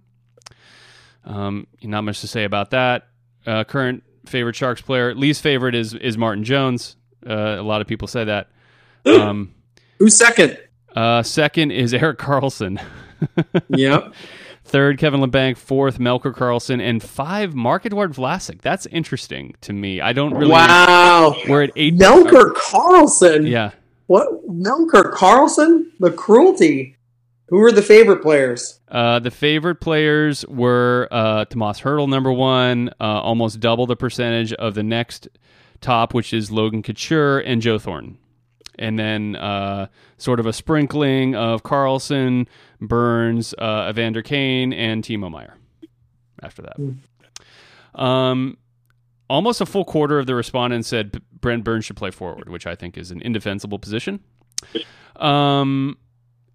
Um, 1.24 1.66
not 1.82 2.02
much 2.02 2.20
to 2.20 2.28
say 2.28 2.44
about 2.44 2.70
that. 2.70 3.08
Uh, 3.44 3.64
current 3.64 4.04
favorite 4.26 4.54
Sharks 4.54 4.80
player, 4.80 5.14
least 5.14 5.42
favorite 5.42 5.74
is 5.74 5.94
is 5.94 6.16
Martin 6.16 6.44
Jones. 6.44 6.96
Uh, 7.26 7.56
a 7.58 7.62
lot 7.62 7.80
of 7.80 7.86
people 7.86 8.08
say 8.08 8.24
that. 8.24 8.48
Um, 9.06 9.54
Who's 9.98 10.16
second? 10.16 10.58
uh, 10.94 11.22
second 11.22 11.70
is 11.70 11.94
Erik 11.94 12.18
Karlsson. 12.18 12.80
Yep. 13.68 14.12
Third, 14.64 14.98
Kevin 14.98 15.20
Labanc. 15.20 15.56
Fourth, 15.56 15.98
Melker 15.98 16.34
Karlsson. 16.34 16.80
And 16.82 17.02
five, 17.02 17.54
Marc-Edouard 17.54 18.12
Vlasic. 18.12 18.60
That's 18.60 18.84
interesting 18.86 19.54
to 19.62 19.72
me. 19.72 20.00
I 20.02 20.12
don't 20.12 20.34
really. 20.34 20.50
wow. 20.50 21.34
We're 21.48 21.62
at 21.62 21.70
eight. 21.76 21.94
Melker 21.96 22.52
Karlsson. 22.52 23.48
Yeah. 23.48 23.70
What? 24.08 24.28
Melker 24.48 25.10
Karlsson? 25.12 25.84
The 26.00 26.10
cruelty. 26.12 26.96
Who 27.48 27.58
were 27.60 27.72
the 27.72 27.80
favorite 27.82 28.20
players? 28.20 28.78
Uh, 28.88 29.20
the 29.20 29.30
favorite 29.30 29.76
players 29.76 30.44
were 30.48 31.08
uh, 31.10 31.46
Tomas 31.46 31.80
Hertl, 31.80 32.06
number 32.06 32.30
one, 32.30 32.90
uh, 33.00 33.04
almost 33.04 33.58
double 33.58 33.86
the 33.86 33.96
percentage 33.96 34.52
of 34.52 34.74
the 34.74 34.82
next 34.82 35.28
top, 35.80 36.14
which 36.14 36.32
is 36.32 36.50
Logan 36.50 36.82
Couture 36.82 37.38
and 37.38 37.60
Joe 37.62 37.78
Thornton. 37.78 38.18
And 38.78 38.98
then 38.98 39.34
uh, 39.36 39.88
sort 40.18 40.38
of 40.38 40.46
a 40.46 40.52
sprinkling 40.52 41.34
of 41.34 41.64
Karlsson, 41.64 42.46
Burns, 42.80 43.54
uh, 43.58 43.88
Evander 43.90 44.22
Kane, 44.22 44.72
and 44.72 45.02
Timo 45.02 45.30
Meier 45.30 45.56
after 46.42 46.62
that. 46.62 48.00
Um, 48.00 48.56
almost 49.28 49.60
a 49.60 49.66
full 49.66 49.84
quarter 49.84 50.18
of 50.18 50.26
the 50.26 50.34
respondents 50.34 50.88
said 50.88 51.20
Brent 51.40 51.64
Burns 51.64 51.84
should 51.84 51.96
play 51.96 52.10
forward, 52.10 52.48
which 52.48 52.66
I 52.66 52.74
think 52.74 52.96
is 52.96 53.10
an 53.10 53.20
indefensible 53.20 53.78
position. 53.78 54.20
Um, 55.16 55.98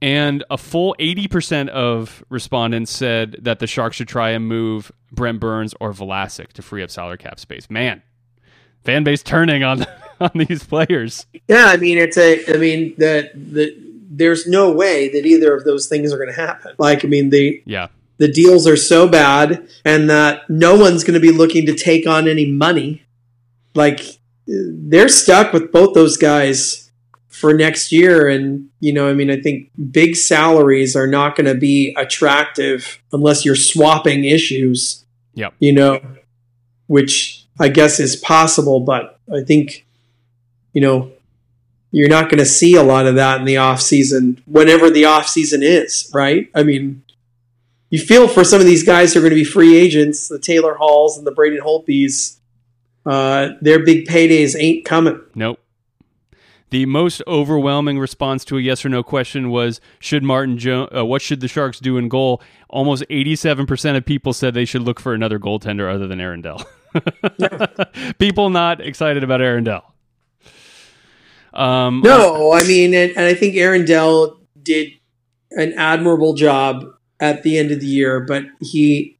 and 0.01 0.43
a 0.49 0.57
full 0.57 0.95
80% 0.99 1.69
of 1.69 2.23
respondents 2.29 2.91
said 2.91 3.37
that 3.41 3.59
the 3.59 3.67
Sharks 3.67 3.95
should 3.95 4.07
try 4.07 4.31
and 4.31 4.47
move 4.47 4.91
Brent 5.11 5.39
Burns 5.39 5.73
or 5.79 5.93
Vlasic 5.93 6.53
to 6.53 6.61
free 6.61 6.83
up 6.83 6.91
salary 6.91 7.17
cap 7.17 7.39
space. 7.39 7.69
Man, 7.69 8.01
fan 8.83 9.03
base 9.03 9.23
turning 9.23 9.63
on 9.63 9.85
on 10.19 10.31
these 10.35 10.63
players. 10.63 11.25
Yeah, 11.47 11.65
I 11.67 11.77
mean, 11.77 11.97
it's 11.97 12.17
a. 12.17 12.43
I 12.53 12.57
mean, 12.57 12.95
that 12.97 13.31
the 13.35 13.75
there's 14.15 14.45
no 14.47 14.71
way 14.71 15.09
that 15.09 15.25
either 15.25 15.55
of 15.55 15.63
those 15.63 15.87
things 15.87 16.13
are 16.13 16.17
going 16.17 16.29
to 16.29 16.35
happen. 16.39 16.75
Like, 16.77 17.03
I 17.03 17.07
mean, 17.07 17.29
the 17.31 17.63
Yeah. 17.65 17.87
the 18.17 18.27
deals 18.27 18.67
are 18.67 18.75
so 18.77 19.07
bad, 19.07 19.67
and 19.83 20.09
that 20.09 20.49
no 20.49 20.75
one's 20.75 21.03
going 21.03 21.15
to 21.15 21.19
be 21.19 21.31
looking 21.31 21.65
to 21.65 21.73
take 21.73 22.05
on 22.07 22.27
any 22.27 22.49
money. 22.51 23.03
Like, 23.73 24.01
they're 24.45 25.09
stuck 25.09 25.51
with 25.51 25.71
both 25.71 25.95
those 25.95 26.15
guys 26.17 26.91
for 27.27 27.53
next 27.55 27.91
year, 27.91 28.29
and 28.29 28.69
you 28.79 28.93
know, 28.93 29.09
I 29.09 29.13
mean, 29.13 29.31
I 29.31 29.41
think 29.41 29.71
big 29.91 30.15
salaries 30.15 30.95
are 30.95 31.07
not 31.07 31.35
going 31.35 31.47
to 31.47 31.55
be 31.55 31.95
attractive 31.97 33.01
unless 33.11 33.43
you're 33.45 33.55
swapping 33.55 34.25
issues. 34.25 35.05
Yep. 35.33 35.55
You 35.59 35.71
know, 35.73 36.01
which 36.85 37.42
I 37.63 37.69
guess 37.69 37.99
is 37.99 38.15
possible, 38.15 38.81
but 38.81 39.19
I 39.31 39.41
think 39.41 39.85
you 40.73 40.81
know 40.81 41.11
you're 41.91 42.09
not 42.09 42.29
going 42.29 42.39
to 42.39 42.45
see 42.45 42.75
a 42.75 42.83
lot 42.83 43.05
of 43.05 43.15
that 43.15 43.39
in 43.39 43.45
the 43.45 43.57
off 43.57 43.79
season 43.79 44.41
whenever 44.45 44.89
the 44.89 45.05
off 45.05 45.27
season 45.27 45.61
is 45.63 46.09
right 46.13 46.49
i 46.55 46.63
mean 46.63 47.03
you 47.89 47.99
feel 47.99 48.27
for 48.27 48.43
some 48.43 48.59
of 48.59 48.65
these 48.65 48.83
guys 48.83 49.13
who 49.13 49.19
are 49.19 49.21
going 49.21 49.29
to 49.29 49.35
be 49.35 49.43
free 49.43 49.77
agents 49.77 50.27
the 50.27 50.39
taylor 50.39 50.73
halls 50.73 51.17
and 51.17 51.25
the 51.25 51.31
braden 51.31 51.59
holtbys 51.63 52.37
uh, 53.05 53.49
their 53.61 53.83
big 53.83 54.07
paydays 54.07 54.59
ain't 54.59 54.85
coming 54.85 55.21
Nope. 55.35 55.59
The 56.69 56.87
most 56.87 57.21
overwhelming 57.27 57.99
response 57.99 58.43
to 58.45 58.57
a 58.57 58.61
yes 58.61 58.83
or 58.83 58.89
no 58.89 59.03
question 59.03 59.51
was 59.51 59.79
should 59.99 60.23
Martin 60.23 60.57
Jones 60.57 60.89
uh, 60.95 61.05
what 61.05 61.21
should 61.21 61.39
the 61.39 61.47
Sharks 61.47 61.79
do 61.79 61.97
in 61.97 62.07
goal? 62.07 62.41
Almost 62.67 63.03
87% 63.11 63.95
of 63.95 64.05
people 64.05 64.33
said 64.33 64.55
they 64.55 64.65
should 64.65 64.81
look 64.81 64.99
for 64.99 65.13
another 65.13 65.37
goaltender 65.37 65.93
other 65.93 66.07
than 66.07 66.19
Aaron 66.19 66.41
Dell. 66.41 66.65
people 68.19 68.49
not 68.49 68.81
excited 68.81 69.23
about 69.23 69.41
Aaron 69.41 69.63
Dell. 69.63 69.93
Um 71.53 72.01
no 72.03 72.51
i 72.51 72.63
mean 72.63 72.95
and, 72.95 73.11
and 73.11 73.27
i 73.27 73.35
think 73.35 73.55
aaron 73.55 73.85
dell 73.85 74.39
did 74.63 74.89
an 75.51 75.71
admirable 75.73 76.33
job 76.33 76.83
at 77.19 77.43
the 77.43 77.59
end 77.59 77.69
of 77.69 77.79
the 77.79 77.85
year 77.85 78.19
but 78.19 78.45
he 78.59 79.19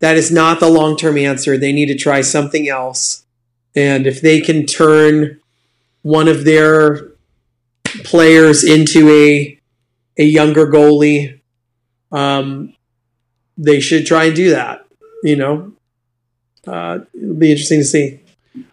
that 0.00 0.16
is 0.16 0.30
not 0.30 0.60
the 0.60 0.68
long-term 0.68 1.18
answer. 1.18 1.56
They 1.56 1.72
need 1.72 1.86
to 1.86 1.96
try 1.96 2.20
something 2.20 2.68
else. 2.68 3.24
And 3.74 4.06
if 4.06 4.20
they 4.20 4.40
can 4.40 4.66
turn 4.66 5.40
one 6.02 6.28
of 6.28 6.44
their 6.44 7.12
players 8.04 8.64
into 8.64 9.10
a 9.10 9.58
a 10.18 10.24
younger 10.24 10.66
goalie 10.66 11.40
um 12.12 12.74
they 13.56 13.80
should 13.80 14.04
try 14.04 14.24
and 14.24 14.36
do 14.36 14.50
that 14.50 14.84
you 15.22 15.34
know 15.34 15.72
uh 16.68 16.98
it'll 17.14 17.34
be 17.34 17.50
interesting 17.50 17.80
to 17.80 17.84
see 17.84 18.20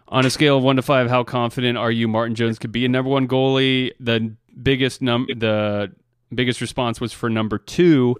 On 0.07 0.25
a 0.25 0.29
scale 0.29 0.57
of 0.57 0.63
one 0.63 0.75
to 0.75 0.81
five, 0.81 1.09
how 1.09 1.23
confident 1.23 1.77
are 1.77 1.91
you 1.91 2.07
Martin 2.07 2.35
Jones 2.35 2.59
could 2.59 2.71
be 2.71 2.85
a 2.85 2.89
number 2.89 3.09
one 3.09 3.27
goalie? 3.27 3.91
The 3.99 4.33
biggest 4.61 5.01
num 5.01 5.27
the 5.27 5.91
biggest 6.33 6.61
response 6.61 7.01
was 7.01 7.13
for 7.13 7.29
number 7.29 7.57
two, 7.57 8.15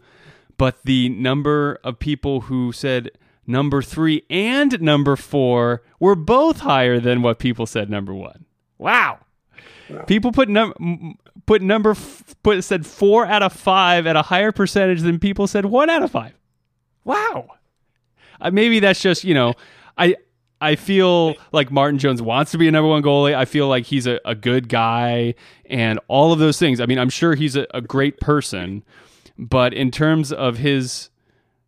but 0.57 0.83
the 0.83 1.09
number 1.09 1.79
of 1.83 1.99
people 1.99 2.41
who 2.41 2.71
said 2.71 3.11
number 3.47 3.81
three 3.81 4.23
and 4.29 4.81
number 4.81 5.15
four 5.15 5.81
were 5.99 6.15
both 6.15 6.59
higher 6.59 6.99
than 6.99 7.21
what 7.21 7.39
people 7.39 7.65
said 7.65 7.89
number 7.89 8.13
one. 8.13 8.45
Wow. 8.77 9.19
People 10.07 10.31
put 10.31 10.49
num 10.49 11.17
put 11.45 11.61
number 11.61 11.91
f- 11.91 12.35
put 12.43 12.63
said 12.63 12.85
four 12.85 13.25
out 13.25 13.43
of 13.43 13.53
five 13.53 14.07
at 14.07 14.15
a 14.15 14.23
higher 14.23 14.51
percentage 14.51 15.01
than 15.01 15.19
people 15.19 15.47
said 15.47 15.65
one 15.65 15.89
out 15.89 16.01
of 16.03 16.11
five. 16.11 16.33
Wow. 17.03 17.49
Uh, 18.41 18.51
maybe 18.51 18.79
that's 18.79 19.01
just 19.01 19.23
you 19.23 19.33
know 19.33 19.53
I 19.97 20.15
I 20.61 20.75
feel 20.75 21.35
like 21.51 21.71
Martin 21.71 21.99
Jones 21.99 22.21
wants 22.21 22.51
to 22.51 22.57
be 22.57 22.67
a 22.67 22.71
number 22.71 22.89
one 22.89 23.03
goalie. 23.03 23.35
I 23.35 23.45
feel 23.45 23.67
like 23.67 23.85
he's 23.85 24.07
a, 24.07 24.19
a 24.25 24.35
good 24.35 24.69
guy 24.69 25.35
and 25.69 25.99
all 26.07 26.31
of 26.31 26.39
those 26.39 26.57
things. 26.57 26.79
I 26.79 26.85
mean, 26.85 26.97
I'm 26.97 27.09
sure 27.09 27.35
he's 27.35 27.55
a, 27.55 27.67
a 27.73 27.81
great 27.81 28.19
person, 28.19 28.83
but 29.37 29.73
in 29.73 29.91
terms 29.91 30.31
of 30.31 30.57
his 30.57 31.09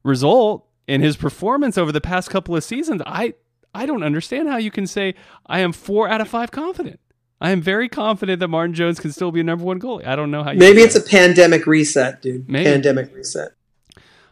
result 0.04 0.66
and 0.88 1.04
his 1.04 1.18
performance 1.18 1.78
over 1.78 1.92
the 1.92 2.02
past 2.02 2.30
couple 2.30 2.56
of 2.56 2.64
seasons, 2.64 3.02
I 3.06 3.34
I 3.74 3.86
don't 3.86 4.04
understand 4.04 4.48
how 4.48 4.58
you 4.58 4.72
can 4.72 4.88
say 4.88 5.16
I 5.46 5.60
am 5.60 5.74
four 5.74 6.08
out 6.08 6.22
of 6.22 6.28
five 6.28 6.52
confident. 6.52 7.00
I 7.40 7.52
am 7.52 7.62
very 7.62 7.88
confident 7.88 8.40
that 8.40 8.48
Martin 8.48 8.74
Jones 8.74 9.00
can 9.00 9.12
still 9.12 9.32
be 9.32 9.42
a 9.42 9.44
number 9.44 9.64
one 9.64 9.80
goalie. 9.80 10.08
I 10.08 10.16
don't 10.16 10.32
know 10.32 10.44
how. 10.44 10.52
You 10.52 10.60
maybe 10.60 10.82
it's 10.82 10.96
a 10.96 11.02
pandemic 11.02 11.68
reset 11.68 12.22
dude 12.22 12.50
Maybe. 12.50 12.66
pandemic 12.66 13.14
reset 13.14 13.50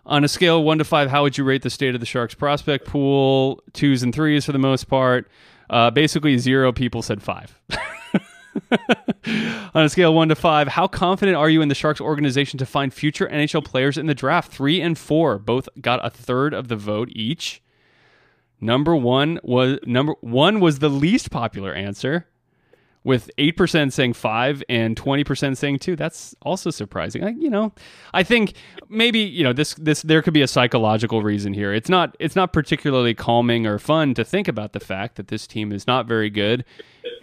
on 0.05 0.23
a 0.23 0.27
scale 0.27 0.63
one 0.63 0.77
to 0.77 0.83
five. 0.83 1.09
How 1.09 1.23
would 1.23 1.37
you 1.37 1.43
rate 1.43 1.61
the 1.61 1.69
state 1.69 1.95
of 1.95 1.99
the 1.99 2.05
Sharks 2.05 2.33
prospect 2.33 2.85
pool? 2.85 3.61
Twos 3.73 4.03
and 4.03 4.13
threes 4.13 4.45
for 4.45 4.51
the 4.51 4.59
most 4.59 4.85
part. 4.85 5.29
Uh, 5.69 5.89
basically, 5.91 6.37
zero 6.37 6.71
people 6.71 7.01
said 7.01 7.23
five. 7.23 7.59
On 9.73 9.83
a 9.83 9.89
scale 9.89 10.13
one 10.13 10.29
to 10.29 10.35
five, 10.35 10.69
how 10.69 10.87
confident 10.87 11.35
are 11.35 11.49
you 11.49 11.61
in 11.61 11.67
the 11.67 11.75
Sharks 11.75 11.99
organization 11.99 12.57
to 12.59 12.65
find 12.65 12.93
future 12.93 13.27
NHL 13.27 13.65
players 13.65 13.97
in 13.97 14.05
the 14.05 14.13
draft? 14.13 14.51
Three 14.51 14.79
and 14.79 14.97
four 14.97 15.37
both 15.37 15.67
got 15.81 16.05
a 16.05 16.09
third 16.09 16.53
of 16.53 16.67
the 16.67 16.75
vote 16.75 17.09
each. 17.11 17.61
Number 18.61 18.95
one 18.95 19.39
was 19.43 19.79
number 19.85 20.15
one 20.21 20.59
was 20.59 20.79
the 20.79 20.89
least 20.89 21.31
popular 21.31 21.73
answer, 21.73 22.27
with 23.05 23.29
eight 23.37 23.55
percent 23.55 23.93
saying 23.93 24.13
five 24.13 24.61
and 24.67 24.97
twenty 24.97 25.23
percent 25.23 25.57
saying 25.57 25.79
two. 25.79 25.95
That's 25.95 26.35
also 26.41 26.71
surprising. 26.71 27.23
I, 27.23 27.29
you 27.29 27.49
know, 27.49 27.71
I 28.13 28.23
think 28.23 28.55
maybe 28.89 29.19
you 29.19 29.43
know 29.43 29.53
this 29.53 29.75
this 29.75 30.01
there 30.01 30.21
could 30.21 30.33
be 30.33 30.41
a 30.41 30.47
psychological 30.47 31.21
reason 31.21 31.53
here. 31.53 31.73
It's 31.73 31.87
not 31.87 32.17
it's 32.19 32.35
not 32.35 32.51
particularly 32.51 33.13
calming 33.13 33.65
or 33.65 33.79
fun 33.79 34.13
to 34.15 34.25
think 34.25 34.49
about 34.49 34.73
the 34.73 34.81
fact 34.81 35.15
that 35.15 35.29
this 35.29 35.47
team 35.47 35.71
is 35.71 35.87
not 35.87 36.07
very 36.07 36.29
good 36.29 36.65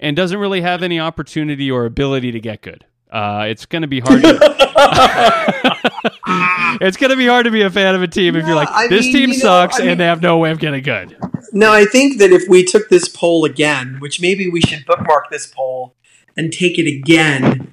and 0.01 0.17
doesn't 0.17 0.39
really 0.39 0.63
have 0.63 0.83
any 0.83 0.99
opportunity 0.99 1.71
or 1.71 1.85
ability 1.85 2.33
to 2.33 2.41
get 2.41 2.63
good. 2.63 2.87
Uh, 3.13 3.45
it's 3.49 3.67
going 3.67 3.83
to 3.83 3.89
be 3.89 4.01
hard. 4.01 4.23
To, 4.23 4.31
it's 6.81 6.97
going 6.97 7.11
to 7.11 7.17
be 7.17 7.27
hard 7.27 7.45
to 7.45 7.51
be 7.51 7.61
a 7.61 7.69
fan 7.71 7.95
of 7.95 8.03
a 8.03 8.09
team 8.09 8.37
if 8.37 8.47
you're 8.47 8.57
like, 8.57 8.71
I 8.71 8.89
this 8.89 9.05
mean, 9.05 9.13
team 9.13 9.31
you 9.33 9.37
know, 9.37 9.43
sucks 9.43 9.77
I 9.77 9.81
mean- 9.83 9.91
and 9.91 10.01
they 10.01 10.07
have 10.07 10.23
no 10.23 10.39
way 10.39 10.51
of 10.51 10.59
getting 10.59 10.83
good. 10.83 11.17
Now, 11.53 11.73
I 11.73 11.85
think 11.85 12.19
that 12.19 12.33
if 12.33 12.49
we 12.49 12.65
took 12.65 12.89
this 12.89 13.09
poll 13.09 13.45
again, 13.45 13.99
which 14.01 14.21
maybe 14.23 14.49
we 14.49 14.63
should 14.63 14.87
bookmark 14.87 15.29
this 15.31 15.47
poll 15.47 15.95
and 16.37 16.51
take 16.51 16.79
it 16.79 16.89
again 16.89 17.69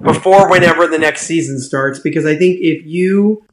before 0.00 0.48
whenever 0.48 0.86
the 0.86 0.98
next 0.98 1.22
season 1.22 1.58
starts, 1.58 1.98
because 1.98 2.24
I 2.24 2.36
think 2.36 2.58
if 2.60 2.86
you 2.86 3.44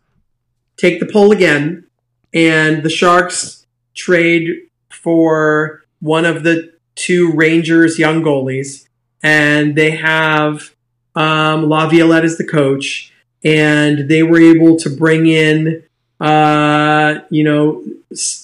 take 0.77 0.99
the 0.99 1.07
poll 1.11 1.31
again 1.31 1.87
and 2.31 2.83
the 2.83 2.89
Sharks 2.91 3.65
trade 3.95 4.49
for 4.91 5.81
one 5.99 6.25
of 6.25 6.43
the 6.43 6.71
two 6.93 7.31
Rangers 7.33 7.97
young 7.97 8.21
goalies, 8.21 8.87
and 9.23 9.75
they 9.75 9.89
have 9.91 10.74
um, 11.15 11.69
Laviolette 11.69 12.25
is 12.25 12.37
the 12.37 12.45
coach, 12.45 13.11
and 13.43 14.09
they 14.09 14.23
were 14.23 14.39
able 14.39 14.77
to 14.77 14.89
bring 14.89 15.27
in, 15.27 15.83
uh, 16.19 17.19
you 17.29 17.43
know, 17.43 17.83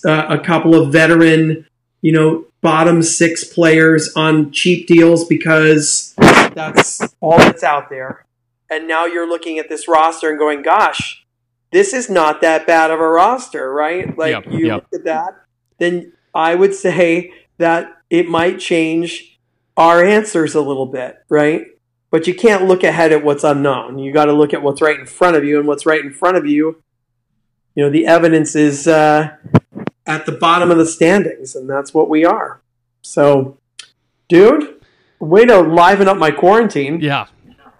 uh, 0.06 0.26
a 0.30 0.40
couple 0.40 0.76
of 0.76 0.92
veteran, 0.92 1.66
you 2.02 2.12
know, 2.12 2.46
bottom 2.62 3.02
six 3.02 3.44
players 3.44 4.14
on 4.16 4.52
cheap 4.52 4.88
deals 4.88 5.26
because 5.26 6.14
that's 6.54 7.02
all 7.20 7.38
that's 7.38 7.64
out 7.64 7.90
there. 7.90 8.26
And 8.70 8.88
now 8.88 9.06
you're 9.06 9.28
looking 9.28 9.60
at 9.60 9.68
this 9.68 9.88
roster 9.88 10.30
and 10.30 10.40
going, 10.40 10.62
gosh, 10.62 11.26
this 11.72 11.94
is 11.94 12.10
not 12.10 12.42
that 12.42 12.68
bad 12.68 12.92
of 12.92 13.00
a 13.00 13.08
roster, 13.08 13.72
right? 13.74 14.18
Like 14.18 14.46
Yep, 14.46 14.54
you 14.54 14.68
yep. 14.68 14.76
look 14.76 15.02
at 15.02 15.06
that, 15.06 15.46
then 15.80 16.14
I 16.34 16.56
would 16.56 16.74
say 16.74 17.34
that 17.58 17.98
it 18.10 18.30
might 18.30 18.60
change 18.60 19.40
our 19.76 20.04
answers 20.04 20.56
a 20.56 20.62
little 20.62 20.86
bit, 20.86 21.18
right? 21.30 21.66
But 22.12 22.28
you 22.28 22.36
can't 22.36 22.68
look 22.68 22.84
ahead 22.84 23.12
at 23.12 23.24
what's 23.24 23.44
unknown. 23.44 23.98
You 23.98 24.12
got 24.12 24.26
to 24.26 24.34
look 24.34 24.54
at 24.54 24.62
what's 24.62 24.82
right 24.82 25.00
in 25.00 25.06
front 25.06 25.38
of 25.38 25.44
you, 25.44 25.58
and 25.58 25.68
what's 25.68 25.86
right 25.86 26.04
in 26.04 26.12
front 26.12 26.38
of 26.38 26.46
you, 26.46 26.84
you 27.74 27.84
know, 27.84 27.90
the 27.90 28.06
evidence 28.06 28.54
is 28.54 28.86
uh, 28.86 29.38
at 30.06 30.26
the 30.26 30.34
bottom 30.34 30.70
of 30.72 30.78
the 30.78 30.86
standings, 30.86 31.56
and 31.56 31.70
that's 31.70 31.94
what 31.94 32.10
we 32.10 32.26
are. 32.26 32.62
So, 33.02 33.58
dude, 34.28 34.82
way 35.20 35.46
to 35.46 35.62
liven 35.62 36.10
up 36.10 36.18
my 36.18 36.32
quarantine. 36.32 37.00
Yeah, 37.00 37.28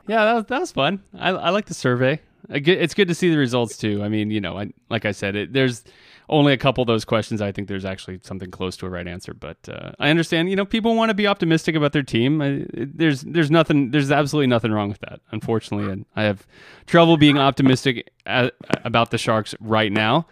yeah, 0.08 0.24
that 0.26 0.34
was, 0.34 0.46
that 0.46 0.60
was 0.62 0.72
fun. 0.72 1.04
I, 1.14 1.32
I 1.32 1.50
like 1.50 1.66
the 1.66 1.74
survey. 1.74 2.22
It's 2.50 2.94
good 2.94 3.10
to 3.10 3.16
see 3.16 3.30
the 3.30 3.38
results 3.38 3.78
too. 3.78 4.02
I 4.04 4.10
mean, 4.10 4.32
you 4.32 4.42
know, 4.42 4.58
I, 4.58 4.72
like 4.90 5.06
I 5.06 5.12
said, 5.12 5.36
it, 5.36 5.54
there's 5.54 5.84
only 6.32 6.54
a 6.54 6.58
couple 6.58 6.82
of 6.82 6.88
those 6.88 7.06
questions. 7.06 7.42
I 7.42 7.52
think 7.52 7.68
there's 7.68 7.86
actually 7.86 8.20
something 8.24 8.50
close 8.50 8.78
to 8.78 8.86
a 8.86 8.90
right 8.90 9.08
answer, 9.08 9.34
but 9.34 9.58
uh, 9.70 9.92
I 10.00 10.10
understand. 10.10 10.50
You 10.50 10.56
know, 10.56 10.66
people 10.66 10.96
want 10.96 11.10
to 11.10 11.14
be 11.14 11.28
optimistic 11.28 11.76
about 11.76 11.92
their 11.92 12.04
team. 12.04 12.42
I, 12.42 12.66
there's 12.74 13.22
there's 13.22 13.52
nothing. 13.52 13.92
There's 13.92 14.12
absolutely 14.12 14.48
nothing 14.48 14.72
wrong 14.72 14.90
with 14.90 15.02
that. 15.02 15.20
Unfortunately, 15.32 15.92
and 15.92 16.06
I 16.16 16.24
have 16.24 16.48
trouble 16.88 17.18
being 17.18 17.38
optimistic 17.38 18.10
a 18.26 18.52
about 18.84 19.12
the 19.12 19.18
Sharks 19.18 19.54
right 19.60 19.92
now. 19.92 20.26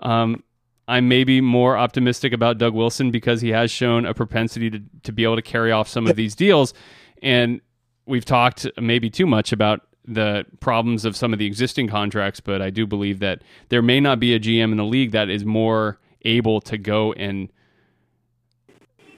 Um, 0.00 0.44
I'm 0.88 1.08
maybe 1.08 1.40
more 1.40 1.76
optimistic 1.76 2.32
about 2.32 2.58
Doug 2.58 2.74
Wilson 2.74 3.10
because 3.10 3.40
he 3.40 3.48
has 3.48 3.70
shown 3.70 4.06
a 4.06 4.14
propensity 4.14 4.70
to, 4.70 4.82
to 5.02 5.12
be 5.12 5.24
able 5.24 5.36
to 5.36 5.42
carry 5.42 5.72
off 5.72 5.88
some 5.88 6.06
of 6.06 6.14
these 6.14 6.36
deals. 6.36 6.74
And 7.22 7.60
we've 8.06 8.24
talked 8.24 8.68
maybe 8.80 9.10
too 9.10 9.26
much 9.26 9.52
about 9.52 9.80
the 10.06 10.44
problems 10.60 11.04
of 11.04 11.16
some 11.16 11.32
of 11.32 11.38
the 11.38 11.46
existing 11.46 11.88
contracts, 11.88 12.40
but 12.40 12.62
I 12.62 12.70
do 12.70 12.86
believe 12.86 13.18
that 13.20 13.42
there 13.70 13.82
may 13.82 14.00
not 14.00 14.20
be 14.20 14.34
a 14.34 14.38
GM 14.40 14.70
in 14.70 14.76
the 14.76 14.84
league 14.84 15.10
that 15.12 15.28
is 15.28 15.44
more 15.44 15.98
able 16.22 16.60
to 16.62 16.78
go 16.78 17.12
and 17.14 17.48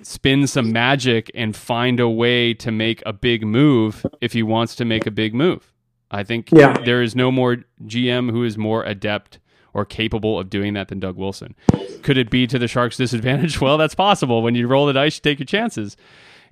spin 0.03 0.47
some 0.47 0.73
magic 0.73 1.31
and 1.35 1.55
find 1.57 2.01
a 2.01 2.09
way 2.09 2.55
to 2.55 2.71
make 2.71 3.03
a 3.05 3.13
big 3.13 3.45
move 3.45 4.07
if 4.21 4.33
he 4.33 4.43
wants 4.43 4.75
to 4.77 4.85
make 4.85 5.07
a 5.07 5.11
big 5.11 5.35
move. 5.35 5.73
I 6.11 6.23
think 6.23 6.51
Yeah. 6.53 6.73
there 6.85 7.03
is 7.03 7.15
no 7.15 7.31
more 7.31 7.59
GM 7.85 8.31
who 8.31 8.45
is 8.45 8.57
more 8.57 8.85
adept 8.85 9.39
or 9.75 9.85
capable 9.85 10.39
of 10.39 10.49
doing 10.49 10.73
that 10.75 10.89
than 10.89 10.99
Doug 11.01 11.17
Wilson. 11.17 11.55
Could 12.03 12.17
it 12.17 12.31
be 12.31 12.47
to 12.47 12.59
the 12.59 12.69
Sharks' 12.69 12.97
disadvantage? 12.97 13.61
Well, 13.61 13.77
that's 13.77 13.95
possible. 13.95 14.41
When 14.43 14.55
you 14.55 14.67
roll 14.67 14.87
the 14.87 14.93
dice, 14.95 15.17
you 15.17 15.21
take 15.23 15.39
your 15.39 15.47
chances. 15.47 15.97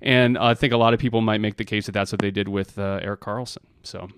And 0.01 0.37
I 0.37 0.53
think 0.53 0.73
a 0.73 0.77
lot 0.77 0.93
of 0.93 0.99
people 0.99 1.21
might 1.21 1.41
make 1.41 1.57
the 1.57 1.65
case 1.65 1.87
that 1.87 1.93
that's 1.93 2.11
what 2.11 2.21
they 2.21 2.29
did 2.29 2.47
with 2.47 2.77
uh, 2.77 2.99
Erik 3.01 3.21
Karlsson. 3.21 3.63
So, 3.81 4.09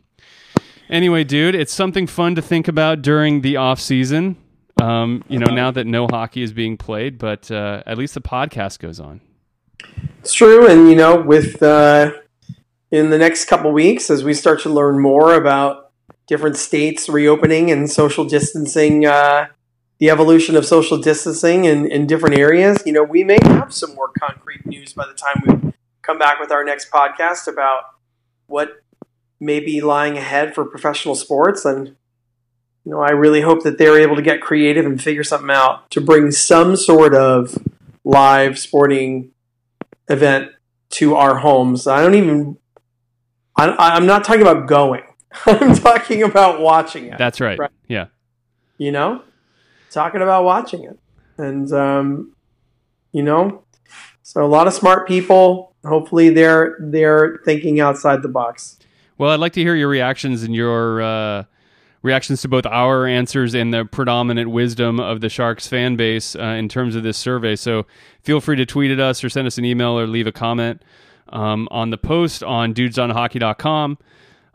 anyway, 0.90 1.24
dude, 1.24 1.56
it's 1.56 1.74
something 1.74 2.08
fun 2.08 2.36
to 2.36 2.42
think 2.42 2.68
about 2.68 3.02
during 3.02 3.42
the 3.42 3.58
off 3.58 3.80
season. 3.80 4.36
Um, 4.82 5.24
you 5.28 5.40
know, 5.40 5.54
now 5.54 5.72
that 5.72 5.86
no 5.86 6.08
hockey 6.08 6.42
is 6.42 6.54
being 6.54 6.78
played, 6.78 7.18
but 7.18 7.52
uh, 7.52 7.84
at 7.86 7.98
least 7.98 8.14
the 8.14 8.22
podcast 8.22 8.80
goes 8.80 9.00
on. 9.00 9.22
It's 10.20 10.34
true, 10.34 10.68
and 10.68 10.90
you 10.90 10.96
know, 10.96 11.20
with 11.20 11.62
uh, 11.62 12.12
in 12.92 13.10
the 13.10 13.18
next 13.18 13.46
couple 13.46 13.72
weeks, 13.72 14.10
as 14.10 14.24
we 14.24 14.34
start 14.34 14.62
to 14.62 14.70
learn 14.70 15.00
more 15.00 15.36
about 15.36 15.92
different 16.28 16.56
states 16.56 17.10
reopening 17.10 17.72
and 17.72 17.90
social 17.90 18.26
distancing, 18.26 19.06
uh, 19.06 19.48
the 20.00 20.10
evolution 20.10 20.56
of 20.56 20.66
social 20.66 20.98
distancing 20.98 21.66
in, 21.66 21.90
in 21.92 22.08
different 22.08 22.38
areas, 22.38 22.82
you 22.86 22.94
know, 22.94 23.04
we 23.04 23.24
may 23.24 23.38
have 23.44 23.74
some 23.74 23.94
more 23.96 24.12
concrete 24.18 24.66
news 24.66 24.94
by 24.94 25.06
the 25.06 25.14
time 25.14 25.44
we 25.46 25.74
come 26.02 26.18
back 26.18 26.40
with 26.40 26.52
our 26.52 26.64
next 26.64 26.90
podcast 26.90 27.48
about 27.48 27.84
what 28.48 28.82
may 29.40 29.60
be 29.60 29.82
lying 29.82 30.18
ahead 30.18 30.54
for 30.56 30.66
professional 30.66 31.16
sports 31.16 31.66
and. 31.66 31.96
You 32.86 32.94
know, 32.96 33.02
I 33.02 33.12
really 33.12 33.42
hope 33.42 33.64
that 33.64 33.78
they're 33.78 34.00
able 34.00 34.16
to 34.16 34.22
get 34.22 34.42
creative 34.42 34.86
and 34.86 35.00
figure 35.04 35.24
something 35.24 35.52
out 35.52 35.92
to 35.92 36.02
bring 36.02 36.32
some 36.32 36.76
sort 36.78 37.14
of 37.14 37.56
live 38.04 38.58
sporting 38.58 39.32
event 40.08 40.52
to 40.92 41.16
our 41.16 41.38
homes. 41.38 41.88
I 41.88 42.02
don't 42.02 42.16
even. 42.16 42.58
I, 43.56 43.76
I'm 43.78 44.06
not 44.06 44.24
talking 44.24 44.42
about 44.42 44.68
going. 44.68 45.04
I'm 45.46 45.76
talking 45.76 46.24
about 46.24 46.62
watching 46.62 47.06
it. 47.06 47.18
That's 47.18 47.40
right. 47.40 47.60
Right. 47.60 47.72
Yeah. 47.88 48.08
you 48.78 48.92
know, 48.92 49.22
talking 49.92 50.22
about 50.22 50.44
watching 50.44 50.84
it, 50.84 50.98
and 51.38 51.72
um, 51.72 52.36
you 53.12 53.22
know, 53.22 53.64
so 54.24 54.44
a 54.44 54.48
lot 54.48 54.68
of 54.68 54.74
smart 54.74 55.08
people. 55.08 55.76
Hopefully, 55.86 56.30
they're 56.30 56.78
they're 56.82 57.40
thinking 57.46 57.80
outside 57.80 58.22
the 58.22 58.30
box. 58.30 58.78
Well, 59.20 59.32
I'd 59.32 59.40
like 59.42 59.52
to 59.54 59.62
hear 59.62 59.76
your 59.76 59.90
reactions 59.90 60.44
and 60.44 60.56
your 60.56 61.02
uh, 61.02 61.44
reactions 62.02 62.42
to 62.44 62.48
both 62.48 62.66
our 62.66 63.06
answers 63.06 63.54
and 63.54 63.74
the 63.74 63.84
predominant 63.84 64.50
wisdom 64.50 64.98
of 64.98 65.20
the 65.20 65.28
Sharks 65.28 65.68
fan 65.68 65.98
base 65.98 66.38
uh, 66.38 66.42
in 66.42 66.70
terms 66.70 66.96
of 66.96 67.04
this 67.04 67.18
survey. 67.18 67.58
So 67.58 67.86
feel 68.22 68.40
free 68.40 68.56
to 68.56 68.66
tweet 68.66 68.92
at 68.92 69.00
us 69.02 69.22
or 69.22 69.28
send 69.28 69.46
us 69.46 69.58
an 69.58 69.66
email 69.66 70.00
or 70.00 70.08
leave 70.08 70.26
a 70.26 70.32
comment 70.32 70.84
um, 71.28 71.68
on 71.70 71.90
the 71.90 71.98
post 71.98 72.44
on 72.44 72.74
dudesonhockey.com. 72.74 73.98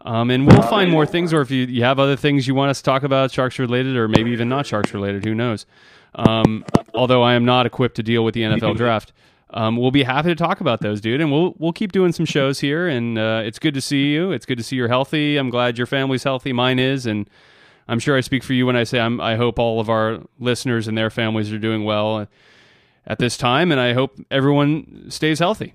Um, 0.01 0.31
and 0.31 0.47
we'll 0.47 0.63
find 0.63 0.91
more 0.91 1.05
things, 1.05 1.35
or 1.35 1.43
if 1.43 1.51
you, 1.51 1.67
you 1.67 1.83
have 1.83 1.99
other 1.99 2.17
things 2.17 2.49
you 2.49 2.55
want 2.55 2.71
us 2.71 2.79
to 2.79 2.85
talk 2.85 3.03
about, 3.03 3.33
Sharks 3.33 3.59
related, 3.59 3.97
or 3.97 4.09
maybe 4.09 4.31
even 4.31 4.49
not 4.49 4.67
Sharks 4.67 4.95
related, 4.95 5.27
who 5.27 5.35
knows? 5.35 5.67
Um, 6.15 6.65
although 6.95 7.23
I 7.23 7.35
am 7.35 7.45
not 7.45 7.67
equipped 7.67 7.97
to 7.97 8.03
deal 8.03 8.25
with 8.25 8.33
the 8.33 8.43
NFL 8.43 8.77
draft. 8.77 9.13
Um, 9.55 9.77
we'll 9.77 9.93
be 9.93 10.03
happy 10.03 10.29
to 10.29 10.35
talk 10.35 10.61
about 10.61 10.81
those, 10.81 11.01
dude, 11.01 11.21
and 11.21 11.31
we'll 11.31 11.55
we'll 11.59 11.73
keep 11.73 11.93
doing 11.93 12.13
some 12.13 12.27
shows 12.27 12.59
here. 12.59 12.89
And 12.89 13.17
uh, 13.17 13.43
it's 13.45 13.61
good 13.61 13.75
to 13.75 13.81
see 13.81 14.13
you. 14.13 14.33
It's 14.33 14.47
good 14.47 14.59
to 14.59 14.65
see 14.65 14.75
you're 14.77 14.89
healthy. 14.89 15.37
I'm 15.37 15.49
glad 15.49 15.79
your 15.79 15.87
family's 15.87 16.25
healthy. 16.25 16.53
Mine 16.53 16.81
is, 16.81 17.07
and 17.07 17.31
I'm 17.87 18.01
sure 18.01 18.17
I 18.17 18.21
speak 18.21 18.43
for 18.43 18.53
you 18.53 18.67
when 18.67 18.75
I 18.75 18.83
say 18.83 18.99
I'm, 18.99 19.21
I 19.21 19.37
hope 19.37 19.61
all 19.61 19.79
of 19.79 19.89
our 19.89 20.21
listeners 20.41 20.89
and 20.89 20.99
their 20.99 21.09
families 21.09 21.53
are 21.53 21.59
doing 21.59 21.85
well 21.85 22.27
at 23.07 23.19
this 23.19 23.37
time, 23.37 23.71
and 23.71 23.81
I 23.81 23.93
hope 23.93 24.19
everyone 24.31 25.07
stays 25.09 25.39
healthy. 25.39 25.75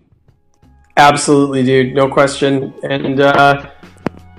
Absolutely, 0.98 1.64
dude. 1.64 1.94
No 1.96 2.10
question. 2.10 2.74
And 2.84 3.22
uh, 3.22 3.72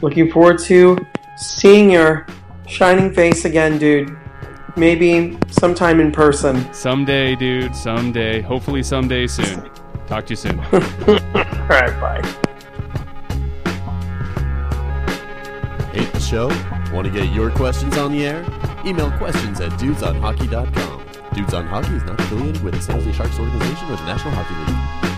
looking 0.03 0.31
forward 0.31 0.59
to 0.65 0.99
seeing 1.37 1.91
your 1.91 2.27
shining 2.67 3.15
face 3.15 3.47
again, 3.47 3.79
dude. 3.79 4.20
Maybe 4.77 5.39
sometime 5.51 6.01
in 6.01 6.13
person. 6.13 6.73
Someday, 6.73 7.35
dude. 7.37 7.75
Someday. 7.75 8.41
Hopefully, 8.41 8.83
someday 8.83 9.27
soon. 9.27 9.69
Talk 10.07 10.27
to 10.27 10.31
you 10.31 10.37
soon. 10.37 10.59
All 10.73 10.79
right, 11.69 12.01
bye. 12.01 12.23
Hate 15.93 16.13
the 16.13 16.21
show? 16.21 16.49
Want 16.95 17.07
to 17.07 17.13
get 17.13 17.33
your 17.33 17.51
questions 17.51 17.97
on 17.97 18.13
the 18.13 18.27
air? 18.27 18.45
Email 18.85 19.11
questions 19.13 19.61
at 19.61 19.71
dudesonhockey.com. 19.73 21.07
Dudes 21.35 21.55
on 21.55 21.67
Hockey 21.67 21.95
is 21.95 22.05
not 22.05 22.19
affiliated 22.21 22.63
with 22.65 22.75
the 22.75 22.81
San 22.81 22.97
Jose 22.97 23.13
Sharks 23.13 23.39
organization 23.39 23.89
or 23.89 23.97
the 23.97 24.05
National 24.05 24.35
Hockey 24.35 24.55
League. 24.55 25.10